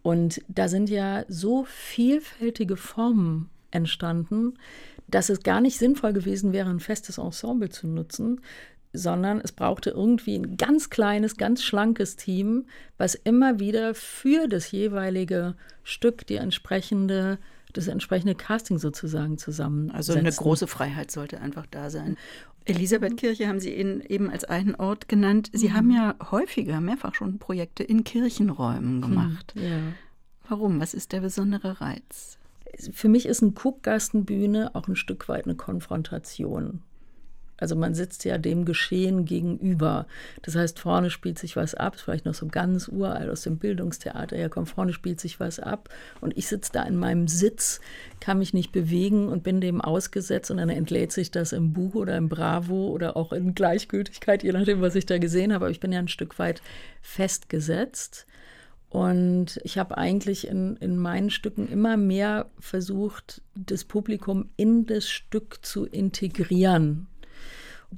Und 0.03 0.43
da 0.47 0.67
sind 0.67 0.91
ja 0.91 1.25
so 1.27 1.65
vielfältige 1.65 2.77
Formen 2.77 3.49
entstanden, 3.71 4.53
dass 5.07 5.29
es 5.29 5.41
gar 5.41 5.59
nicht 5.59 5.79
sinnvoll 5.79 6.13
gewesen 6.13 6.53
wäre, 6.53 6.69
ein 6.69 6.79
festes 6.79 7.17
Ensemble 7.17 7.69
zu 7.69 7.87
nutzen, 7.87 8.41
sondern 8.97 9.39
es 9.41 9.51
brauchte 9.51 9.91
irgendwie 9.91 10.35
ein 10.35 10.57
ganz 10.57 10.89
kleines, 10.89 11.37
ganz 11.37 11.63
schlankes 11.63 12.15
Team, 12.15 12.65
was 12.97 13.15
immer 13.15 13.59
wieder 13.59 13.95
für 13.95 14.47
das 14.47 14.71
jeweilige 14.71 15.55
Stück 15.83 16.25
die 16.27 16.35
entsprechende 16.35 17.37
das 17.73 17.87
entsprechende 17.89 18.35
Casting 18.35 18.79
sozusagen 18.79 19.37
zusammen. 19.37 19.91
Also 19.91 20.13
eine 20.13 20.31
große 20.31 20.65
Freiheit 20.65 21.11
sollte 21.11 21.41
einfach 21.41 21.65
da 21.65 21.89
sein. 21.89 22.15
Elisabethkirche 22.65 23.47
haben 23.47 23.59
Sie 23.59 23.71
eben 23.71 24.29
als 24.29 24.43
einen 24.43 24.75
Ort 24.75 25.07
genannt. 25.07 25.49
Sie 25.53 25.69
mhm. 25.69 25.73
haben 25.73 25.91
ja 25.91 26.15
häufiger, 26.31 26.81
mehrfach 26.81 27.13
schon 27.13 27.37
Projekte 27.37 27.83
in 27.83 28.03
Kirchenräumen 28.03 29.01
gemacht. 29.01 29.53
Ja. 29.55 29.79
Warum? 30.47 30.79
Was 30.79 30.93
ist 30.93 31.11
der 31.11 31.21
besondere 31.21 31.81
Reiz? 31.81 32.37
Für 32.91 33.07
mich 33.07 33.25
ist 33.25 33.43
eine 33.43 33.51
Kuckgastenbühne 33.51 34.73
auch 34.73 34.87
ein 34.87 34.95
Stück 34.95 35.29
weit 35.29 35.45
eine 35.45 35.55
Konfrontation. 35.55 36.81
Also 37.57 37.75
man 37.75 37.95
sitzt 37.95 38.25
ja 38.25 38.37
dem 38.37 38.65
Geschehen 38.65 39.25
gegenüber. 39.25 40.07
Das 40.41 40.55
heißt, 40.55 40.79
vorne 40.79 41.09
spielt 41.09 41.39
sich 41.39 41.55
was 41.55 41.73
ab, 41.73 41.97
vielleicht 41.97 42.25
noch 42.25 42.33
so 42.33 42.47
ganz 42.47 42.87
uralt 42.87 43.29
aus 43.29 43.41
dem 43.43 43.57
Bildungstheater 43.57 44.35
herkommt, 44.35 44.69
vorne 44.69 44.93
spielt 44.93 45.19
sich 45.21 45.39
was 45.39 45.59
ab 45.59 45.89
und 46.19 46.37
ich 46.37 46.47
sitze 46.47 46.71
da 46.73 46.83
in 46.83 46.97
meinem 46.97 47.27
Sitz, 47.27 47.79
kann 48.19 48.39
mich 48.39 48.53
nicht 48.53 48.71
bewegen 48.71 49.29
und 49.29 49.43
bin 49.43 49.61
dem 49.61 49.79
ausgesetzt 49.79 50.51
und 50.51 50.57
dann 50.57 50.69
entlädt 50.69 51.11
sich 51.11 51.31
das 51.31 51.53
im 51.53 51.71
Buch 51.71 51.95
oder 51.95 52.17
im 52.17 52.27
Bravo 52.27 52.87
oder 52.89 53.15
auch 53.15 53.31
in 53.31 53.55
Gleichgültigkeit, 53.55 54.43
je 54.43 54.51
nachdem, 54.51 54.81
was 54.81 54.95
ich 54.95 55.05
da 55.05 55.17
gesehen 55.17 55.53
habe. 55.53 55.65
Aber 55.65 55.71
ich 55.71 55.79
bin 55.79 55.91
ja 55.91 55.99
ein 55.99 56.07
Stück 56.07 56.37
weit 56.39 56.61
festgesetzt. 57.01 58.27
Und 58.89 59.59
ich 59.63 59.77
habe 59.77 59.97
eigentlich 59.97 60.47
in, 60.47 60.77
in 60.77 60.97
meinen 60.97 61.29
Stücken 61.29 61.67
immer 61.67 61.97
mehr 61.97 62.49
versucht, 62.59 63.41
das 63.53 63.83
Publikum 63.83 64.49
in 64.55 64.85
das 64.85 65.09
Stück 65.09 65.65
zu 65.65 65.85
integrieren 65.85 67.07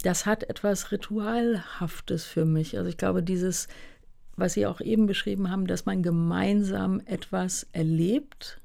das 0.02 0.26
hat 0.26 0.44
etwas 0.50 0.92
Ritualhaftes 0.92 2.26
für 2.26 2.46
mich. 2.46 2.78
Also 2.78 2.90
ich 2.90 2.98
glaube, 2.98 3.24
dieses, 3.24 3.68
was 4.36 4.54
Sie 4.54 4.66
auch 4.66 4.82
eben 4.82 5.06
beschrieben 5.06 5.50
haben, 5.50 5.68
dass 5.68 5.86
man 5.86 6.04
gemeinsam 6.04 7.02
etwas 7.06 7.68
erlebt, 7.72 8.60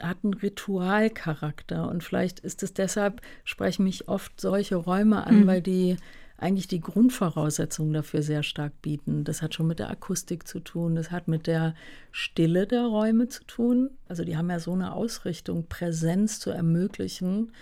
hat 0.00 0.18
einen 0.22 0.34
Ritualcharakter. 0.34 1.88
Und 1.88 2.04
vielleicht 2.04 2.40
ist 2.40 2.62
es 2.62 2.72
deshalb, 2.72 3.20
sprechen 3.44 3.84
mich 3.84 4.08
oft 4.08 4.40
solche 4.40 4.76
Räume 4.76 5.26
an, 5.26 5.40
mhm. 5.40 5.46
weil 5.46 5.62
die 5.62 5.96
eigentlich 6.42 6.66
die 6.66 6.80
Grundvoraussetzungen 6.80 7.92
dafür 7.92 8.22
sehr 8.22 8.42
stark 8.42 8.82
bieten. 8.82 9.22
Das 9.22 9.42
hat 9.42 9.54
schon 9.54 9.68
mit 9.68 9.78
der 9.78 9.90
Akustik 9.90 10.48
zu 10.48 10.58
tun, 10.58 10.96
das 10.96 11.12
hat 11.12 11.28
mit 11.28 11.46
der 11.46 11.74
Stille 12.10 12.66
der 12.66 12.82
Räume 12.82 13.28
zu 13.28 13.44
tun. 13.44 13.90
Also 14.08 14.24
die 14.24 14.36
haben 14.36 14.50
ja 14.50 14.58
so 14.58 14.72
eine 14.72 14.92
Ausrichtung, 14.92 15.66
Präsenz 15.68 16.40
zu 16.40 16.50
ermöglichen. 16.50 17.52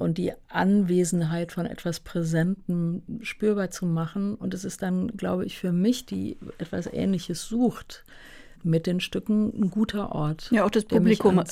Und 0.00 0.18
die 0.18 0.32
Anwesenheit 0.48 1.52
von 1.52 1.66
etwas 1.66 2.00
Präsentem 2.00 3.02
spürbar 3.20 3.70
zu 3.70 3.86
machen. 3.86 4.34
Und 4.34 4.54
es 4.54 4.64
ist 4.64 4.82
dann, 4.82 5.08
glaube 5.08 5.44
ich, 5.44 5.58
für 5.58 5.72
mich, 5.72 6.06
die 6.06 6.38
etwas 6.58 6.86
Ähnliches 6.86 7.46
sucht, 7.46 8.04
mit 8.62 8.86
den 8.86 9.00
Stücken 9.00 9.52
ein 9.58 9.70
guter 9.70 10.12
Ort. 10.12 10.50
Ja, 10.50 10.64
auch 10.64 10.70
das 10.70 10.84
Publikum 10.84 11.42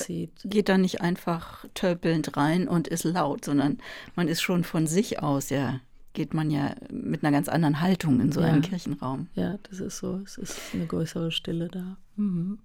geht 0.44 0.68
da 0.68 0.78
nicht 0.78 1.00
einfach 1.00 1.64
tölpelnd 1.74 2.36
rein 2.36 2.68
und 2.68 2.88
ist 2.88 3.04
laut, 3.04 3.44
sondern 3.44 3.78
man 4.14 4.28
ist 4.28 4.42
schon 4.42 4.64
von 4.64 4.86
sich 4.86 5.22
aus, 5.22 5.50
ja, 5.50 5.80
geht 6.12 6.34
man 6.34 6.50
ja 6.50 6.74
mit 6.90 7.22
einer 7.22 7.32
ganz 7.32 7.48
anderen 7.48 7.80
Haltung 7.80 8.20
in 8.20 8.32
so 8.32 8.40
ja. 8.40 8.48
einen 8.48 8.62
Kirchenraum. 8.62 9.28
Ja, 9.34 9.58
das 9.70 9.80
ist 9.80 9.98
so. 9.98 10.20
Es 10.24 10.36
ist 10.36 10.58
eine 10.74 10.86
größere 10.86 11.30
Stille 11.30 11.68
da. 11.68 11.96
Mhm. 12.16 12.58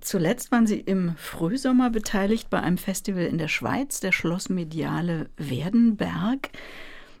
Zuletzt 0.00 0.52
waren 0.52 0.66
Sie 0.66 0.80
im 0.80 1.14
Frühsommer 1.16 1.90
beteiligt 1.90 2.50
bei 2.50 2.60
einem 2.60 2.78
Festival 2.78 3.24
in 3.24 3.38
der 3.38 3.48
Schweiz, 3.48 4.00
der 4.00 4.12
Schlossmediale 4.12 5.28
Werdenberg. 5.36 6.50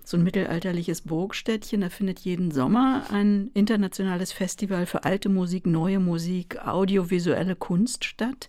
So 0.04 0.16
ein 0.16 0.22
mittelalterliches 0.22 1.02
Burgstädtchen, 1.02 1.82
da 1.82 1.90
findet 1.90 2.20
jeden 2.20 2.50
Sommer 2.50 3.04
ein 3.10 3.50
internationales 3.52 4.32
Festival 4.32 4.86
für 4.86 5.04
alte 5.04 5.28
Musik, 5.28 5.66
neue 5.66 6.00
Musik, 6.00 6.58
audiovisuelle 6.66 7.56
Kunst 7.56 8.04
statt 8.04 8.48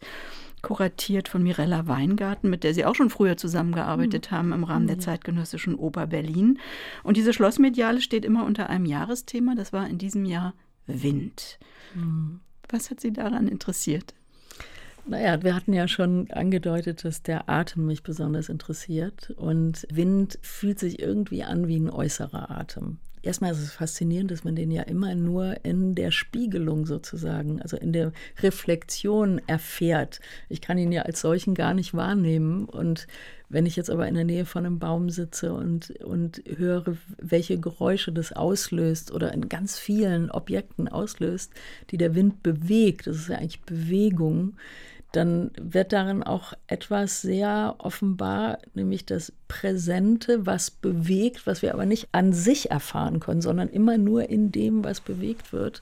kuratiert 0.62 1.30
von 1.30 1.44
Mirella 1.44 1.88
Weingarten, 1.88 2.50
mit 2.50 2.64
der 2.64 2.74
Sie 2.74 2.86
auch 2.86 2.96
schon 2.96 3.10
früher 3.10 3.38
zusammengearbeitet 3.38 4.32
mhm. 4.32 4.36
haben 4.36 4.54
im 4.54 4.64
Rahmen 4.64 4.88
der 4.88 4.98
hm. 4.98 5.02
zeitgenössischen 5.02 5.76
Oper 5.76 6.08
Berlin. 6.08 6.60
Und 7.04 7.18
diese 7.18 7.34
Schlossmediale 7.34 8.02
steht 8.02 8.26
immer 8.26 8.46
unter 8.46 8.70
einem 8.70 8.86
Jahresthema. 8.86 9.56
Das 9.56 9.74
war 9.74 9.88
in 9.88 9.98
diesem 9.98 10.26
Jahr 10.26 10.54
Wind. 10.86 11.60
Mhm. 11.96 12.42
Was 12.70 12.90
hat 12.90 13.00
Sie 13.00 13.12
daran 13.12 13.48
interessiert? 13.48 14.14
Naja, 15.06 15.42
wir 15.42 15.56
hatten 15.56 15.74
ja 15.74 15.88
schon 15.88 16.30
angedeutet, 16.32 17.04
dass 17.04 17.24
der 17.24 17.50
Atem 17.50 17.88
mich 17.88 18.04
besonders 18.04 18.48
interessiert. 18.48 19.32
Und 19.32 19.88
Wind 19.92 20.38
fühlt 20.42 20.78
sich 20.78 21.00
irgendwie 21.00 21.44
an 21.44 21.68
wie 21.68 21.80
ein 21.80 21.90
äußerer 21.90 22.52
Atem. 22.52 23.00
Erstmal 23.22 23.52
ist 23.52 23.60
es 23.60 23.74
faszinierend, 23.74 24.32
dass 24.32 24.44
man 24.44 24.56
den 24.56 24.72
ja 24.72 24.84
immer 24.84 25.14
nur 25.16 25.66
in 25.66 25.94
der 25.96 26.12
Spiegelung 26.12 26.86
sozusagen, 26.86 27.62
also 27.62 27.76
in 27.78 27.92
der 27.92 28.14
Reflexion 28.42 29.42
erfährt. 29.48 30.20
Ich 30.48 30.62
kann 30.62 30.78
ihn 30.78 30.92
ja 30.92 31.02
als 31.04 31.22
solchen 31.22 31.54
gar 31.54 31.74
nicht 31.74 31.94
wahrnehmen. 31.94 32.66
Und 32.66 33.08
wenn 33.50 33.66
ich 33.66 33.76
jetzt 33.76 33.90
aber 33.90 34.08
in 34.08 34.16
der 34.16 34.24
Nähe 34.24 34.46
von 34.46 34.66
einem 34.66 34.80
Baum 34.80 35.10
sitze 35.10 35.54
und, 35.54 35.92
und 36.02 36.42
höre, 36.46 36.98
welche 37.18 37.60
Geräusche 37.60 38.12
das 38.12 38.32
auslöst 38.32 39.12
oder 39.12 39.34
in 39.34 39.50
ganz 39.50 39.78
vielen 39.78 40.32
Objekten 40.32 40.88
auslöst, 40.88 41.52
die 41.90 41.98
der 41.98 42.16
Wind 42.16 42.42
bewegt, 42.44 43.08
das 43.08 43.18
ist 43.18 43.30
ja 43.30 43.38
eigentlich 43.38 43.62
Bewegung, 43.62 44.56
dann 45.12 45.52
wird 45.60 45.92
darin 45.92 46.22
auch 46.22 46.54
etwas 46.68 47.22
sehr 47.22 47.76
offenbar, 47.80 48.60
nämlich 48.76 49.06
das 49.06 49.34
Präsente, 49.48 50.46
was 50.46 50.70
bewegt, 50.70 51.48
was 51.48 51.64
wir 51.64 51.74
aber 51.74 51.88
nicht 51.88 52.10
an 52.12 52.32
sich 52.32 52.70
erfahren 52.70 53.20
können, 53.20 53.42
sondern 53.42 53.70
immer 53.70 53.98
nur 53.98 54.30
in 54.30 54.52
dem, 54.52 54.84
was 54.84 55.02
bewegt 55.02 55.52
wird. 55.52 55.82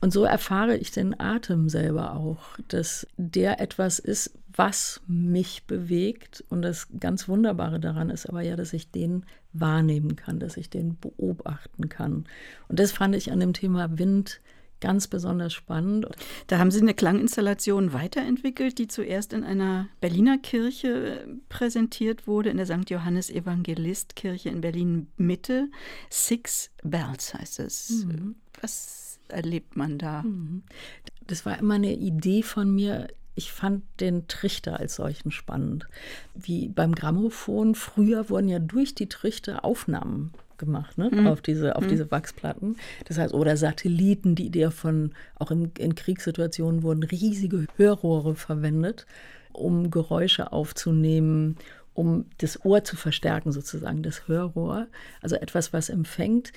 Und 0.00 0.12
so 0.12 0.24
erfahre 0.24 0.76
ich 0.76 0.90
den 0.90 1.18
Atem 1.18 1.70
selber 1.70 2.14
auch, 2.16 2.58
dass 2.68 3.06
der 3.16 3.60
etwas 3.60 3.98
ist, 3.98 4.32
was 4.54 5.00
mich 5.06 5.64
bewegt. 5.64 6.44
Und 6.50 6.62
das 6.62 6.88
ganz 7.00 7.28
Wunderbare 7.28 7.80
daran 7.80 8.10
ist 8.10 8.28
aber 8.28 8.42
ja, 8.42 8.56
dass 8.56 8.74
ich 8.74 8.90
den 8.90 9.24
wahrnehmen 9.52 10.16
kann, 10.16 10.38
dass 10.38 10.58
ich 10.58 10.68
den 10.68 10.98
beobachten 10.98 11.88
kann. 11.88 12.24
Und 12.68 12.78
das 12.78 12.92
fand 12.92 13.14
ich 13.14 13.32
an 13.32 13.40
dem 13.40 13.54
Thema 13.54 13.98
Wind 13.98 14.40
ganz 14.86 15.08
besonders 15.08 15.52
spannend. 15.52 16.06
Da 16.46 16.58
haben 16.58 16.70
Sie 16.70 16.80
eine 16.80 16.94
Klanginstallation 16.94 17.92
weiterentwickelt, 17.92 18.78
die 18.78 18.86
zuerst 18.86 19.32
in 19.32 19.42
einer 19.42 19.88
Berliner 20.00 20.38
Kirche 20.38 21.22
äh, 21.22 21.26
präsentiert 21.48 22.28
wurde, 22.28 22.50
in 22.50 22.56
der 22.56 22.66
St. 22.66 22.88
Johannes 22.88 23.28
Evangelist 23.28 24.14
Kirche 24.14 24.48
in 24.48 24.60
Berlin 24.60 25.08
Mitte. 25.16 25.68
Six 26.08 26.70
Bells 26.84 27.34
heißt 27.34 27.58
es. 27.58 28.04
Mhm. 28.04 28.36
Was 28.60 29.18
erlebt 29.26 29.76
man 29.76 29.98
da? 29.98 30.22
Mhm. 30.22 30.62
Das 31.26 31.44
war 31.44 31.58
immer 31.58 31.74
eine 31.74 31.96
Idee 31.96 32.44
von 32.44 32.72
mir, 32.72 33.08
ich 33.34 33.50
fand 33.50 33.82
den 33.98 34.28
Trichter 34.28 34.78
als 34.78 34.94
solchen 34.94 35.32
spannend. 35.32 35.88
Wie 36.36 36.68
beim 36.68 36.94
Grammophon, 36.94 37.74
früher 37.74 38.30
wurden 38.30 38.48
ja 38.48 38.60
durch 38.60 38.94
die 38.94 39.08
Trichter 39.08 39.64
Aufnahmen 39.64 40.32
gemacht, 40.58 40.98
ne? 40.98 41.10
Mhm. 41.12 41.26
auf, 41.26 41.40
diese, 41.40 41.76
auf 41.76 41.84
mhm. 41.84 41.88
diese 41.88 42.10
Wachsplatten. 42.10 42.76
Das 43.06 43.18
heißt, 43.18 43.34
oder 43.34 43.56
Satelliten, 43.56 44.34
die 44.34 44.46
Idee 44.46 44.70
von, 44.70 45.12
auch 45.36 45.50
in, 45.50 45.70
in 45.78 45.94
Kriegssituationen 45.94 46.82
wurden 46.82 47.02
riesige 47.02 47.66
Hörrohre 47.76 48.34
verwendet, 48.34 49.06
um 49.52 49.90
Geräusche 49.90 50.52
aufzunehmen, 50.52 51.56
um 51.94 52.26
das 52.38 52.64
Ohr 52.64 52.84
zu 52.84 52.96
verstärken, 52.96 53.52
sozusagen, 53.52 54.02
das 54.02 54.28
Hörrohr. 54.28 54.86
Also 55.22 55.36
etwas, 55.36 55.72
was 55.72 55.88
empfängt. 55.88 56.52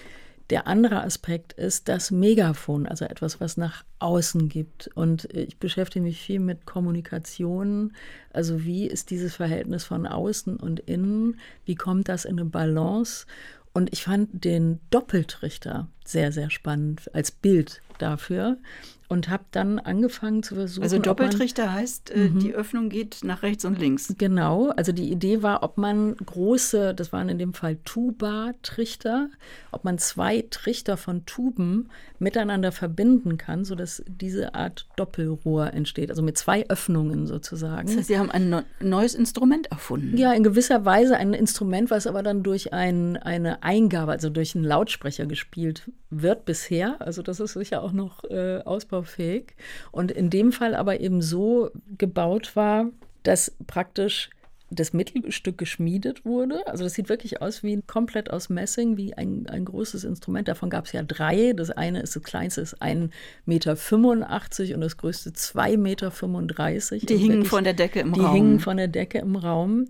Der 0.49 0.65
andere 0.65 1.03
Aspekt 1.03 1.53
ist 1.53 1.87
das 1.89 2.09
Megafon, 2.09 2.87
also 2.87 3.05
etwas, 3.05 3.39
was 3.39 3.55
nach 3.55 3.83
außen 3.99 4.49
gibt. 4.49 4.89
Und 4.95 5.25
ich 5.31 5.57
beschäftige 5.59 6.03
mich 6.03 6.21
viel 6.21 6.39
mit 6.39 6.65
Kommunikation. 6.65 7.93
Also 8.33 8.63
wie 8.65 8.87
ist 8.87 9.11
dieses 9.11 9.35
Verhältnis 9.35 9.83
von 9.83 10.07
außen 10.07 10.57
und 10.57 10.79
innen? 10.79 11.39
Wie 11.65 11.75
kommt 11.75 12.09
das 12.09 12.25
in 12.25 12.39
eine 12.39 12.49
Balance? 12.49 13.27
Und 13.73 13.93
ich 13.93 14.03
fand 14.03 14.43
den 14.43 14.79
Doppeltrichter 14.89 15.87
sehr, 16.03 16.31
sehr 16.31 16.49
spannend 16.49 17.13
als 17.13 17.31
Bild 17.31 17.81
dafür 18.01 18.57
und 19.09 19.27
habe 19.27 19.43
dann 19.51 19.79
angefangen 19.79 20.43
zu 20.43 20.53
versuchen. 20.53 20.83
Also 20.83 20.99
Doppeltrichter 20.99 21.65
man, 21.65 21.73
heißt, 21.73 22.11
äh, 22.11 22.29
mhm. 22.29 22.39
die 22.39 22.53
Öffnung 22.53 22.89
geht 22.89 23.23
nach 23.23 23.41
rechts 23.41 23.65
und 23.65 23.79
links. 23.79 24.13
Genau, 24.19 24.69
also 24.69 24.91
die 24.91 25.11
Idee 25.11 25.41
war, 25.41 25.63
ob 25.63 25.79
man 25.79 26.15
große, 26.15 26.93
das 26.93 27.11
waren 27.11 27.27
in 27.27 27.39
dem 27.39 27.55
Fall 27.55 27.77
Tuba-Trichter, 27.85 29.29
ob 29.71 29.83
man 29.83 29.97
zwei 29.97 30.45
Trichter 30.51 30.95
von 30.95 31.25
Tuben 31.25 31.89
miteinander 32.19 32.71
verbinden 32.71 33.37
kann, 33.37 33.65
sodass 33.65 34.03
diese 34.07 34.53
Art 34.53 34.87
Doppelrohr 34.95 35.73
entsteht, 35.73 36.11
also 36.11 36.21
mit 36.21 36.37
zwei 36.37 36.69
Öffnungen 36.69 37.25
sozusagen. 37.25 37.87
Das 37.87 37.97
heißt, 37.97 38.07
Sie 38.07 38.19
haben 38.19 38.29
ein 38.29 38.63
neues 38.79 39.15
Instrument 39.15 39.71
erfunden. 39.71 40.17
Ja, 40.17 40.33
in 40.33 40.43
gewisser 40.43 40.85
Weise 40.85 41.17
ein 41.17 41.33
Instrument, 41.33 41.89
was 41.89 42.05
aber 42.05 42.21
dann 42.21 42.43
durch 42.43 42.73
ein, 42.73 43.17
eine 43.17 43.63
Eingabe, 43.63 44.11
also 44.11 44.29
durch 44.29 44.55
einen 44.55 44.65
Lautsprecher 44.65 45.25
gespielt 45.25 45.89
wird 46.11 46.45
bisher. 46.45 46.97
Also 46.99 47.23
das 47.23 47.39
ist 47.39 47.53
sicher 47.53 47.81
auch 47.81 47.88
noch 47.91 48.23
äh, 48.25 48.59
ausbaufähig. 48.59 49.55
Und 49.91 50.11
in 50.11 50.29
dem 50.29 50.51
Fall 50.51 50.75
aber 50.75 50.99
eben 50.99 51.21
so 51.21 51.71
gebaut 51.97 52.55
war, 52.55 52.87
dass 53.23 53.55
praktisch 53.67 54.29
das 54.71 54.93
Mittelstück 54.93 55.57
geschmiedet 55.57 56.25
wurde. 56.25 56.65
Also 56.67 56.83
das 56.83 56.93
sieht 56.93 57.09
wirklich 57.09 57.41
aus 57.41 57.63
wie 57.63 57.81
komplett 57.81 58.29
aus 58.29 58.49
Messing, 58.49 58.97
wie 58.97 59.15
ein, 59.15 59.47
ein 59.49 59.65
großes 59.65 60.03
Instrument. 60.03 60.47
Davon 60.47 60.69
gab 60.69 60.85
es 60.85 60.91
ja 60.91 61.01
drei. 61.03 61.53
Das 61.53 61.71
eine 61.71 62.01
ist 62.01 62.15
das 62.15 62.23
kleinste, 62.23 62.61
ist 62.61 62.81
1,85 62.81 63.09
Meter 63.45 63.71
und 64.75 64.81
das 64.81 64.97
größte 64.97 65.31
2,35 65.31 65.77
Meter. 65.77 67.05
Die 67.07 67.17
hingen 67.17 67.45
von 67.45 67.63
der 67.63 67.73
Decke 67.73 67.99
im 67.99 68.13
die 68.13 68.19
Raum. 68.19 68.31
Die 68.31 68.37
hingen 68.37 68.59
von 68.59 68.77
der 68.77 68.87
Decke 68.87 69.19
im 69.19 69.35
Raum. 69.35 69.87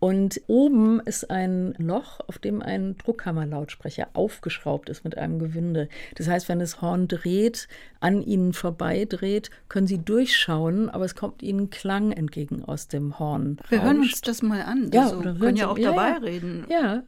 Und 0.00 0.40
oben 0.46 1.00
ist 1.00 1.30
ein 1.30 1.74
Loch, 1.78 2.20
auf 2.28 2.38
dem 2.38 2.62
ein 2.62 2.96
Druckkammerlautsprecher 2.98 4.08
aufgeschraubt 4.12 4.88
ist 4.88 5.04
mit 5.04 5.18
einem 5.18 5.38
Gewinde. 5.38 5.88
Das 6.16 6.28
heißt, 6.28 6.48
wenn 6.48 6.60
das 6.60 6.80
Horn 6.80 7.08
dreht, 7.08 7.68
an 8.00 8.22
ihnen 8.22 8.52
vorbeidreht, 8.52 9.50
können 9.68 9.88
sie 9.88 9.98
durchschauen, 9.98 10.88
aber 10.88 11.04
es 11.04 11.16
kommt 11.16 11.42
ihnen 11.42 11.70
Klang 11.70 12.12
entgegen 12.12 12.64
aus 12.64 12.86
dem 12.86 13.18
Horn. 13.18 13.58
Wir 13.68 13.82
hören 13.82 13.98
uns 13.98 14.20
das 14.20 14.42
mal 14.42 14.62
an. 14.62 14.90
Ja, 14.92 15.04
also, 15.04 15.20
können 15.20 15.56
ja 15.56 15.68
auch 15.68 15.78
dabei 15.78 16.10
ja, 16.10 16.16
reden. 16.18 16.66
Ja, 16.68 17.02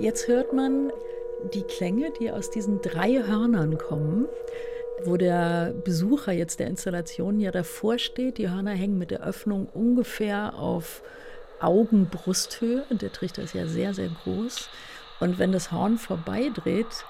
jetzt 0.00 0.28
hört 0.28 0.52
man 0.52 0.90
die 1.54 1.62
Klänge, 1.62 2.12
die 2.18 2.30
aus 2.30 2.50
diesen 2.50 2.80
drei 2.80 3.22
Hörnern 3.22 3.78
kommen, 3.78 4.26
wo 5.04 5.16
der 5.16 5.72
Besucher 5.84 6.32
jetzt 6.32 6.60
der 6.60 6.66
Installation 6.66 7.40
ja 7.40 7.50
davor 7.50 7.98
steht. 7.98 8.38
Die 8.38 8.50
Hörner 8.50 8.72
hängen 8.72 8.98
mit 8.98 9.10
der 9.10 9.22
Öffnung 9.24 9.66
ungefähr 9.66 10.54
auf 10.58 11.02
Augenbrusthöhe. 11.60 12.84
Der 12.90 13.12
Trichter 13.12 13.42
ist 13.42 13.54
ja 13.54 13.66
sehr, 13.66 13.94
sehr 13.94 14.10
groß. 14.24 14.68
Und 15.20 15.38
wenn 15.38 15.52
das 15.52 15.72
Horn 15.72 15.98
vorbeidreht, 15.98 17.04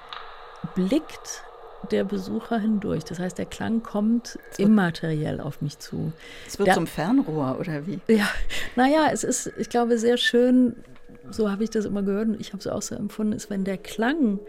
blickt 0.74 1.44
der 1.90 2.04
Besucher 2.04 2.58
hindurch. 2.58 3.04
Das 3.04 3.18
heißt, 3.18 3.38
der 3.38 3.46
Klang 3.46 3.82
kommt 3.82 4.38
immateriell 4.58 5.40
auf 5.40 5.62
mich 5.62 5.78
zu. 5.78 6.12
Es 6.46 6.58
wird 6.58 6.68
da, 6.68 6.74
zum 6.74 6.86
Fernrohr 6.86 7.56
oder 7.58 7.86
wie? 7.86 8.00
Ja, 8.06 8.28
naja, 8.76 9.08
es 9.12 9.24
ist, 9.24 9.52
ich 9.56 9.70
glaube, 9.70 9.98
sehr 9.98 10.16
schön 10.16 10.76
so 11.32 11.50
habe 11.50 11.64
ich 11.64 11.70
das 11.70 11.84
immer 11.84 12.02
gehört 12.02 12.28
und 12.28 12.40
ich 12.40 12.48
habe 12.48 12.58
es 12.58 12.66
auch 12.66 12.82
so 12.82 12.94
empfunden, 12.94 13.32
ist, 13.32 13.50
wenn 13.50 13.64
der 13.64 13.78
Klang 13.78 14.40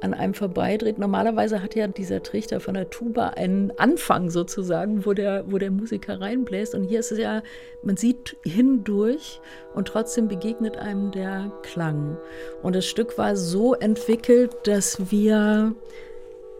an 0.00 0.14
einem 0.14 0.34
vorbeidreht. 0.34 0.98
Normalerweise 0.98 1.62
hat 1.62 1.74
ja 1.74 1.86
dieser 1.88 2.22
Trichter 2.22 2.60
von 2.60 2.74
der 2.74 2.90
Tuba 2.90 3.30
einen 3.30 3.72
Anfang 3.78 4.30
sozusagen, 4.30 5.04
wo 5.04 5.12
der, 5.12 5.50
wo 5.50 5.58
der 5.58 5.70
Musiker 5.70 6.20
reinbläst. 6.20 6.74
Und 6.74 6.84
hier 6.84 7.00
ist 7.00 7.12
es 7.12 7.18
ja, 7.18 7.42
man 7.82 7.96
sieht 7.96 8.36
hindurch 8.44 9.40
und 9.74 9.88
trotzdem 9.88 10.28
begegnet 10.28 10.76
einem 10.76 11.10
der 11.10 11.52
Klang. 11.62 12.16
Und 12.62 12.76
das 12.76 12.86
Stück 12.86 13.18
war 13.18 13.36
so 13.36 13.74
entwickelt, 13.74 14.54
dass 14.64 15.10
wir 15.10 15.74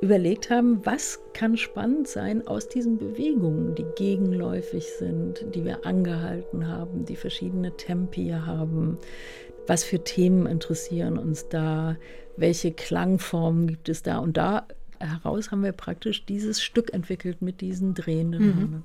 überlegt 0.00 0.50
haben, 0.50 0.84
was 0.84 1.20
kann 1.32 1.56
spannend 1.56 2.08
sein 2.08 2.46
aus 2.46 2.68
diesen 2.68 2.98
Bewegungen, 2.98 3.74
die 3.74 3.86
gegenläufig 3.96 4.86
sind, 4.98 5.44
die 5.54 5.64
wir 5.64 5.84
angehalten 5.84 6.68
haben, 6.68 7.04
die 7.04 7.16
verschiedene 7.16 7.76
Tempi 7.76 8.30
haben. 8.30 8.98
Was 9.66 9.84
für 9.84 9.98
Themen 9.98 10.46
interessieren 10.46 11.18
uns 11.18 11.48
da? 11.48 11.96
Welche 12.36 12.72
Klangformen 12.72 13.66
gibt 13.66 13.88
es 13.88 14.02
da? 14.02 14.18
Und 14.18 14.36
da 14.36 14.68
heraus 15.00 15.50
haben 15.50 15.62
wir 15.62 15.72
praktisch 15.72 16.24
dieses 16.26 16.62
Stück 16.62 16.92
entwickelt 16.92 17.42
mit 17.42 17.60
diesen 17.60 17.94
drehenden 17.94 18.42
mhm. 18.42 18.82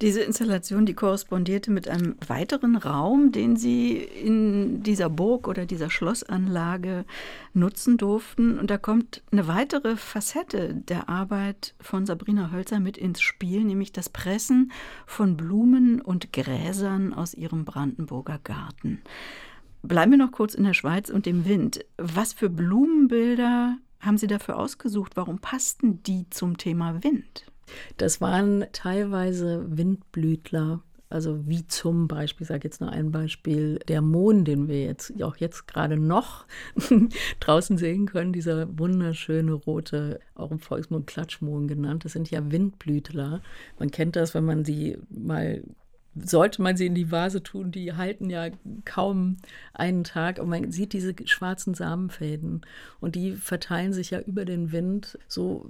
Diese 0.00 0.22
Installation, 0.22 0.86
die 0.86 0.94
korrespondierte 0.94 1.70
mit 1.70 1.88
einem 1.88 2.16
weiteren 2.26 2.76
Raum, 2.76 3.32
den 3.32 3.56
Sie 3.56 3.96
in 3.96 4.82
dieser 4.82 5.08
Burg 5.08 5.48
oder 5.48 5.66
dieser 5.66 5.90
Schlossanlage 5.90 7.04
nutzen 7.54 7.98
durften. 7.98 8.58
Und 8.58 8.70
da 8.70 8.78
kommt 8.78 9.22
eine 9.30 9.46
weitere 9.46 9.96
Facette 9.96 10.74
der 10.74 11.08
Arbeit 11.08 11.74
von 11.80 12.06
Sabrina 12.06 12.50
Hölzer 12.50 12.80
mit 12.80 12.96
ins 12.96 13.20
Spiel, 13.20 13.64
nämlich 13.64 13.92
das 13.92 14.08
Pressen 14.08 14.72
von 15.06 15.36
Blumen 15.36 16.00
und 16.00 16.32
Gräsern 16.32 17.14
aus 17.14 17.34
ihrem 17.34 17.64
Brandenburger 17.64 18.40
Garten. 18.42 19.02
Bleiben 19.82 20.12
wir 20.12 20.18
noch 20.18 20.32
kurz 20.32 20.54
in 20.54 20.64
der 20.64 20.74
Schweiz 20.74 21.10
und 21.10 21.26
dem 21.26 21.44
Wind. 21.44 21.84
Was 21.98 22.32
für 22.32 22.48
Blumenbilder 22.48 23.78
haben 24.02 24.18
Sie 24.18 24.26
dafür 24.26 24.58
ausgesucht? 24.58 25.12
Warum 25.16 25.38
passten 25.38 26.02
die 26.02 26.28
zum 26.30 26.58
Thema 26.58 27.02
Wind? 27.02 27.46
Das 27.96 28.20
waren 28.20 28.66
teilweise 28.72 29.64
Windblütler, 29.68 30.82
also 31.08 31.46
wie 31.46 31.66
zum 31.66 32.08
Beispiel, 32.08 32.44
ich 32.44 32.48
sage 32.48 32.64
jetzt 32.64 32.80
nur 32.80 32.90
ein 32.90 33.12
Beispiel, 33.12 33.78
der 33.86 34.00
Mohn, 34.00 34.44
den 34.44 34.66
wir 34.66 34.82
jetzt 34.82 35.22
auch 35.22 35.36
jetzt 35.36 35.68
gerade 35.68 35.96
noch 35.96 36.46
draußen 37.40 37.78
sehen 37.78 38.06
können, 38.06 38.32
dieser 38.32 38.78
wunderschöne 38.78 39.52
rote, 39.52 40.20
auch 40.34 40.50
im 40.50 40.58
Volksmund 40.58 41.06
Klatschmohn 41.06 41.68
genannt. 41.68 42.04
Das 42.04 42.12
sind 42.12 42.30
ja 42.30 42.50
Windblütler. 42.50 43.42
Man 43.78 43.90
kennt 43.90 44.16
das, 44.16 44.34
wenn 44.34 44.44
man 44.44 44.64
sie 44.64 44.98
mal 45.10 45.62
sollte 46.14 46.60
man 46.60 46.76
sie 46.76 46.86
in 46.86 46.94
die 46.94 47.10
Vase 47.10 47.42
tun, 47.42 47.72
die 47.72 47.94
halten 47.94 48.28
ja 48.28 48.48
kaum 48.84 49.38
einen 49.72 50.04
Tag. 50.04 50.38
Und 50.38 50.48
man 50.48 50.70
sieht 50.70 50.92
diese 50.92 51.14
schwarzen 51.24 51.74
Samenfäden 51.74 52.62
und 53.00 53.14
die 53.14 53.32
verteilen 53.32 53.92
sich 53.92 54.10
ja 54.10 54.20
über 54.20 54.44
den 54.44 54.72
Wind. 54.72 55.18
So 55.28 55.68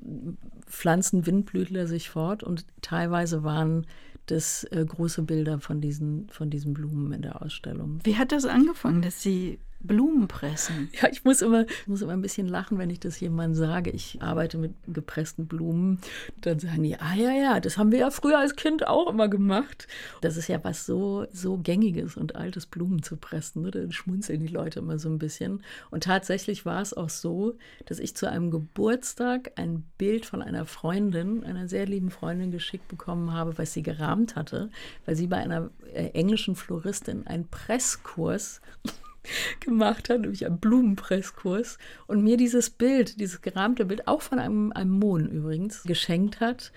pflanzen 0.67 1.27
Windblütler 1.27 1.87
sich 1.87 2.11
fort 2.11 2.43
und 2.43 2.67
teilweise 2.81 3.45
waren 3.45 3.87
das 4.27 4.65
äh, 4.65 4.85
große 4.85 5.23
Bilder 5.23 5.61
von 5.61 5.81
diesen, 5.81 6.29
von 6.31 6.51
diesen 6.51 6.75
Blumen 6.75 7.13
in 7.13 7.23
der 7.23 7.43
Ausstellung. 7.43 8.01
Wie 8.05 8.17
hat 8.17 8.33
das 8.33 8.45
angefangen, 8.45 9.03
dass 9.03 9.23
Sie 9.23 9.59
Blumen 9.83 10.29
pressen. 10.29 10.89
Ja, 11.01 11.09
ich 11.11 11.25
muss 11.25 11.43
immer, 11.43 11.67
muss 11.87 12.03
immer 12.03 12.13
ein 12.13 12.23
bisschen 12.23 12.47
lachen, 12.47 12.79
wenn 12.79 12.91
ich 12.91 13.01
das 13.01 13.19
jemandem 13.19 13.55
sage. 13.55 13.91
Ich 13.91 14.21
arbeite 14.21 14.59
mit 14.59 14.75
gepressten 14.87 15.47
Blumen. 15.47 15.99
Dann 16.41 16.59
sagen 16.59 16.83
die, 16.83 16.97
ah 16.99 17.15
ja, 17.15 17.33
ja, 17.33 17.61
das 17.61 17.79
haben 17.79 17.91
wir 17.91 17.99
ja 17.99 18.11
früher 18.11 18.39
als 18.39 18.57
Kind 18.57 18.87
auch 18.87 19.09
immer 19.09 19.29
gemacht. 19.29 19.89
Das 20.21 20.37
ist 20.37 20.49
ja 20.49 20.63
was 20.63 20.87
so, 20.87 21.27
so 21.33 21.57
Gängiges 21.57 22.17
und 22.17 22.37
altes, 22.37 22.67
Blumen 22.67 23.03
zu 23.03 23.17
pressen. 23.17 23.63
Ne? 23.63 23.71
Da 23.71 23.91
schmunzeln 23.91 24.41
die 24.41 24.53
Leute 24.53 24.81
immer 24.81 24.99
so 24.99 25.09
ein 25.09 25.19
bisschen. 25.19 25.63
Und 25.91 26.05
tatsächlich 26.05 26.65
war 26.65 26.81
es 26.83 26.95
auch 26.95 27.11
so, 27.11 27.55
dass 27.87 27.99
ich 27.99 28.15
zu 28.15 28.29
einem 28.29 28.51
Geburtstag 28.51 29.53
ein 29.57 29.85
Bild 29.99 30.27
von 30.27 30.43
einer 30.43 30.67
Freundin, 30.67 31.45
einer 31.45 31.69
sehr 31.69 31.87
lieben 31.87 32.11
Freundin 32.11 32.51
geschickt 32.51 32.89
bekommen 32.89 33.33
habe, 33.33 33.59
was 33.59 33.73
sie 33.73 33.83
gerahmt 33.83 34.37
hatte, 34.37 34.71
weil 35.07 35.17
sie 35.17 35.27
bei 35.27 35.39
einer 35.39 35.71
äh, 35.93 36.09
englischen 36.11 36.55
Floristin 36.55 37.27
einen 37.27 37.49
Presskurs 37.49 38.61
gemacht 39.61 40.11
hat, 40.11 40.21
nämlich 40.21 40.47
einen 40.47 40.59
Blumenpresskurs 40.59 41.79
und 42.07 42.23
mir 42.23 42.37
dieses 42.37 42.71
Bild, 42.71 43.21
dieses 43.21 43.41
gerahmte 43.41 43.85
Bild, 43.85 44.09
auch 44.09 44.23
von 44.23 44.39
einem, 44.39 44.73
einem 44.73 44.99
Mohn 44.99 45.29
übrigens, 45.29 45.83
geschenkt 45.85 46.41
hat. 46.41 46.73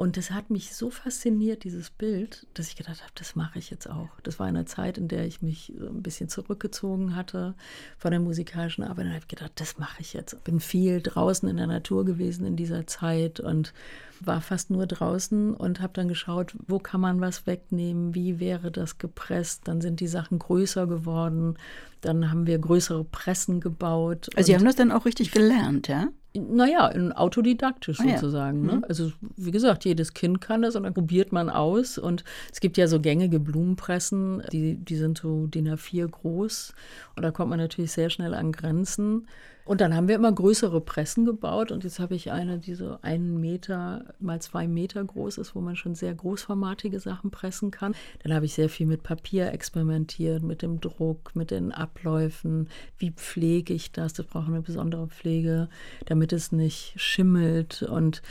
Und 0.00 0.16
das 0.16 0.30
hat 0.30 0.48
mich 0.48 0.74
so 0.74 0.88
fasziniert, 0.88 1.62
dieses 1.62 1.90
Bild, 1.90 2.46
dass 2.54 2.68
ich 2.68 2.76
gedacht 2.76 3.02
habe, 3.02 3.12
das 3.16 3.36
mache 3.36 3.58
ich 3.58 3.68
jetzt 3.68 3.86
auch. 3.86 4.08
Das 4.22 4.38
war 4.38 4.46
eine 4.46 4.64
Zeit, 4.64 4.96
in 4.96 5.08
der 5.08 5.26
ich 5.26 5.42
mich 5.42 5.74
ein 5.78 6.02
bisschen 6.02 6.30
zurückgezogen 6.30 7.14
hatte 7.14 7.54
von 7.98 8.10
der 8.10 8.18
musikalischen 8.18 8.82
Arbeit. 8.82 9.04
Und 9.04 9.10
habe 9.10 9.20
ich 9.20 9.28
gedacht, 9.28 9.52
das 9.56 9.76
mache 9.76 10.00
ich 10.00 10.14
jetzt. 10.14 10.42
Bin 10.42 10.58
viel 10.58 11.02
draußen 11.02 11.46
in 11.50 11.58
der 11.58 11.66
Natur 11.66 12.06
gewesen 12.06 12.46
in 12.46 12.56
dieser 12.56 12.86
Zeit 12.86 13.40
und 13.40 13.74
war 14.20 14.40
fast 14.40 14.70
nur 14.70 14.86
draußen 14.86 15.52
und 15.52 15.82
habe 15.82 15.92
dann 15.92 16.08
geschaut, 16.08 16.54
wo 16.66 16.78
kann 16.78 17.02
man 17.02 17.20
was 17.20 17.46
wegnehmen, 17.46 18.14
wie 18.14 18.40
wäre 18.40 18.70
das 18.70 18.96
gepresst. 18.96 19.68
Dann 19.68 19.82
sind 19.82 20.00
die 20.00 20.08
Sachen 20.08 20.38
größer 20.38 20.86
geworden. 20.86 21.58
Dann 22.00 22.30
haben 22.30 22.46
wir 22.46 22.58
größere 22.58 23.04
Pressen 23.04 23.60
gebaut. 23.60 24.30
Also 24.34 24.46
Sie 24.46 24.54
haben 24.54 24.64
das 24.64 24.76
dann 24.76 24.92
auch 24.92 25.04
richtig 25.04 25.30
gelernt, 25.30 25.88
ja? 25.88 26.08
Naja, 26.32 26.92
autodidaktisch 27.16 27.98
ah, 28.00 28.04
sozusagen. 28.08 28.64
Ja. 28.64 28.72
Ne? 28.72 28.78
Mhm. 28.78 28.84
Also 28.88 29.12
wie 29.36 29.50
gesagt, 29.50 29.84
jedes 29.84 30.14
Kind 30.14 30.40
kann 30.40 30.62
das 30.62 30.76
und 30.76 30.84
dann 30.84 30.94
probiert 30.94 31.32
man 31.32 31.50
aus. 31.50 31.98
Und 31.98 32.24
es 32.52 32.60
gibt 32.60 32.76
ja 32.76 32.86
so 32.86 33.00
gängige 33.00 33.40
Blumenpressen, 33.40 34.42
die, 34.52 34.76
die 34.76 34.96
sind 34.96 35.18
so 35.18 35.46
DIN 35.48 35.68
A4 35.68 36.06
groß. 36.06 36.72
Und 37.16 37.22
da 37.24 37.32
kommt 37.32 37.50
man 37.50 37.58
natürlich 37.58 37.90
sehr 37.92 38.10
schnell 38.10 38.34
an 38.34 38.52
Grenzen. 38.52 39.26
Und 39.64 39.80
dann 39.80 39.94
haben 39.94 40.08
wir 40.08 40.14
immer 40.14 40.32
größere 40.32 40.80
Pressen 40.80 41.24
gebaut 41.24 41.70
und 41.70 41.84
jetzt 41.84 42.00
habe 42.00 42.14
ich 42.14 42.32
eine, 42.32 42.58
die 42.58 42.74
so 42.74 42.98
einen 43.02 43.40
Meter 43.40 44.04
mal 44.18 44.40
zwei 44.40 44.66
Meter 44.66 45.04
groß 45.04 45.38
ist, 45.38 45.54
wo 45.54 45.60
man 45.60 45.76
schon 45.76 45.94
sehr 45.94 46.14
großformatige 46.14 46.98
Sachen 46.98 47.30
pressen 47.30 47.70
kann. 47.70 47.94
Dann 48.22 48.34
habe 48.34 48.46
ich 48.46 48.54
sehr 48.54 48.68
viel 48.68 48.86
mit 48.86 49.02
Papier 49.02 49.52
experimentiert, 49.52 50.42
mit 50.42 50.62
dem 50.62 50.80
Druck, 50.80 51.34
mit 51.34 51.50
den 51.50 51.72
Abläufen. 51.72 52.68
Wie 52.98 53.12
pflege 53.12 53.74
ich 53.74 53.92
das? 53.92 54.12
Das 54.12 54.26
braucht 54.26 54.48
eine 54.48 54.62
besondere 54.62 55.08
Pflege, 55.08 55.68
damit 56.06 56.32
es 56.32 56.52
nicht 56.52 56.94
schimmelt. 56.96 57.82
Und 57.82 58.22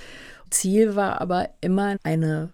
Ziel 0.50 0.96
war 0.96 1.22
aber 1.22 1.50
immer 1.62 1.98
eine 2.04 2.50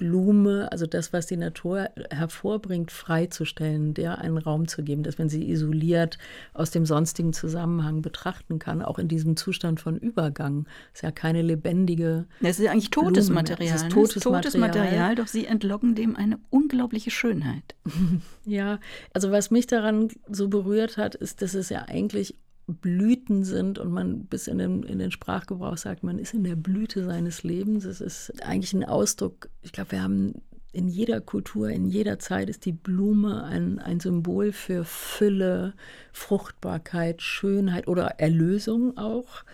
Blume, 0.00 0.72
also 0.72 0.86
das, 0.86 1.12
was 1.12 1.26
die 1.26 1.36
Natur 1.36 1.90
hervorbringt, 2.10 2.90
freizustellen, 2.90 3.92
der 3.92 4.18
einen 4.18 4.38
Raum 4.38 4.66
zu 4.66 4.82
geben, 4.82 5.02
dass 5.02 5.18
man 5.18 5.28
sie 5.28 5.50
isoliert 5.50 6.16
aus 6.54 6.70
dem 6.70 6.86
sonstigen 6.86 7.34
Zusammenhang 7.34 8.00
betrachten 8.00 8.58
kann, 8.58 8.80
auch 8.80 8.98
in 8.98 9.08
diesem 9.08 9.36
Zustand 9.36 9.78
von 9.78 9.98
Übergang. 9.98 10.64
Das 10.92 11.00
ist 11.00 11.02
ja 11.02 11.10
keine 11.10 11.42
lebendige. 11.42 12.24
Das 12.40 12.58
ist 12.58 12.64
ja 12.64 12.72
eigentlich 12.72 12.88
totes 12.88 13.26
Blume. 13.26 13.42
Material. 13.42 13.72
Das 13.74 13.82
ist 13.82 13.92
totes, 13.92 14.14
das 14.14 14.16
ist 14.16 14.22
totes 14.22 14.56
Material. 14.56 14.86
Material, 14.86 15.14
doch 15.16 15.26
sie 15.26 15.44
entlocken 15.44 15.94
dem 15.94 16.16
eine 16.16 16.38
unglaubliche 16.48 17.10
Schönheit. 17.10 17.74
ja, 18.46 18.80
also 19.12 19.30
was 19.30 19.50
mich 19.50 19.66
daran 19.66 20.08
so 20.30 20.48
berührt 20.48 20.96
hat, 20.96 21.14
ist, 21.14 21.42
dass 21.42 21.52
es 21.52 21.68
ja 21.68 21.84
eigentlich 21.88 22.36
Blüten 22.74 23.44
sind 23.44 23.78
und 23.78 23.92
man 23.92 24.24
bis 24.24 24.46
in 24.46 24.58
den, 24.58 24.82
in 24.82 24.98
den 24.98 25.10
Sprachgebrauch 25.10 25.76
sagt, 25.76 26.02
man 26.02 26.18
ist 26.18 26.34
in 26.34 26.44
der 26.44 26.56
Blüte 26.56 27.04
seines 27.04 27.42
Lebens. 27.42 27.84
Es 27.84 28.00
ist 28.00 28.42
eigentlich 28.44 28.72
ein 28.72 28.84
Ausdruck, 28.84 29.48
ich 29.62 29.72
glaube, 29.72 29.92
wir 29.92 30.02
haben 30.02 30.34
in 30.72 30.88
jeder 30.88 31.20
Kultur, 31.20 31.68
in 31.68 31.86
jeder 31.86 32.18
Zeit 32.18 32.48
ist 32.48 32.64
die 32.64 32.72
Blume 32.72 33.42
ein, 33.44 33.78
ein 33.80 33.98
Symbol 33.98 34.52
für 34.52 34.84
Fülle, 34.84 35.74
Fruchtbarkeit, 36.12 37.22
Schönheit 37.22 37.88
oder 37.88 38.20
Erlösung 38.20 38.96
auch. 38.96 39.44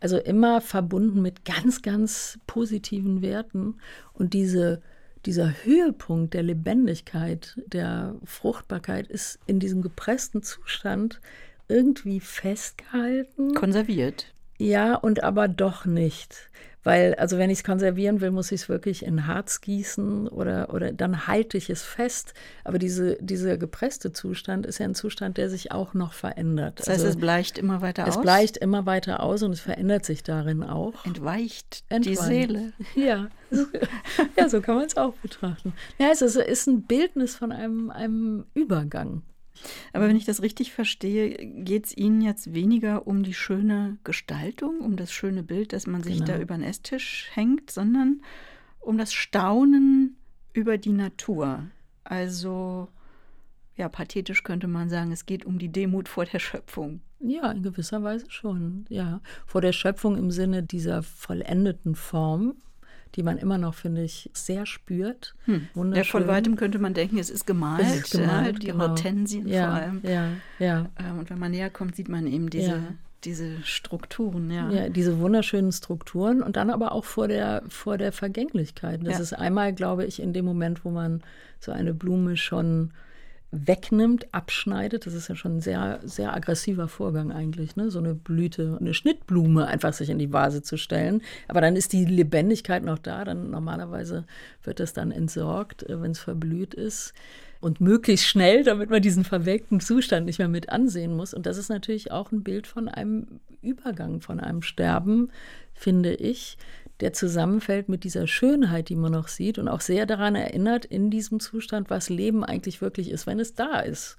Also 0.00 0.18
immer 0.18 0.60
verbunden 0.60 1.22
mit 1.22 1.44
ganz, 1.44 1.82
ganz 1.82 2.38
positiven 2.46 3.22
Werten. 3.22 3.76
Und 4.12 4.34
diese, 4.34 4.82
dieser 5.26 5.64
Höhepunkt 5.64 6.34
der 6.34 6.42
Lebendigkeit, 6.42 7.60
der 7.66 8.16
Fruchtbarkeit 8.24 9.06
ist 9.06 9.38
in 9.46 9.60
diesem 9.60 9.80
gepressten 9.80 10.42
Zustand 10.42 11.20
irgendwie 11.68 12.20
festgehalten. 12.20 13.54
Konserviert. 13.54 14.34
Ja, 14.58 14.94
und 14.94 15.22
aber 15.24 15.48
doch 15.48 15.84
nicht. 15.84 16.50
Weil, 16.84 17.14
also 17.14 17.38
wenn 17.38 17.48
ich 17.48 17.58
es 17.58 17.64
konservieren 17.64 18.20
will, 18.20 18.30
muss 18.30 18.52
ich 18.52 18.62
es 18.62 18.68
wirklich 18.68 19.04
in 19.04 19.26
Harz 19.26 19.62
gießen 19.62 20.28
oder, 20.28 20.72
oder 20.72 20.92
dann 20.92 21.26
halte 21.26 21.56
ich 21.56 21.70
es 21.70 21.82
fest. 21.82 22.34
Aber 22.62 22.78
diese, 22.78 23.16
dieser 23.20 23.56
gepresste 23.56 24.12
Zustand 24.12 24.66
ist 24.66 24.78
ja 24.78 24.84
ein 24.84 24.94
Zustand, 24.94 25.38
der 25.38 25.48
sich 25.48 25.72
auch 25.72 25.94
noch 25.94 26.12
verändert. 26.12 26.80
Das 26.80 26.88
heißt, 26.88 27.00
also, 27.00 27.08
es 27.08 27.16
bleicht 27.16 27.56
immer 27.56 27.80
weiter 27.80 28.06
aus? 28.06 28.16
Es 28.16 28.20
bleicht 28.20 28.58
immer 28.58 28.84
weiter 28.84 29.22
aus 29.22 29.42
und 29.42 29.52
es 29.52 29.60
verändert 29.60 30.04
sich 30.04 30.22
darin 30.22 30.62
auch. 30.62 31.06
Entweicht, 31.06 31.84
Entweicht. 31.88 32.20
die 32.20 32.22
Seele. 32.22 32.72
Ja, 32.94 33.28
ja 34.36 34.48
so 34.48 34.60
kann 34.60 34.76
man 34.76 34.84
es 34.84 34.96
auch 34.98 35.14
betrachten. 35.14 35.72
Ja, 35.98 36.08
es 36.12 36.20
ist, 36.20 36.36
ist 36.36 36.66
ein 36.66 36.82
Bildnis 36.82 37.34
von 37.34 37.50
einem, 37.50 37.90
einem 37.90 38.44
Übergang. 38.52 39.22
Aber 39.92 40.08
wenn 40.08 40.16
ich 40.16 40.24
das 40.24 40.42
richtig 40.42 40.72
verstehe, 40.72 41.34
geht 41.36 41.86
es 41.86 41.96
Ihnen 41.96 42.20
jetzt 42.20 42.54
weniger 42.54 43.06
um 43.06 43.22
die 43.22 43.34
schöne 43.34 43.98
Gestaltung, 44.04 44.80
um 44.80 44.96
das 44.96 45.12
schöne 45.12 45.42
Bild, 45.42 45.72
dass 45.72 45.86
man 45.86 46.02
sich 46.02 46.18
genau. 46.18 46.26
da 46.26 46.38
über 46.38 46.54
den 46.54 46.64
Esstisch 46.64 47.30
hängt, 47.32 47.70
sondern 47.70 48.22
um 48.80 48.98
das 48.98 49.12
Staunen 49.12 50.16
über 50.52 50.78
die 50.78 50.92
Natur. 50.92 51.66
Also, 52.04 52.88
ja, 53.76 53.88
pathetisch 53.88 54.44
könnte 54.44 54.68
man 54.68 54.88
sagen, 54.88 55.12
es 55.12 55.26
geht 55.26 55.44
um 55.44 55.58
die 55.58 55.70
Demut 55.70 56.08
vor 56.08 56.26
der 56.26 56.38
Schöpfung. 56.38 57.00
Ja, 57.20 57.50
in 57.50 57.62
gewisser 57.62 58.02
Weise 58.02 58.26
schon, 58.30 58.84
ja. 58.88 59.20
Vor 59.46 59.60
der 59.60 59.72
Schöpfung 59.72 60.16
im 60.16 60.30
Sinne 60.30 60.62
dieser 60.62 61.02
vollendeten 61.02 61.94
Form, 61.94 62.56
die 63.14 63.22
man 63.22 63.38
immer 63.38 63.58
noch, 63.58 63.74
finde 63.74 64.02
ich, 64.02 64.30
sehr 64.32 64.66
spürt. 64.66 65.34
Hm. 65.44 65.68
Ja, 65.94 66.04
von 66.04 66.26
weitem 66.26 66.56
könnte 66.56 66.78
man 66.78 66.94
denken, 66.94 67.18
es 67.18 67.30
ist 67.30 67.46
gemalt, 67.46 67.84
es 67.84 67.96
ist 67.96 68.10
gemalt 68.12 68.46
ja, 68.46 68.58
die 68.58 68.66
genau. 68.68 68.88
Hortensien 68.88 69.46
ja, 69.48 69.66
vor 69.66 69.74
allem. 69.74 70.00
Ja, 70.02 70.28
ja. 70.58 70.86
Ähm, 70.98 71.18
und 71.20 71.30
wenn 71.30 71.38
man 71.38 71.52
näher 71.52 71.70
kommt, 71.70 71.96
sieht 71.96 72.08
man 72.08 72.26
eben 72.26 72.50
diese, 72.50 72.70
ja. 72.70 72.82
diese 73.24 73.62
Strukturen. 73.62 74.50
Ja. 74.50 74.70
ja, 74.70 74.88
diese 74.88 75.18
wunderschönen 75.20 75.72
Strukturen 75.72 76.42
und 76.42 76.56
dann 76.56 76.70
aber 76.70 76.92
auch 76.92 77.04
vor 77.04 77.28
der, 77.28 77.62
vor 77.68 77.98
der 77.98 78.12
Vergänglichkeit. 78.12 79.06
Das 79.06 79.20
ist 79.20 79.32
einmal, 79.32 79.72
glaube 79.72 80.04
ich, 80.04 80.20
in 80.20 80.32
dem 80.32 80.44
Moment, 80.44 80.84
wo 80.84 80.90
man 80.90 81.22
so 81.60 81.72
eine 81.72 81.94
Blume 81.94 82.36
schon 82.36 82.90
wegnimmt, 83.54 84.32
abschneidet. 84.32 85.06
Das 85.06 85.14
ist 85.14 85.28
ja 85.28 85.36
schon 85.36 85.56
ein 85.56 85.60
sehr, 85.60 86.00
sehr 86.02 86.34
aggressiver 86.34 86.88
Vorgang 86.88 87.32
eigentlich, 87.32 87.76
ne? 87.76 87.90
so 87.90 87.98
eine 87.98 88.14
Blüte, 88.14 88.76
eine 88.80 88.94
Schnittblume 88.94 89.66
einfach 89.66 89.92
sich 89.92 90.10
in 90.10 90.18
die 90.18 90.32
Vase 90.32 90.62
zu 90.62 90.76
stellen. 90.76 91.22
Aber 91.48 91.60
dann 91.60 91.76
ist 91.76 91.92
die 91.92 92.04
Lebendigkeit 92.04 92.84
noch 92.84 92.98
da. 92.98 93.24
Dann 93.24 93.50
normalerweise 93.50 94.24
wird 94.62 94.80
das 94.80 94.92
dann 94.92 95.10
entsorgt, 95.10 95.82
äh, 95.84 96.00
wenn 96.00 96.12
es 96.12 96.18
verblüht 96.18 96.74
ist. 96.74 97.14
Und 97.60 97.80
möglichst 97.80 98.26
schnell, 98.26 98.62
damit 98.62 98.90
man 98.90 99.00
diesen 99.00 99.24
verwelkten 99.24 99.80
Zustand 99.80 100.26
nicht 100.26 100.38
mehr 100.38 100.48
mit 100.48 100.68
ansehen 100.68 101.16
muss. 101.16 101.32
Und 101.32 101.46
das 101.46 101.56
ist 101.56 101.70
natürlich 101.70 102.12
auch 102.12 102.30
ein 102.30 102.42
Bild 102.42 102.66
von 102.66 102.88
einem 102.88 103.40
Übergang, 103.62 104.20
von 104.20 104.38
einem 104.38 104.60
Sterben, 104.60 105.30
finde 105.72 106.14
ich, 106.14 106.58
der 107.04 107.12
zusammenfällt 107.12 107.90
mit 107.90 108.02
dieser 108.02 108.26
Schönheit, 108.26 108.88
die 108.88 108.96
man 108.96 109.12
noch 109.12 109.28
sieht 109.28 109.58
und 109.58 109.68
auch 109.68 109.82
sehr 109.82 110.06
daran 110.06 110.34
erinnert, 110.34 110.86
in 110.86 111.10
diesem 111.10 111.38
Zustand, 111.38 111.90
was 111.90 112.08
Leben 112.08 112.44
eigentlich 112.44 112.80
wirklich 112.80 113.10
ist, 113.10 113.26
wenn 113.26 113.38
es 113.38 113.52
da 113.52 113.80
ist. 113.80 114.16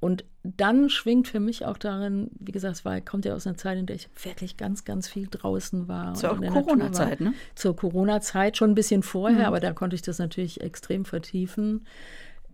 Und 0.00 0.24
dann 0.42 0.88
schwingt 0.88 1.28
für 1.28 1.38
mich 1.38 1.66
auch 1.66 1.76
darin, 1.76 2.30
wie 2.40 2.52
gesagt, 2.52 2.76
es 2.76 2.84
war, 2.86 2.98
kommt 3.02 3.26
ja 3.26 3.34
aus 3.34 3.46
einer 3.46 3.58
Zeit, 3.58 3.76
in 3.76 3.84
der 3.84 3.96
ich 3.96 4.08
wirklich 4.22 4.56
ganz, 4.56 4.86
ganz 4.86 5.06
viel 5.06 5.28
draußen 5.30 5.86
war. 5.86 6.14
Zur 6.14 6.40
Corona-Zeit, 6.40 7.20
ne? 7.20 7.34
Zur 7.54 7.76
Corona-Zeit, 7.76 8.56
schon 8.56 8.70
ein 8.70 8.74
bisschen 8.74 9.02
vorher, 9.02 9.40
mhm. 9.40 9.44
aber 9.44 9.60
da 9.60 9.74
konnte 9.74 9.94
ich 9.94 10.02
das 10.02 10.18
natürlich 10.18 10.62
extrem 10.62 11.04
vertiefen 11.04 11.84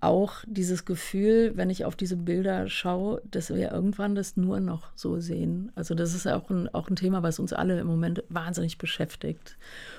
auch 0.00 0.44
dieses 0.46 0.84
Gefühl, 0.84 1.52
wenn 1.56 1.68
ich 1.68 1.84
auf 1.84 1.94
diese 1.94 2.16
Bilder 2.16 2.68
schaue, 2.68 3.20
dass 3.30 3.50
wir 3.50 3.70
irgendwann 3.70 4.14
das 4.14 4.36
nur 4.36 4.60
noch 4.60 4.88
so 4.94 5.20
sehen. 5.20 5.72
Also 5.74 5.94
das 5.94 6.14
ist 6.14 6.26
auch 6.26 6.48
ein, 6.50 6.68
auch 6.74 6.88
ein 6.88 6.96
Thema, 6.96 7.22
was 7.22 7.38
uns 7.38 7.52
alle 7.52 7.78
im 7.78 7.86
Moment 7.86 8.22
wahnsinnig 8.28 8.78
beschäftigt. 8.78 9.56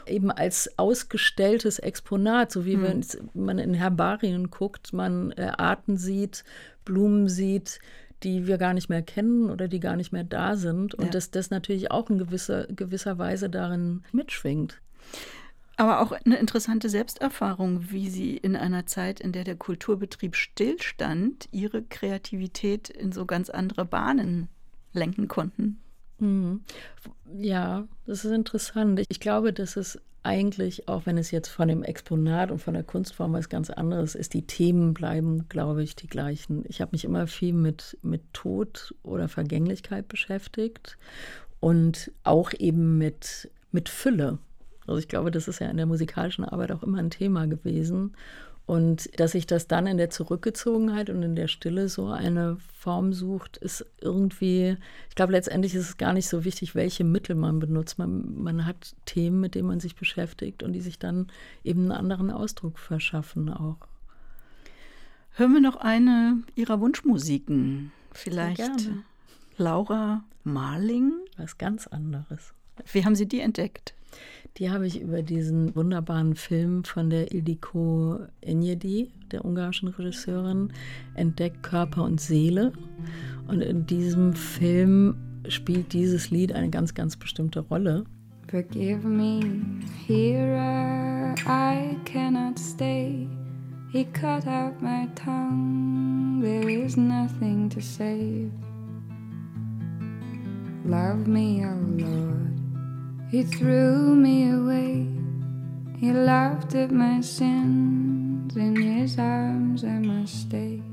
Eben 0.07 0.31
als 0.31 0.77
ausgestelltes 0.77 1.77
Exponat, 1.79 2.51
so 2.51 2.65
wie 2.65 2.77
mhm. 2.77 2.83
wenn 2.83 3.05
man 3.33 3.59
in 3.59 3.73
Herbarien 3.73 4.49
guckt, 4.49 4.91
man 4.93 5.31
äh, 5.33 5.51
Arten 5.57 5.97
sieht, 5.97 6.43
Blumen 6.83 7.29
sieht, 7.29 7.79
die 8.23 8.47
wir 8.47 8.57
gar 8.57 8.73
nicht 8.73 8.89
mehr 8.89 9.01
kennen 9.01 9.49
oder 9.49 9.67
die 9.67 9.79
gar 9.79 9.95
nicht 9.95 10.11
mehr 10.11 10.23
da 10.23 10.55
sind. 10.55 10.95
Und 10.95 11.05
ja. 11.05 11.11
dass 11.11 11.31
das 11.31 11.49
natürlich 11.51 11.91
auch 11.91 12.09
in 12.09 12.17
gewisser, 12.17 12.67
gewisser 12.67 13.17
Weise 13.17 13.49
darin 13.49 14.03
mitschwingt. 14.11 14.81
Aber 15.81 15.99
auch 15.99 16.11
eine 16.11 16.37
interessante 16.37 16.89
Selbsterfahrung, 16.89 17.89
wie 17.89 18.07
Sie 18.07 18.37
in 18.37 18.55
einer 18.55 18.85
Zeit, 18.85 19.19
in 19.19 19.31
der 19.31 19.43
der 19.43 19.55
Kulturbetrieb 19.55 20.35
stillstand, 20.35 21.49
Ihre 21.51 21.81
Kreativität 21.81 22.91
in 22.91 23.11
so 23.11 23.25
ganz 23.25 23.49
andere 23.49 23.83
Bahnen 23.83 24.47
lenken 24.93 25.27
konnten. 25.27 25.81
Mhm. 26.19 26.61
Ja, 27.35 27.87
das 28.05 28.23
ist 28.23 28.31
interessant. 28.31 29.01
Ich 29.09 29.19
glaube, 29.19 29.53
dass 29.53 29.75
es 29.75 29.99
eigentlich, 30.21 30.87
auch 30.87 31.07
wenn 31.07 31.17
es 31.17 31.31
jetzt 31.31 31.47
von 31.47 31.67
dem 31.67 31.81
Exponat 31.81 32.51
und 32.51 32.59
von 32.59 32.75
der 32.75 32.83
Kunstform 32.83 33.33
was 33.33 33.49
ganz 33.49 33.71
anderes 33.71 34.13
ist, 34.13 34.35
die 34.35 34.45
Themen 34.45 34.93
bleiben, 34.93 35.49
glaube 35.49 35.81
ich, 35.81 35.95
die 35.95 36.05
gleichen. 36.05 36.63
Ich 36.67 36.79
habe 36.79 36.91
mich 36.91 37.05
immer 37.05 37.25
viel 37.25 37.53
mit, 37.53 37.97
mit 38.03 38.21
Tod 38.33 38.93
oder 39.01 39.27
Vergänglichkeit 39.27 40.07
beschäftigt 40.07 40.99
und 41.59 42.11
auch 42.23 42.51
eben 42.59 42.99
mit, 42.99 43.49
mit 43.71 43.89
Fülle. 43.89 44.37
Also 44.91 44.99
ich 44.99 45.07
glaube, 45.07 45.31
das 45.31 45.47
ist 45.47 45.59
ja 45.59 45.69
in 45.69 45.77
der 45.77 45.85
musikalischen 45.85 46.45
Arbeit 46.45 46.71
auch 46.71 46.83
immer 46.83 46.99
ein 46.99 47.09
Thema 47.09 47.47
gewesen. 47.47 48.13
Und 48.65 49.19
dass 49.19 49.31
sich 49.31 49.47
das 49.47 49.67
dann 49.67 49.87
in 49.87 49.97
der 49.97 50.09
Zurückgezogenheit 50.09 51.09
und 51.09 51.23
in 51.23 51.35
der 51.35 51.47
Stille 51.47 51.89
so 51.89 52.07
eine 52.07 52.57
Form 52.73 53.11
sucht, 53.11 53.57
ist 53.57 53.85
irgendwie, 53.99 54.77
ich 55.09 55.15
glaube, 55.15 55.33
letztendlich 55.33 55.75
ist 55.75 55.89
es 55.89 55.97
gar 55.97 56.13
nicht 56.13 56.29
so 56.29 56.45
wichtig, 56.45 56.75
welche 56.75 57.03
Mittel 57.03 57.35
man 57.35 57.59
benutzt. 57.59 57.97
Man, 57.97 58.41
man 58.41 58.65
hat 58.65 58.95
Themen, 59.05 59.41
mit 59.41 59.55
denen 59.55 59.67
man 59.67 59.79
sich 59.79 59.95
beschäftigt 59.95 60.63
und 60.63 60.73
die 60.73 60.81
sich 60.81 60.99
dann 60.99 61.27
eben 61.63 61.81
einen 61.81 61.91
anderen 61.91 62.31
Ausdruck 62.31 62.79
verschaffen 62.79 63.49
auch. 63.49 63.77
Hören 65.31 65.53
wir 65.53 65.61
noch 65.61 65.77
eine 65.77 66.43
Ihrer 66.55 66.79
Wunschmusiken. 66.79 67.91
Vielleicht 68.13 68.89
Laura 69.57 70.23
Marling? 70.43 71.13
Was 71.37 71.57
ganz 71.57 71.87
anderes. 71.87 72.53
Wie 72.91 73.05
haben 73.05 73.15
Sie 73.15 73.27
die 73.27 73.39
entdeckt? 73.39 73.93
Die 74.57 74.69
habe 74.69 74.85
ich 74.85 74.99
über 75.01 75.21
diesen 75.21 75.73
wunderbaren 75.75 76.35
Film 76.35 76.83
von 76.83 77.09
der 77.09 77.31
Ildiko 77.31 78.19
Enyedi, 78.41 79.09
der 79.31 79.45
ungarischen 79.45 79.87
Regisseurin, 79.87 80.73
entdeckt 81.15 81.63
Körper 81.63 82.03
und 82.03 82.19
Seele. 82.19 82.73
Und 83.47 83.61
in 83.61 83.85
diesem 83.85 84.33
Film 84.33 85.15
spielt 85.47 85.93
dieses 85.93 86.31
Lied 86.31 86.51
eine 86.51 86.69
ganz, 86.69 86.93
ganz 86.93 87.15
bestimmte 87.15 87.61
Rolle. 87.61 88.03
Forgive 88.49 89.07
me, 89.07 89.39
here 90.05 91.33
I 91.47 91.95
cannot 92.03 92.59
stay. 92.59 93.25
He 93.93 94.03
cut 94.05 94.45
out 94.45 94.81
my 94.81 95.07
tongue, 95.15 96.41
there 96.41 96.69
is 96.69 96.97
nothing 96.97 97.69
to 97.69 97.79
save. 97.79 98.51
Love 100.85 101.27
me, 101.27 101.65
oh 101.65 102.01
Lord. 102.01 102.50
He 103.31 103.45
threw 103.45 104.13
me 104.13 104.51
away. 104.51 105.07
He 105.97 106.11
laughed 106.11 106.75
at 106.75 106.91
my 106.91 107.21
sins. 107.21 108.53
In 108.57 108.75
his 108.75 109.17
arms 109.17 109.85
I 109.85 109.99
must 109.99 110.47
stay. 110.47 110.83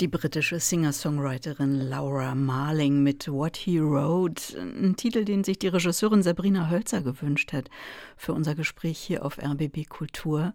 Die 0.00 0.08
britische 0.08 0.58
Singer-Songwriterin 0.58 1.88
Laura 1.88 2.34
Marling 2.34 3.04
mit 3.04 3.28
What 3.28 3.56
He 3.56 3.78
Wrote, 3.78 4.58
ein 4.58 4.96
Titel, 4.96 5.24
den 5.24 5.44
sich 5.44 5.60
die 5.60 5.68
Regisseurin 5.68 6.24
Sabrina 6.24 6.68
Hölzer 6.68 7.02
gewünscht 7.02 7.52
hat 7.52 7.70
für 8.16 8.32
unser 8.32 8.56
Gespräch 8.56 8.98
hier 8.98 9.24
auf 9.24 9.38
RBB 9.38 9.88
Kultur. 9.88 10.52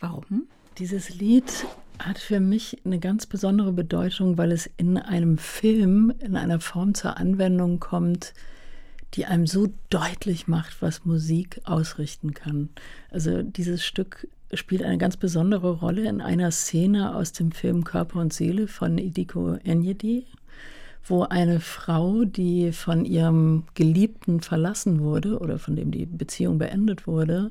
Warum? 0.00 0.48
Dieses 0.78 1.10
Lied 1.10 1.66
hat 2.00 2.18
für 2.18 2.40
mich 2.40 2.78
eine 2.84 2.98
ganz 2.98 3.26
besondere 3.26 3.70
Bedeutung, 3.70 4.38
weil 4.38 4.50
es 4.50 4.68
in 4.76 4.98
einem 4.98 5.38
Film 5.38 6.12
in 6.18 6.34
einer 6.34 6.58
Form 6.58 6.94
zur 6.94 7.16
Anwendung 7.18 7.78
kommt, 7.78 8.34
die 9.14 9.26
einem 9.26 9.46
so 9.46 9.68
deutlich 9.90 10.48
macht, 10.48 10.80
was 10.80 11.04
Musik 11.04 11.60
ausrichten 11.64 12.34
kann. 12.34 12.70
Also 13.10 13.42
dieses 13.42 13.84
Stück 13.84 14.26
spielt 14.54 14.82
eine 14.82 14.98
ganz 14.98 15.16
besondere 15.16 15.70
Rolle 15.70 16.08
in 16.08 16.20
einer 16.20 16.50
Szene 16.50 17.14
aus 17.14 17.32
dem 17.32 17.52
Film 17.52 17.84
Körper 17.84 18.20
und 18.20 18.32
Seele 18.32 18.68
von 18.68 18.98
Idiko 18.98 19.54
Enyedi, 19.64 20.26
wo 21.04 21.22
eine 21.22 21.60
Frau, 21.60 22.24
die 22.24 22.72
von 22.72 23.04
ihrem 23.04 23.64
Geliebten 23.74 24.40
verlassen 24.40 25.00
wurde 25.00 25.38
oder 25.38 25.58
von 25.58 25.76
dem 25.76 25.90
die 25.90 26.06
Beziehung 26.06 26.58
beendet 26.58 27.06
wurde, 27.06 27.50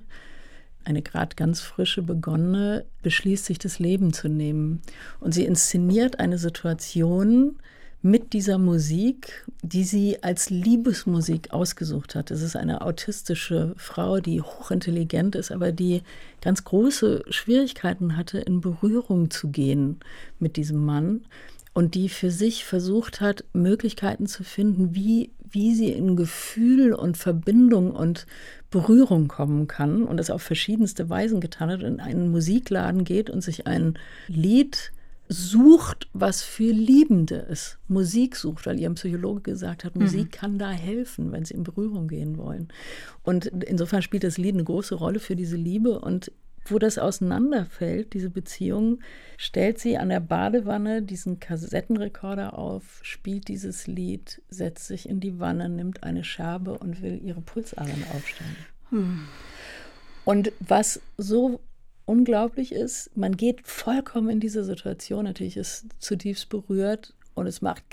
eine 0.83 1.01
gerade 1.01 1.35
ganz 1.35 1.61
frische 1.61 2.01
begonnene, 2.01 2.85
beschließt, 3.03 3.45
sich 3.45 3.59
das 3.59 3.77
Leben 3.77 4.13
zu 4.13 4.29
nehmen. 4.29 4.81
Und 5.19 5.33
sie 5.33 5.45
inszeniert 5.45 6.19
eine 6.19 6.37
Situation, 6.37 7.57
mit 8.01 8.33
dieser 8.33 8.57
Musik, 8.57 9.45
die 9.61 9.83
sie 9.83 10.23
als 10.23 10.49
Liebesmusik 10.49 11.51
ausgesucht 11.51 12.15
hat. 12.15 12.31
Es 12.31 12.41
ist 12.41 12.55
eine 12.55 12.81
autistische 12.81 13.73
Frau, 13.77 14.19
die 14.19 14.41
hochintelligent 14.41 15.35
ist, 15.35 15.51
aber 15.51 15.71
die 15.71 16.01
ganz 16.41 16.63
große 16.63 17.23
Schwierigkeiten 17.29 18.17
hatte, 18.17 18.39
in 18.39 18.61
Berührung 18.61 19.29
zu 19.29 19.49
gehen 19.49 19.99
mit 20.39 20.57
diesem 20.57 20.83
Mann 20.83 21.21
und 21.73 21.93
die 21.93 22.09
für 22.09 22.31
sich 22.31 22.65
versucht 22.65 23.21
hat, 23.21 23.45
Möglichkeiten 23.53 24.25
zu 24.25 24.43
finden, 24.43 24.95
wie, 24.95 25.29
wie 25.49 25.75
sie 25.75 25.91
in 25.91 26.15
Gefühl 26.15 26.93
und 26.93 27.17
Verbindung 27.17 27.91
und 27.91 28.25
Berührung 28.71 29.27
kommen 29.27 29.67
kann 29.67 30.03
und 30.03 30.17
das 30.17 30.31
auf 30.31 30.41
verschiedenste 30.41 31.09
Weisen 31.09 31.39
getan 31.39 31.69
hat, 31.69 31.83
in 31.83 31.99
einen 31.99 32.31
Musikladen 32.31 33.03
geht 33.03 33.29
und 33.29 33.41
sich 33.41 33.67
ein 33.67 33.97
Lied 34.27 34.91
sucht, 35.31 36.09
was 36.11 36.41
für 36.43 36.71
Liebende 36.71 37.35
ist. 37.35 37.79
Musik 37.87 38.35
sucht, 38.35 38.65
weil 38.65 38.79
ihr 38.79 38.89
Psychologe 38.91 39.41
gesagt 39.41 39.85
hat, 39.85 39.95
Musik 39.95 40.25
mhm. 40.25 40.31
kann 40.31 40.59
da 40.59 40.71
helfen, 40.71 41.31
wenn 41.31 41.45
sie 41.45 41.53
in 41.53 41.63
Berührung 41.63 42.09
gehen 42.09 42.37
wollen. 42.37 42.67
Und 43.23 43.45
insofern 43.45 44.01
spielt 44.01 44.25
das 44.25 44.37
Lied 44.37 44.55
eine 44.55 44.65
große 44.65 44.95
Rolle 44.95 45.19
für 45.19 45.37
diese 45.37 45.55
Liebe. 45.55 45.99
Und 45.99 46.33
wo 46.65 46.79
das 46.79 46.97
auseinanderfällt, 46.97 48.13
diese 48.13 48.29
Beziehung, 48.29 48.99
stellt 49.37 49.79
sie 49.79 49.97
an 49.97 50.09
der 50.09 50.19
Badewanne 50.19 51.01
diesen 51.01 51.39
Kassettenrekorder 51.39 52.57
auf, 52.57 52.99
spielt 53.01 53.47
dieses 53.47 53.87
Lied, 53.87 54.41
setzt 54.49 54.87
sich 54.87 55.07
in 55.07 55.21
die 55.21 55.39
Wanne, 55.39 55.69
nimmt 55.69 56.03
eine 56.03 56.25
Scherbe 56.25 56.77
und 56.77 57.01
will 57.01 57.21
ihre 57.23 57.41
Pulsadern 57.41 58.03
aufstellen. 58.13 58.57
Hm. 58.89 59.21
Und 60.25 60.51
was 60.59 60.99
so 61.17 61.61
unglaublich 62.05 62.71
ist, 62.71 63.15
man 63.15 63.37
geht 63.37 63.67
vollkommen 63.67 64.29
in 64.29 64.39
diese 64.39 64.63
Situation, 64.63 65.25
natürlich 65.25 65.57
ist 65.57 65.85
zutiefst 65.99 66.49
berührt 66.49 67.13
und 67.33 67.47
es 67.47 67.61
macht 67.61 67.83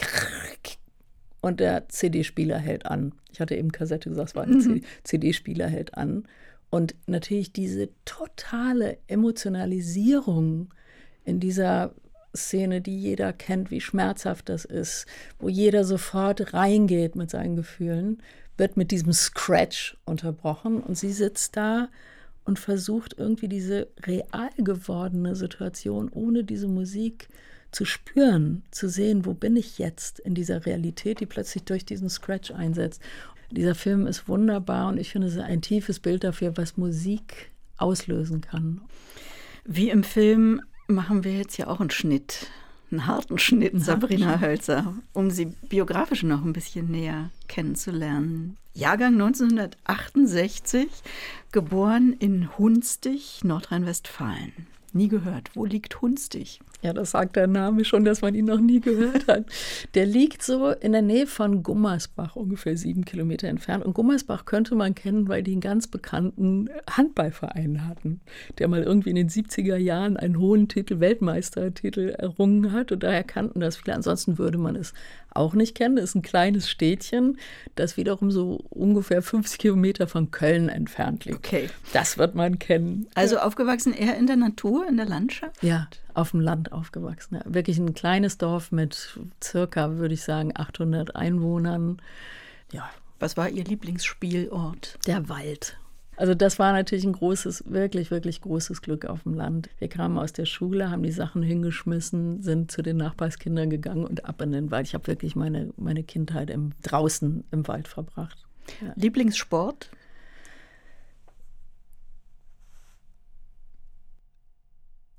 und 1.41 1.61
der 1.61 1.89
CD-Spieler 1.89 2.59
hält 2.59 2.87
an. 2.87 3.13
Ich 3.33 3.41
hatte 3.41 3.55
eben 3.57 3.73
Kassette 3.73 4.09
gesagt, 4.09 4.31
es 4.31 4.35
war 4.35 4.45
ein 4.45 4.59
mhm. 4.59 4.83
CD-Spieler 5.05 5.69
hält 5.69 5.95
an. 5.95 6.27
Und 6.71 6.95
natürlich 7.07 7.53
diese 7.53 7.89
totale 8.05 8.99
Emotionalisierung 9.07 10.69
in 11.25 11.41
dieser 11.41 11.95
Szene, 12.37 12.81
die 12.81 12.99
jeder 12.99 13.33
kennt, 13.33 13.71
wie 13.71 13.81
schmerzhaft 13.81 14.49
das 14.49 14.65
ist, 14.65 15.07
wo 15.39 15.49
jeder 15.49 15.85
sofort 15.85 16.53
reingeht 16.53 17.17
mit 17.17 17.31
seinen 17.31 17.57
Gefühlen, 17.57 18.23
wird 18.59 18.77
mit 18.77 18.91
diesem 18.91 19.13
Scratch 19.13 19.97
unterbrochen 20.05 20.83
und 20.83 20.99
sie 20.99 21.13
sitzt 21.13 21.57
da 21.57 21.89
und 22.49 22.59
versucht 22.59 23.15
irgendwie 23.19 23.47
diese 23.47 23.89
real 24.05 24.51
gewordene 24.57 25.37
Situation 25.37 26.09
ohne 26.09 26.45
diese 26.45 26.67
Musik 26.67 27.29
zu 27.71 27.85
spüren, 27.85 28.63
zu 28.71 28.89
sehen, 28.89 29.27
wo 29.27 29.35
bin 29.35 29.55
ich 29.55 29.79
jetzt 29.79 30.19
in 30.19 30.35
dieser 30.35 30.65
Realität, 30.65 31.21
die 31.21 31.27
plötzlich 31.27 31.65
durch 31.65 31.85
diesen 31.85 32.09
Scratch 32.09 32.51
einsetzt. 32.51 33.03
Dieser 33.51 33.75
Film 33.75 34.07
ist 34.07 34.29
wunderbar 34.29 34.89
und 34.89 34.99
ich 34.99 35.11
finde, 35.11 35.29
es 35.29 35.35
ist 35.35 35.41
ein 35.41 35.61
tiefes 35.61 36.01
Bild 36.01 36.25
dafür, 36.25 36.57
was 36.57 36.79
Musik 36.79 37.51
auslösen 37.77 38.41
kann. 38.41 38.81
Wie 39.67 39.91
im 39.91 40.03
Film 40.03 40.63
machen 40.87 41.25
wir 41.25 41.37
jetzt 41.37 41.59
ja 41.59 41.67
auch 41.67 41.81
einen 41.81 41.91
Schnitt, 41.91 42.47
einen 42.91 43.07
harten 43.07 43.39
Schnitt, 43.39 43.75
einen 43.75 43.83
Sabrina 43.83 44.41
Hölzer, 44.41 44.95
um 45.13 45.31
sie 45.31 45.47
biografisch 45.47 46.23
noch 46.23 46.45
ein 46.45 46.53
bisschen 46.53 46.91
näher 46.91 47.31
kennenzulernen. 47.49 48.57
Jahrgang 48.75 49.15
1968, 49.15 50.87
geboren 51.53 52.15
in 52.19 52.57
Hunstig, 52.59 53.41
Nordrhein-Westfalen. 53.43 54.53
Nie 54.93 55.09
gehört. 55.09 55.51
Wo 55.55 55.65
liegt 55.65 56.01
Hunstig? 56.01 56.61
Ja, 56.81 56.93
das 56.93 57.11
sagt 57.11 57.35
der 57.35 57.49
Name 57.49 57.85
schon, 57.85 58.05
dass 58.05 58.23
man 58.23 58.37
ihn 58.37 58.45
noch 58.45 58.61
nie 58.61 58.81
gehört 58.81 59.27
hat. 59.27 59.47
Der 59.95 60.07
liegt 60.07 60.43
so 60.43 60.71
in 60.71 60.93
der 60.93 61.03
Nähe 61.03 61.27
von 61.27 61.65
Gummersbach, 61.65 62.37
ungefähr 62.37 62.77
sieben 62.77 63.05
Kilometer 63.05 63.49
entfernt. 63.49 63.85
Und 63.85 63.95
Gummersbach 63.95 64.45
könnte 64.45 64.77
man 64.77 64.95
kennen, 64.95 65.29
weil 65.29 65.43
die 65.43 65.53
einen 65.53 65.61
ganz 65.61 65.89
bekannten 65.89 66.71
Handballverein 66.89 67.89
hatten, 67.89 68.21
der 68.59 68.69
mal 68.69 68.85
irgendwie 68.85 69.11
in 69.11 69.17
den 69.17 69.29
70er 69.29 69.77
Jahren 69.77 70.17
einen 70.17 70.39
hohen 70.39 70.69
Titel, 70.69 71.01
Weltmeistertitel 71.01 72.11
errungen 72.11 72.71
hat. 72.73 72.93
Und 72.93 73.03
daher 73.03 73.25
kannten 73.25 73.59
das 73.59 73.77
viele. 73.77 73.97
Ansonsten 73.97 74.39
würde 74.39 74.59
man 74.59 74.77
es 74.77 74.95
auch 75.31 75.55
nicht 75.55 75.75
kennen. 75.75 75.97
Das 75.97 76.07
ist 76.07 76.15
ein 76.15 76.23
kleines 76.23 76.71
Städtchen, 76.71 77.39
das 77.75 77.97
wiederum 77.97 78.31
so 78.31 78.65
ungefähr 78.71 79.23
50 79.23 79.59
Kilometer 79.59 80.07
von 80.07 80.31
Köln 80.31 80.69
entfernt 80.69 81.25
liegt. 81.25 81.39
Okay. 81.39 81.71
Das 81.93 82.19
wird 82.19 82.35
man 82.35 82.59
kennen. 82.59 83.07
Also 83.15 83.39
aufgewachsen 83.39 83.93
eher 83.93 84.17
in 84.17 84.27
der 84.27 84.37
Natur, 84.37 84.87
in 84.89 84.97
der 84.97 85.07
Landschaft? 85.07 85.63
Ja, 85.63 85.89
auf 86.19 86.33
dem 86.33 86.41
Land 86.41 86.73
aufgewachsen. 86.73 87.37
Ja. 87.37 87.43
Wirklich 87.47 87.79
ein 87.79 87.95
kleines 87.95 88.39
Dorf 88.39 88.73
mit 88.73 89.19
circa, 89.43 89.97
würde 89.97 90.15
ich 90.15 90.23
sagen, 90.23 90.53
800 90.55 91.15
Einwohnern. 91.17 92.03
Ja. 92.73 92.91
Was 93.21 93.37
war 93.37 93.49
Ihr 93.49 93.65
Lieblingsspielort? 93.65 94.99
Der 95.07 95.29
Wald. 95.29 95.79
Also 96.17 96.35
das 96.35 96.59
war 96.59 96.73
natürlich 96.73 97.05
ein 97.05 97.13
großes, 97.13 97.65
wirklich, 97.69 98.11
wirklich 98.11 98.41
großes 98.41 98.83
Glück 98.83 99.07
auf 99.07 99.23
dem 99.23 99.35
Land. 99.35 99.71
Wir 99.79 99.89
kamen 99.89 100.19
aus 100.19 100.33
der 100.33 100.47
Schule, 100.47 100.91
haben 100.91 101.05
die 101.05 101.13
Sachen 101.13 101.43
hingeschmissen, 101.43 102.43
sind 102.43 102.73
zu 102.73 102.83
den 102.83 102.97
Nachbarskindern 102.97 103.71
gegangen 103.71 104.05
und 104.05 104.25
ab 104.25 104.43
in 104.43 104.51
den 104.51 104.73
Wald. 104.73 104.89
Ich 104.89 104.95
habe 104.95 105.07
wirklich 105.07 105.37
meine, 105.37 105.73
meine 105.77 106.03
Kindheit 106.03 106.51
im, 106.51 106.73
draußen 106.83 107.45
im 107.53 107.69
Wald 107.69 107.87
verbracht. 107.87 108.39
Ja. 108.81 108.93
Lieblingssport? 108.97 109.91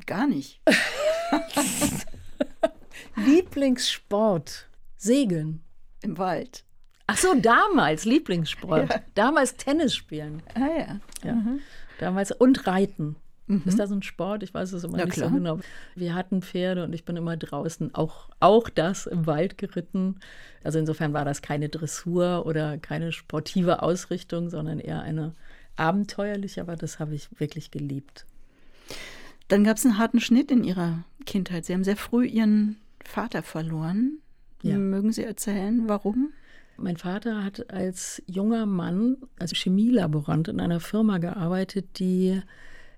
Gar 0.09 0.25
nicht. 0.25 0.59
Lieblingssport? 3.15 4.67
Segeln. 4.97 5.61
Im 6.01 6.17
Wald. 6.17 6.63
Ach 7.05 7.15
so, 7.15 7.35
damals 7.35 8.05
Lieblingssport. 8.05 8.89
Ja. 8.89 9.01
Damals 9.13 9.55
Tennis 9.57 9.95
spielen. 9.95 10.41
Ah 10.55 10.61
ja. 10.61 10.99
ja. 11.23 11.33
Mhm. 11.35 11.59
Damals 11.99 12.31
und 12.31 12.65
Reiten. 12.65 13.17
Mhm. 13.45 13.61
Ist 13.67 13.77
das 13.77 13.91
ein 13.91 14.01
Sport? 14.01 14.41
Ich 14.41 14.51
weiß 14.51 14.73
es 14.73 14.83
immer 14.83 14.97
ja, 14.97 15.05
nicht 15.05 15.13
klar. 15.13 15.29
so 15.29 15.35
genau. 15.35 15.59
Wir 15.93 16.15
hatten 16.15 16.41
Pferde 16.41 16.85
und 16.85 16.93
ich 16.93 17.05
bin 17.05 17.15
immer 17.15 17.37
draußen, 17.37 17.93
auch, 17.93 18.29
auch 18.39 18.67
das 18.67 19.05
im 19.05 19.27
Wald 19.27 19.59
geritten. 19.59 20.21
Also 20.63 20.79
insofern 20.79 21.13
war 21.13 21.23
das 21.23 21.43
keine 21.43 21.69
Dressur 21.69 22.47
oder 22.47 22.79
keine 22.79 23.11
sportive 23.11 23.83
Ausrichtung, 23.83 24.49
sondern 24.49 24.79
eher 24.79 25.03
eine 25.03 25.35
abenteuerliche, 25.75 26.61
aber 26.61 26.75
das 26.75 26.97
habe 26.97 27.13
ich 27.13 27.29
wirklich 27.39 27.69
geliebt. 27.69 28.25
Dann 29.49 29.63
gab 29.63 29.77
es 29.77 29.85
einen 29.85 29.97
harten 29.97 30.21
Schnitt 30.21 30.51
in 30.51 30.63
Ihrer 30.63 31.03
Kindheit. 31.25 31.65
Sie 31.65 31.73
haben 31.73 31.83
sehr 31.83 31.97
früh 31.97 32.25
Ihren 32.25 32.77
Vater 33.03 33.43
verloren. 33.43 34.19
Ja. 34.61 34.77
Mögen 34.77 35.11
Sie 35.11 35.23
erzählen, 35.23 35.87
warum? 35.87 36.31
Mein 36.77 36.97
Vater 36.97 37.43
hat 37.43 37.71
als 37.71 38.21
junger 38.25 38.65
Mann 38.65 39.17
als 39.37 39.53
Chemielaborant 39.53 40.47
in 40.47 40.61
einer 40.61 40.79
Firma 40.79 41.17
gearbeitet, 41.17 41.99
die 41.99 42.41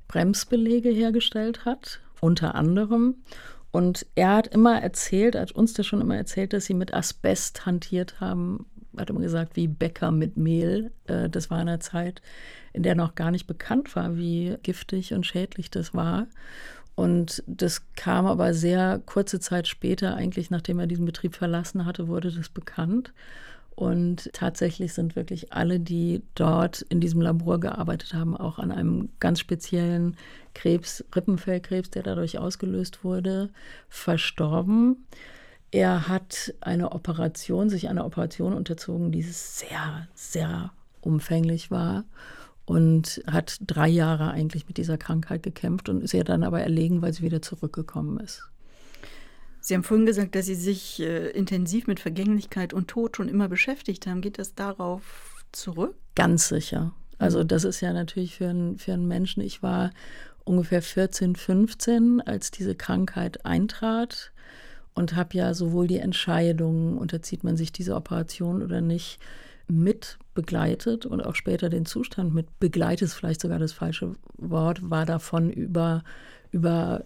Bremsbelege 0.07 0.89
hergestellt 0.89 1.65
hat, 1.65 2.01
unter 2.19 2.53
anderem. 2.55 3.15
Und 3.71 4.05
er 4.15 4.35
hat 4.35 4.47
immer 4.47 4.81
erzählt, 4.81 5.35
hat 5.35 5.53
uns 5.53 5.73
das 5.73 5.87
schon 5.87 6.01
immer 6.01 6.17
erzählt, 6.17 6.53
dass 6.53 6.65
sie 6.65 6.73
mit 6.73 6.93
Asbest 6.93 7.65
hantiert 7.65 8.19
haben. 8.19 8.65
Hat 8.97 9.09
immer 9.09 9.21
gesagt, 9.21 9.55
wie 9.55 9.67
Bäcker 9.67 10.11
mit 10.11 10.37
Mehl. 10.37 10.91
Äh, 11.07 11.29
das 11.29 11.49
war 11.49 11.61
in 11.61 11.67
einer 11.67 11.79
Zeit, 11.79 12.21
in 12.73 12.83
der 12.83 12.95
noch 12.95 13.15
gar 13.15 13.31
nicht 13.31 13.47
bekannt 13.47 13.95
war, 13.95 14.17
wie 14.17 14.57
giftig 14.63 15.13
und 15.13 15.25
schädlich 15.25 15.69
das 15.71 15.93
war. 15.93 16.27
Und 16.95 17.43
das 17.47 17.81
kam 17.95 18.25
aber 18.25 18.53
sehr 18.53 19.01
kurze 19.05 19.39
Zeit 19.39 19.67
später, 19.67 20.15
eigentlich 20.15 20.51
nachdem 20.51 20.79
er 20.79 20.87
diesen 20.87 21.05
Betrieb 21.05 21.35
verlassen 21.35 21.85
hatte, 21.85 22.07
wurde 22.07 22.31
das 22.31 22.49
bekannt. 22.49 23.13
Und 23.75 24.29
tatsächlich 24.33 24.93
sind 24.93 25.15
wirklich 25.15 25.53
alle, 25.53 25.79
die 25.79 26.21
dort 26.35 26.81
in 26.83 26.99
diesem 26.99 27.21
Labor 27.21 27.59
gearbeitet 27.59 28.13
haben, 28.13 28.35
auch 28.35 28.59
an 28.59 28.71
einem 28.71 29.09
ganz 29.19 29.39
speziellen 29.39 30.17
Krebs, 30.53 31.03
Rippenfellkrebs, 31.15 31.89
der 31.89 32.03
dadurch 32.03 32.37
ausgelöst 32.37 33.03
wurde, 33.03 33.49
verstorben. 33.89 35.07
Er 35.71 36.09
hat 36.09 36.53
eine 36.59 36.91
Operation, 36.91 37.69
sich 37.69 37.87
einer 37.87 38.05
Operation 38.05 38.53
unterzogen, 38.53 39.11
die 39.11 39.21
sehr, 39.21 40.07
sehr 40.13 40.71
umfänglich 40.99 41.71
war 41.71 42.03
und 42.65 43.23
hat 43.25 43.57
drei 43.65 43.87
Jahre 43.87 44.31
eigentlich 44.31 44.67
mit 44.67 44.77
dieser 44.77 44.97
Krankheit 44.97 45.43
gekämpft 45.43 45.89
und 45.89 46.03
ist 46.03 46.13
ihr 46.13 46.23
dann 46.23 46.43
aber 46.43 46.61
erlegen, 46.61 47.01
weil 47.01 47.13
sie 47.13 47.23
wieder 47.23 47.41
zurückgekommen 47.41 48.19
ist. 48.19 48.43
Sie 49.61 49.75
haben 49.75 49.83
vorhin 49.83 50.07
gesagt, 50.07 50.33
dass 50.33 50.47
Sie 50.47 50.55
sich 50.55 50.99
äh, 50.99 51.29
intensiv 51.29 51.85
mit 51.85 51.99
Vergänglichkeit 51.99 52.73
und 52.73 52.87
Tod 52.87 53.15
schon 53.15 53.29
immer 53.29 53.47
beschäftigt 53.47 54.07
haben. 54.07 54.21
Geht 54.21 54.39
das 54.39 54.55
darauf 54.55 55.45
zurück? 55.51 55.95
Ganz 56.15 56.49
sicher. 56.49 56.93
Also 57.19 57.39
mhm. 57.39 57.47
das 57.47 57.63
ist 57.63 57.79
ja 57.79 57.93
natürlich 57.93 58.35
für, 58.35 58.47
ein, 58.47 58.79
für 58.79 58.93
einen 58.93 59.07
Menschen, 59.07 59.41
ich 59.43 59.61
war 59.61 59.91
ungefähr 60.43 60.81
14, 60.81 61.35
15, 61.35 62.21
als 62.21 62.49
diese 62.49 62.73
Krankheit 62.73 63.45
eintrat 63.45 64.31
und 64.93 65.15
habe 65.15 65.37
ja 65.37 65.53
sowohl 65.53 65.87
die 65.87 65.99
Entscheidung, 65.99 66.97
unterzieht 66.97 67.43
man 67.43 67.57
sich 67.57 67.71
diese 67.71 67.95
Operation 67.95 68.61
oder 68.61 68.81
nicht, 68.81 69.19
mit 69.67 70.17
begleitet 70.33 71.05
und 71.05 71.21
auch 71.21 71.35
später 71.35 71.69
den 71.69 71.85
Zustand 71.85 72.33
mit 72.33 72.59
begleitet 72.59 73.03
ist 73.03 73.13
vielleicht 73.13 73.39
sogar 73.39 73.57
das 73.57 73.71
falsche 73.71 74.15
Wort, 74.37 74.89
war 74.89 75.05
davon 75.05 75.49
über, 75.49 76.03
über 76.51 77.03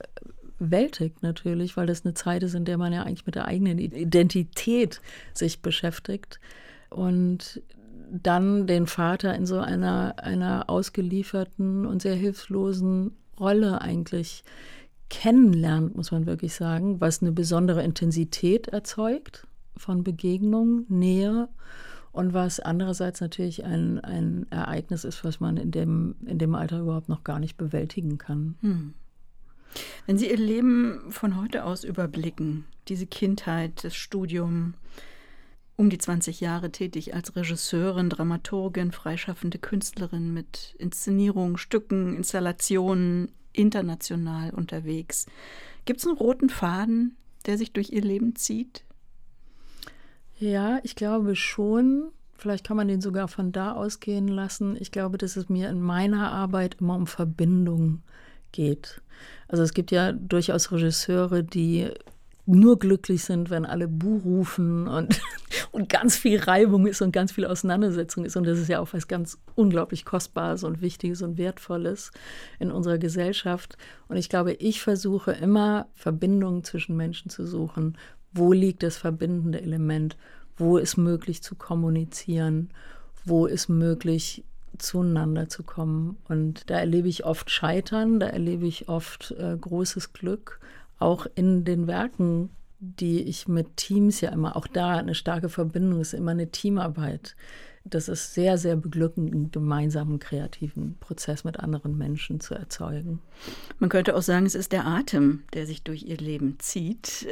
überwältigt 0.59 1.21
natürlich, 1.23 1.77
weil 1.77 1.87
das 1.87 2.05
eine 2.05 2.13
Zeit 2.13 2.43
ist, 2.43 2.55
in 2.55 2.65
der 2.65 2.77
man 2.77 2.93
ja 2.93 3.03
eigentlich 3.03 3.25
mit 3.25 3.35
der 3.35 3.45
eigenen 3.45 3.79
Identität 3.79 5.01
sich 5.33 5.61
beschäftigt. 5.61 6.39
Und 6.89 7.61
dann 8.09 8.67
den 8.67 8.87
Vater 8.87 9.35
in 9.35 9.45
so 9.45 9.59
einer, 9.59 10.15
einer 10.17 10.69
ausgelieferten 10.69 11.85
und 11.85 12.01
sehr 12.01 12.15
hilflosen 12.15 13.11
Rolle 13.39 13.81
eigentlich 13.81 14.43
kennenlernt, 15.09 15.95
muss 15.95 16.11
man 16.11 16.25
wirklich 16.25 16.53
sagen, 16.53 16.99
was 16.99 17.21
eine 17.21 17.31
besondere 17.31 17.83
Intensität 17.83 18.67
erzeugt 18.67 19.47
von 19.77 20.03
Begegnung, 20.03 20.85
Nähe 20.87 21.49
und 22.11 22.33
was 22.33 22.59
andererseits 22.59 23.21
natürlich 23.21 23.65
ein, 23.65 23.99
ein 23.99 24.45
Ereignis 24.49 25.03
ist, 25.03 25.23
was 25.23 25.39
man 25.39 25.57
in 25.57 25.71
dem, 25.71 26.15
in 26.25 26.39
dem 26.39 26.55
Alter 26.55 26.79
überhaupt 26.79 27.09
noch 27.09 27.23
gar 27.23 27.39
nicht 27.39 27.57
bewältigen 27.57 28.17
kann. 28.17 28.55
Hm. 28.61 28.93
Wenn 30.05 30.17
Sie 30.17 30.29
Ihr 30.29 30.37
Leben 30.37 31.11
von 31.11 31.39
heute 31.39 31.65
aus 31.65 31.83
überblicken, 31.83 32.65
diese 32.87 33.05
Kindheit, 33.05 33.83
das 33.83 33.95
Studium, 33.95 34.75
um 35.75 35.89
die 35.89 35.97
20 35.97 36.39
Jahre 36.39 36.71
tätig 36.71 37.13
als 37.13 37.35
Regisseurin, 37.35 38.09
Dramaturgin, 38.09 38.93
freischaffende 38.93 39.59
Künstlerin 39.59 40.33
mit 40.33 40.75
Inszenierungen, 40.79 41.57
Stücken, 41.57 42.15
Installationen, 42.15 43.31
international 43.57 44.51
unterwegs. 44.51 45.25
Gibt 45.85 45.99
es 45.99 46.07
einen 46.07 46.17
roten 46.17 46.49
Faden, 46.49 47.15
der 47.45 47.57
sich 47.57 47.71
durch 47.71 47.91
Ihr 47.91 48.01
Leben 48.01 48.35
zieht? 48.35 48.83
Ja, 50.37 50.79
ich 50.83 50.95
glaube 50.95 51.35
schon. 51.35 52.11
Vielleicht 52.37 52.65
kann 52.65 52.75
man 52.75 52.87
den 52.87 53.01
sogar 53.01 53.27
von 53.27 53.51
da 53.51 53.73
ausgehen 53.73 54.27
lassen. 54.27 54.75
Ich 54.79 54.91
glaube, 54.91 55.17
dass 55.17 55.37
es 55.37 55.47
mir 55.47 55.69
in 55.69 55.81
meiner 55.81 56.31
Arbeit 56.31 56.77
immer 56.81 56.95
um 56.95 57.07
Verbindung 57.07 58.01
geht. 58.51 59.01
Also 59.47 59.63
es 59.63 59.73
gibt 59.73 59.91
ja 59.91 60.11
durchaus 60.11 60.71
Regisseure, 60.71 61.43
die 61.43 61.89
nur 62.45 62.77
glücklich 62.77 63.23
sind, 63.23 63.49
wenn 63.49 63.65
alle 63.65 63.87
Bu 63.87 64.17
rufen 64.17 64.87
und, 64.87 65.19
und 65.71 65.89
ganz 65.89 66.15
viel 66.15 66.39
Reibung 66.39 66.85
ist 66.85 67.01
und 67.01 67.11
ganz 67.11 67.31
viel 67.31 67.45
Auseinandersetzung 67.45 68.23
ist. 68.25 68.35
Und 68.35 68.45
das 68.45 68.59
ist 68.59 68.69
ja 68.69 68.79
auch 68.79 68.93
was 68.93 69.07
ganz 69.07 69.39
unglaublich 69.55 70.05
Kostbares 70.05 70.63
und 70.63 70.81
Wichtiges 70.81 71.21
und 71.21 71.37
Wertvolles 71.37 72.11
in 72.59 72.71
unserer 72.71 72.97
Gesellschaft. 72.97 73.77
Und 74.07 74.17
ich 74.17 74.29
glaube, 74.29 74.53
ich 74.53 74.81
versuche 74.81 75.31
immer 75.31 75.87
Verbindungen 75.93 76.63
zwischen 76.63 76.95
Menschen 76.95 77.29
zu 77.29 77.47
suchen. 77.47 77.97
Wo 78.31 78.53
liegt 78.53 78.83
das 78.83 78.97
verbindende 78.97 79.61
Element? 79.61 80.17
Wo 80.55 80.77
ist 80.77 80.97
möglich 80.97 81.41
zu 81.41 81.55
kommunizieren? 81.55 82.69
Wo 83.23 83.47
ist 83.47 83.69
möglich 83.69 84.43
zueinander 84.77 85.49
zu 85.49 85.63
kommen? 85.63 86.17
Und 86.27 86.69
da 86.69 86.77
erlebe 86.77 87.07
ich 87.07 87.25
oft 87.25 87.49
Scheitern, 87.49 88.19
da 88.19 88.27
erlebe 88.27 88.67
ich 88.67 88.87
oft 88.87 89.31
äh, 89.31 89.57
großes 89.59 90.13
Glück 90.13 90.59
auch 90.99 91.27
in 91.35 91.65
den 91.65 91.87
Werken, 91.87 92.49
die 92.79 93.23
ich 93.23 93.47
mit 93.47 93.77
Teams 93.77 94.21
ja 94.21 94.29
immer, 94.29 94.55
auch 94.55 94.67
da 94.67 94.97
eine 94.97 95.15
starke 95.15 95.49
Verbindung 95.49 96.01
ist, 96.01 96.13
immer 96.13 96.31
eine 96.31 96.51
Teamarbeit. 96.51 97.35
Das 97.87 98.09
ist 98.09 98.33
sehr, 98.33 98.57
sehr 98.57 98.75
beglückend, 98.75 99.31
einen 99.31 99.51
gemeinsamen 99.51 100.17
kreativen 100.17 100.97
Prozess 100.99 101.43
mit 101.43 101.59
anderen 101.59 101.95
Menschen 101.95 102.39
zu 102.39 102.55
erzeugen. 102.55 103.19
Man 103.77 103.91
könnte 103.91 104.15
auch 104.15 104.23
sagen, 104.23 104.47
es 104.47 104.55
ist 104.55 104.71
der 104.71 104.87
Atem, 104.87 105.43
der 105.53 105.67
sich 105.67 105.83
durch 105.83 106.01
ihr 106.01 106.17
Leben 106.17 106.57
zieht. 106.57 107.27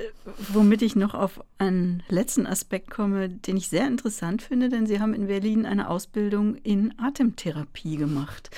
Womit 0.53 0.84
ich 0.84 0.95
noch 0.95 1.16
auf 1.16 1.43
einen 1.57 2.03
letzten 2.07 2.45
Aspekt 2.45 2.91
komme, 2.91 3.30
den 3.30 3.57
ich 3.57 3.68
sehr 3.68 3.88
interessant 3.88 4.43
finde, 4.43 4.70
denn 4.70 4.86
Sie 4.86 4.99
haben 4.99 5.16
in 5.16 5.26
Berlin 5.26 5.66
eine 5.66 5.89
Ausbildung 5.89 6.55
in 6.57 6.93
Atemtherapie 6.99 7.97
gemacht 7.97 8.51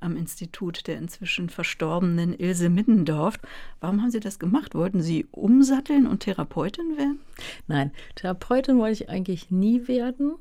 am 0.00 0.16
Institut 0.16 0.86
der 0.86 0.98
inzwischen 0.98 1.48
verstorbenen 1.48 2.38
Ilse 2.38 2.68
Middendorf. 2.68 3.38
Warum 3.80 4.02
haben 4.02 4.10
Sie 4.10 4.20
das 4.20 4.38
gemacht? 4.38 4.74
Wollten 4.74 5.02
Sie 5.02 5.26
umsatteln 5.30 6.06
und 6.06 6.20
Therapeutin 6.20 6.96
werden? 6.96 7.20
Nein, 7.66 7.92
Therapeutin 8.14 8.78
wollte 8.78 9.04
ich 9.04 9.08
eigentlich 9.08 9.50
nie 9.50 9.88
werden 9.88 10.34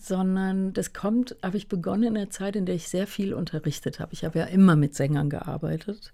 sondern 0.00 0.72
das 0.72 0.92
kommt, 0.92 1.36
habe 1.42 1.56
ich 1.56 1.68
begonnen 1.68 2.04
in 2.04 2.14
der 2.14 2.30
Zeit, 2.30 2.56
in 2.56 2.66
der 2.66 2.76
ich 2.76 2.88
sehr 2.88 3.06
viel 3.06 3.34
unterrichtet 3.34 3.98
habe. 4.00 4.12
Ich 4.12 4.24
habe 4.24 4.38
ja 4.38 4.44
immer 4.46 4.76
mit 4.76 4.94
Sängern 4.94 5.28
gearbeitet 5.28 6.12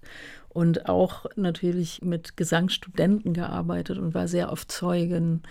und 0.49 0.89
auch 0.89 1.25
natürlich 1.35 2.01
mit 2.01 2.35
Gesangsstudenten 2.35 3.33
gearbeitet 3.33 3.97
und 3.99 4.13
war 4.13 4.27
sehr 4.27 4.51
oft 4.51 4.71
Zeugin 4.71 5.41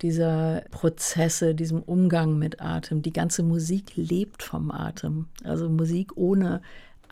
dieser 0.00 0.64
Prozesse, 0.70 1.54
diesem 1.54 1.82
Umgang 1.82 2.38
mit 2.38 2.60
Atem. 2.60 3.02
Die 3.02 3.12
ganze 3.12 3.42
Musik 3.42 3.92
lebt 3.94 4.42
vom 4.42 4.70
Atem. 4.70 5.26
Also 5.44 5.68
Musik 5.68 6.16
ohne 6.16 6.62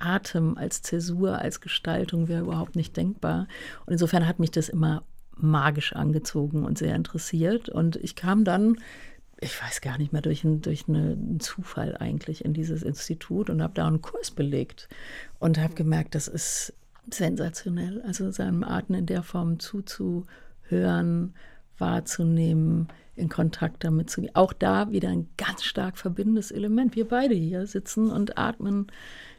Atem 0.00 0.56
als 0.56 0.82
Zäsur, 0.82 1.38
als 1.38 1.60
Gestaltung 1.60 2.28
wäre 2.28 2.42
überhaupt 2.42 2.76
nicht 2.76 2.96
denkbar. 2.96 3.46
Und 3.86 3.92
insofern 3.92 4.26
hat 4.26 4.38
mich 4.38 4.50
das 4.50 4.68
immer 4.68 5.02
magisch 5.36 5.94
angezogen 5.94 6.64
und 6.64 6.78
sehr 6.78 6.94
interessiert. 6.94 7.68
Und 7.68 7.96
ich 7.96 8.14
kam 8.14 8.44
dann, 8.44 8.76
ich 9.40 9.60
weiß 9.60 9.80
gar 9.80 9.98
nicht 9.98 10.12
mehr, 10.12 10.22
durch, 10.22 10.44
ein, 10.44 10.60
durch 10.60 10.88
einen 10.88 11.40
Zufall 11.40 11.96
eigentlich 11.96 12.44
in 12.44 12.52
dieses 12.52 12.82
Institut 12.82 13.50
und 13.50 13.62
habe 13.62 13.74
da 13.74 13.86
einen 13.86 14.02
Kurs 14.02 14.30
belegt 14.30 14.88
und 15.38 15.58
habe 15.58 15.74
gemerkt, 15.74 16.14
das 16.14 16.28
ist 16.28 16.74
sensationell. 17.10 18.02
Also 18.02 18.30
seinem 18.30 18.64
Atem 18.64 18.96
in 18.96 19.06
der 19.06 19.22
Form 19.22 19.58
zuzuhören, 19.58 21.34
wahrzunehmen, 21.78 22.88
in 23.16 23.28
Kontakt 23.28 23.84
damit 23.84 24.10
zu 24.10 24.20
gehen. 24.20 24.34
Auch 24.34 24.52
da 24.52 24.90
wieder 24.90 25.08
ein 25.08 25.28
ganz 25.36 25.64
stark 25.64 25.98
verbindendes 25.98 26.50
Element. 26.50 26.96
Wir 26.96 27.08
beide 27.08 27.34
hier 27.34 27.66
sitzen 27.66 28.10
und 28.10 28.38
atmen 28.38 28.86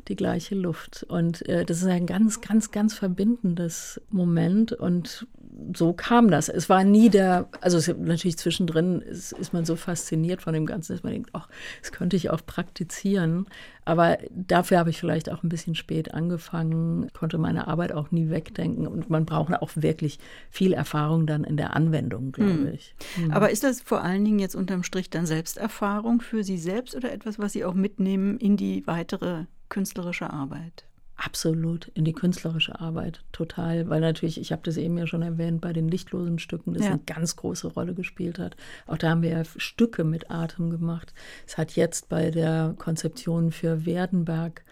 die 0.07 0.15
gleiche 0.15 0.55
Luft. 0.55 1.05
Und 1.07 1.47
äh, 1.47 1.65
das 1.65 1.77
ist 1.77 1.87
ein 1.87 2.05
ganz, 2.05 2.41
ganz, 2.41 2.71
ganz 2.71 2.93
verbindendes 2.93 4.01
Moment. 4.09 4.73
Und 4.73 5.27
so 5.75 5.93
kam 5.93 6.31
das. 6.31 6.49
Es 6.49 6.69
war 6.69 6.83
nie 6.83 7.09
der, 7.09 7.47
also 7.61 7.77
es, 7.77 7.87
natürlich 7.87 8.37
zwischendrin 8.37 9.01
ist, 9.01 9.31
ist, 9.33 9.53
man 9.53 9.65
so 9.65 9.75
fasziniert 9.75 10.41
von 10.41 10.53
dem 10.53 10.65
Ganzen, 10.65 10.93
dass 10.93 11.03
man 11.03 11.13
denkt, 11.13 11.29
ach, 11.33 11.47
das 11.81 11.91
könnte 11.91 12.15
ich 12.15 12.29
auch 12.29 12.45
praktizieren. 12.45 13.45
Aber 13.83 14.17
dafür 14.31 14.79
habe 14.79 14.89
ich 14.89 14.99
vielleicht 14.99 15.29
auch 15.29 15.43
ein 15.43 15.49
bisschen 15.49 15.75
spät 15.75 16.13
angefangen, 16.13 17.07
konnte 17.13 17.37
meine 17.37 17.67
Arbeit 17.67 17.91
auch 17.91 18.11
nie 18.11 18.29
wegdenken. 18.29 18.87
Und 18.87 19.09
man 19.09 19.25
braucht 19.25 19.53
auch 19.53 19.71
wirklich 19.75 20.19
viel 20.49 20.73
Erfahrung 20.73 21.27
dann 21.27 21.43
in 21.43 21.57
der 21.57 21.75
Anwendung, 21.75 22.31
glaube 22.31 22.51
hm. 22.51 22.73
ich. 22.73 22.95
Hm. 23.15 23.31
Aber 23.31 23.49
ist 23.49 23.63
das 23.63 23.81
vor 23.81 24.03
allen 24.03 24.23
Dingen 24.23 24.39
jetzt 24.39 24.55
unterm 24.55 24.83
Strich 24.83 25.09
dann 25.09 25.25
Selbsterfahrung 25.25 26.21
für 26.21 26.43
Sie 26.43 26.57
selbst 26.57 26.95
oder 26.95 27.11
etwas, 27.11 27.39
was 27.39 27.53
Sie 27.53 27.65
auch 27.65 27.73
mitnehmen 27.73 28.37
in 28.37 28.57
die 28.57 28.85
weitere 28.87 29.45
künstlerische 29.71 30.29
Arbeit? 30.29 30.85
Absolut, 31.15 31.87
in 31.93 32.03
die 32.03 32.13
künstlerische 32.13 32.79
Arbeit, 32.79 33.23
total. 33.31 33.89
Weil 33.89 34.01
natürlich, 34.01 34.39
ich 34.39 34.51
habe 34.51 34.63
das 34.63 34.77
eben 34.77 34.97
ja 34.97 35.05
schon 35.05 35.21
erwähnt, 35.21 35.61
bei 35.61 35.71
den 35.71 35.87
lichtlosen 35.87 36.39
Stücken, 36.39 36.73
das 36.73 36.83
ja. 36.83 36.91
eine 36.91 36.99
ganz 37.05 37.35
große 37.35 37.67
Rolle 37.67 37.93
gespielt 37.93 38.39
hat. 38.39 38.55
Auch 38.87 38.97
da 38.97 39.11
haben 39.11 39.21
wir 39.21 39.29
ja 39.29 39.43
Stücke 39.57 40.03
mit 40.03 40.31
Atem 40.31 40.71
gemacht. 40.71 41.13
Es 41.45 41.57
hat 41.57 41.75
jetzt 41.75 42.09
bei 42.09 42.31
der 42.31 42.73
Konzeption 42.77 43.51
für 43.51 43.85
Werdenberg 43.85 44.63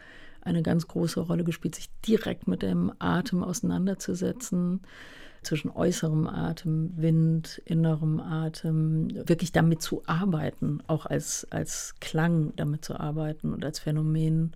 eine 0.41 0.64
ganz 0.64 0.88
große 0.88 1.20
Rolle 1.20 1.43
gespielt, 1.43 1.76
sich 1.76 1.89
direkt 2.08 2.47
mit 2.47 2.64
dem 2.64 2.91
Atem 2.97 3.43
auseinanderzusetzen 3.43 4.82
zwischen 5.44 5.70
äußerem 5.70 6.28
Atem, 6.28 6.92
Wind, 6.96 7.62
innerem 7.66 8.20
Atem, 8.20 9.10
wirklich 9.28 9.52
damit 9.52 9.82
zu 9.82 10.04
arbeiten, 10.06 10.80
auch 10.88 11.06
als, 11.06 11.48
als 11.52 11.96
Klang 12.00 12.54
damit 12.56 12.84
zu 12.84 13.00
arbeiten 13.00 13.54
und 13.54 13.64
als 13.64 13.80
Phänomen. 13.80 14.52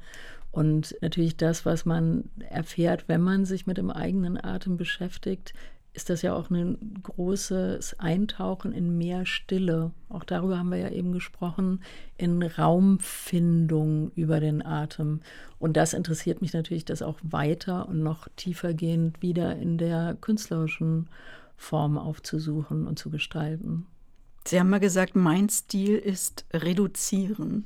Und 0.52 0.96
natürlich 1.02 1.36
das, 1.36 1.66
was 1.66 1.86
man 1.86 2.26
erfährt, 2.50 3.06
wenn 3.08 3.22
man 3.22 3.46
sich 3.46 3.66
mit 3.66 3.78
dem 3.78 3.90
eigenen 3.90 4.44
Atem 4.44 4.78
beschäftigt, 4.78 5.54
ist 5.94 6.10
das 6.10 6.24
ja 6.24 6.34
auch 6.36 6.50
ein 6.50 7.00
großes 7.04 8.00
Eintauchen 8.00 8.74
in 8.74 8.98
mehr 8.98 9.26
Stille. 9.26 9.92
Auch 10.10 10.24
darüber 10.24 10.58
haben 10.58 10.72
wir 10.72 10.80
ja 10.80 10.90
eben 10.90 11.12
gesprochen, 11.12 11.82
in 12.18 12.42
Raumfindung 12.42 14.12
über 14.16 14.40
den 14.40 14.66
Atem. 14.66 15.22
Und 15.60 15.78
das 15.78 15.94
interessiert 15.94 16.42
mich 16.42 16.54
natürlich, 16.54 16.86
das 16.86 17.04
auch 17.04 17.20
weiter 17.22 17.88
und 17.88 18.02
noch 18.02 18.28
tiefergehend 18.36 19.22
wieder 19.22 19.56
in 19.56 19.78
der 19.78 20.18
künstlerischen 20.20 21.10
Form 21.58 21.98
aufzusuchen 21.98 22.88
und 22.88 22.98
zu 22.98 23.12
gestalten. 23.12 23.86
Sie 24.46 24.60
haben 24.60 24.70
mal 24.70 24.80
gesagt, 24.80 25.16
mein 25.16 25.48
Stil 25.48 25.96
ist 25.96 26.46
reduzieren. 26.54 27.66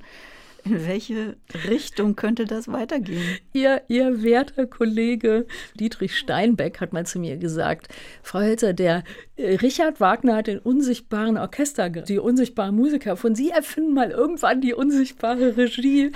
In 0.63 0.85
welche 0.87 1.37
Richtung 1.67 2.15
könnte 2.15 2.45
das 2.45 2.67
weitergehen? 2.67 3.37
Ihr, 3.53 3.81
ihr 3.87 4.23
werter 4.23 4.65
Kollege 4.65 5.45
Dietrich 5.79 6.17
Steinbeck 6.17 6.81
hat 6.81 6.93
mal 6.93 7.05
zu 7.05 7.19
mir 7.19 7.37
gesagt, 7.37 7.87
Frau 8.23 8.39
Hölzer, 8.39 8.73
der 8.73 9.03
äh, 9.35 9.55
Richard 9.55 9.99
Wagner 9.99 10.37
hat 10.37 10.47
den 10.47 10.59
unsichtbaren 10.59 11.37
Orchester, 11.37 11.89
die 11.89 12.19
unsichtbaren 12.19 12.75
Musiker. 12.75 13.15
Von 13.17 13.35
Sie 13.35 13.49
erfinden 13.49 13.93
mal 13.93 14.11
irgendwann 14.11 14.61
die 14.61 14.73
unsichtbare 14.73 15.57
Regie. 15.57 16.11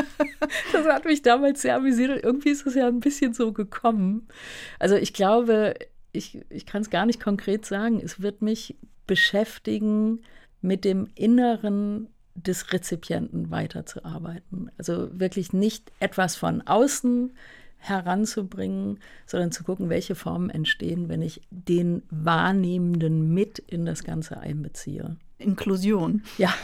das 0.72 0.86
hat 0.86 1.04
mich 1.04 1.22
damals 1.22 1.62
sehr 1.62 1.76
amüsiert 1.76 2.10
und 2.10 2.24
irgendwie 2.24 2.50
ist 2.50 2.66
es 2.66 2.74
ja 2.74 2.88
ein 2.88 3.00
bisschen 3.00 3.34
so 3.34 3.52
gekommen. 3.52 4.28
Also 4.78 4.96
ich 4.96 5.12
glaube, 5.12 5.74
ich, 6.12 6.40
ich 6.50 6.66
kann 6.66 6.82
es 6.82 6.90
gar 6.90 7.06
nicht 7.06 7.20
konkret 7.20 7.66
sagen. 7.66 8.00
Es 8.02 8.20
wird 8.20 8.42
mich 8.42 8.76
beschäftigen 9.06 10.22
mit 10.60 10.84
dem 10.84 11.08
inneren 11.14 12.08
des 12.34 12.72
Rezipienten 12.72 13.50
weiterzuarbeiten. 13.50 14.70
Also 14.78 15.08
wirklich 15.18 15.52
nicht 15.52 15.92
etwas 16.00 16.36
von 16.36 16.62
außen 16.62 17.32
heranzubringen, 17.78 19.00
sondern 19.26 19.50
zu 19.50 19.64
gucken, 19.64 19.88
welche 19.88 20.14
Formen 20.14 20.50
entstehen, 20.50 21.08
wenn 21.08 21.20
ich 21.20 21.42
den 21.50 22.02
Wahrnehmenden 22.10 23.34
mit 23.34 23.58
in 23.58 23.84
das 23.84 24.04
Ganze 24.04 24.38
einbeziehe. 24.38 25.16
Inklusion. 25.38 26.22
Ja. 26.38 26.54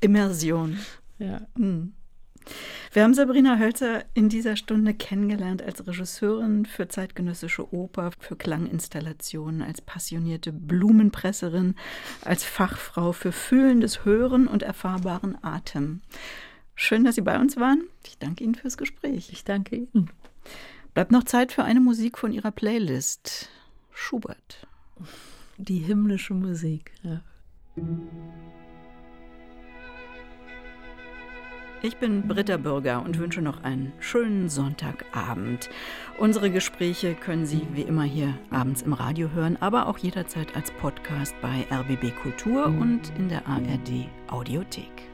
Immersion. 0.00 0.78
Ja. 1.18 1.40
Hm. 1.56 1.92
Wir 2.92 3.04
haben 3.04 3.14
Sabrina 3.14 3.58
Hölzer 3.58 4.04
in 4.14 4.28
dieser 4.28 4.56
Stunde 4.56 4.94
kennengelernt 4.94 5.62
als 5.62 5.86
Regisseurin 5.86 6.66
für 6.66 6.88
zeitgenössische 6.88 7.72
Oper, 7.72 8.10
für 8.18 8.36
Klanginstallationen, 8.36 9.62
als 9.62 9.80
passionierte 9.80 10.52
Blumenpresserin, 10.52 11.76
als 12.24 12.44
Fachfrau 12.44 13.12
für 13.12 13.32
fühlendes 13.32 14.04
Hören 14.04 14.48
und 14.48 14.62
erfahrbaren 14.62 15.38
Atem. 15.42 16.00
Schön, 16.74 17.04
dass 17.04 17.14
Sie 17.14 17.20
bei 17.20 17.38
uns 17.38 17.56
waren. 17.58 17.84
Ich 18.06 18.18
danke 18.18 18.42
Ihnen 18.42 18.54
fürs 18.54 18.76
Gespräch. 18.76 19.30
Ich 19.32 19.44
danke 19.44 19.76
Ihnen. 19.76 20.10
Bleibt 20.94 21.12
noch 21.12 21.24
Zeit 21.24 21.52
für 21.52 21.62
eine 21.62 21.80
Musik 21.80 22.18
von 22.18 22.32
Ihrer 22.32 22.50
Playlist. 22.50 23.50
Schubert. 23.92 24.66
Die 25.58 25.78
himmlische 25.78 26.34
Musik, 26.34 26.92
ja. 27.02 27.20
Ich 31.82 31.96
bin 31.96 32.28
Britta 32.28 32.58
Bürger 32.58 33.02
und 33.02 33.18
wünsche 33.18 33.40
noch 33.40 33.64
einen 33.64 33.94
schönen 34.00 34.50
Sonntagabend. 34.50 35.70
Unsere 36.18 36.50
Gespräche 36.50 37.14
können 37.14 37.46
Sie 37.46 37.66
wie 37.72 37.80
immer 37.80 38.02
hier 38.02 38.34
abends 38.50 38.82
im 38.82 38.92
Radio 38.92 39.30
hören, 39.32 39.56
aber 39.60 39.86
auch 39.86 39.96
jederzeit 39.96 40.54
als 40.54 40.70
Podcast 40.72 41.34
bei 41.40 41.64
RBB 41.70 42.14
Kultur 42.22 42.66
und 42.66 43.10
in 43.16 43.30
der 43.30 43.46
ARD 43.46 44.08
Audiothek. 44.28 45.08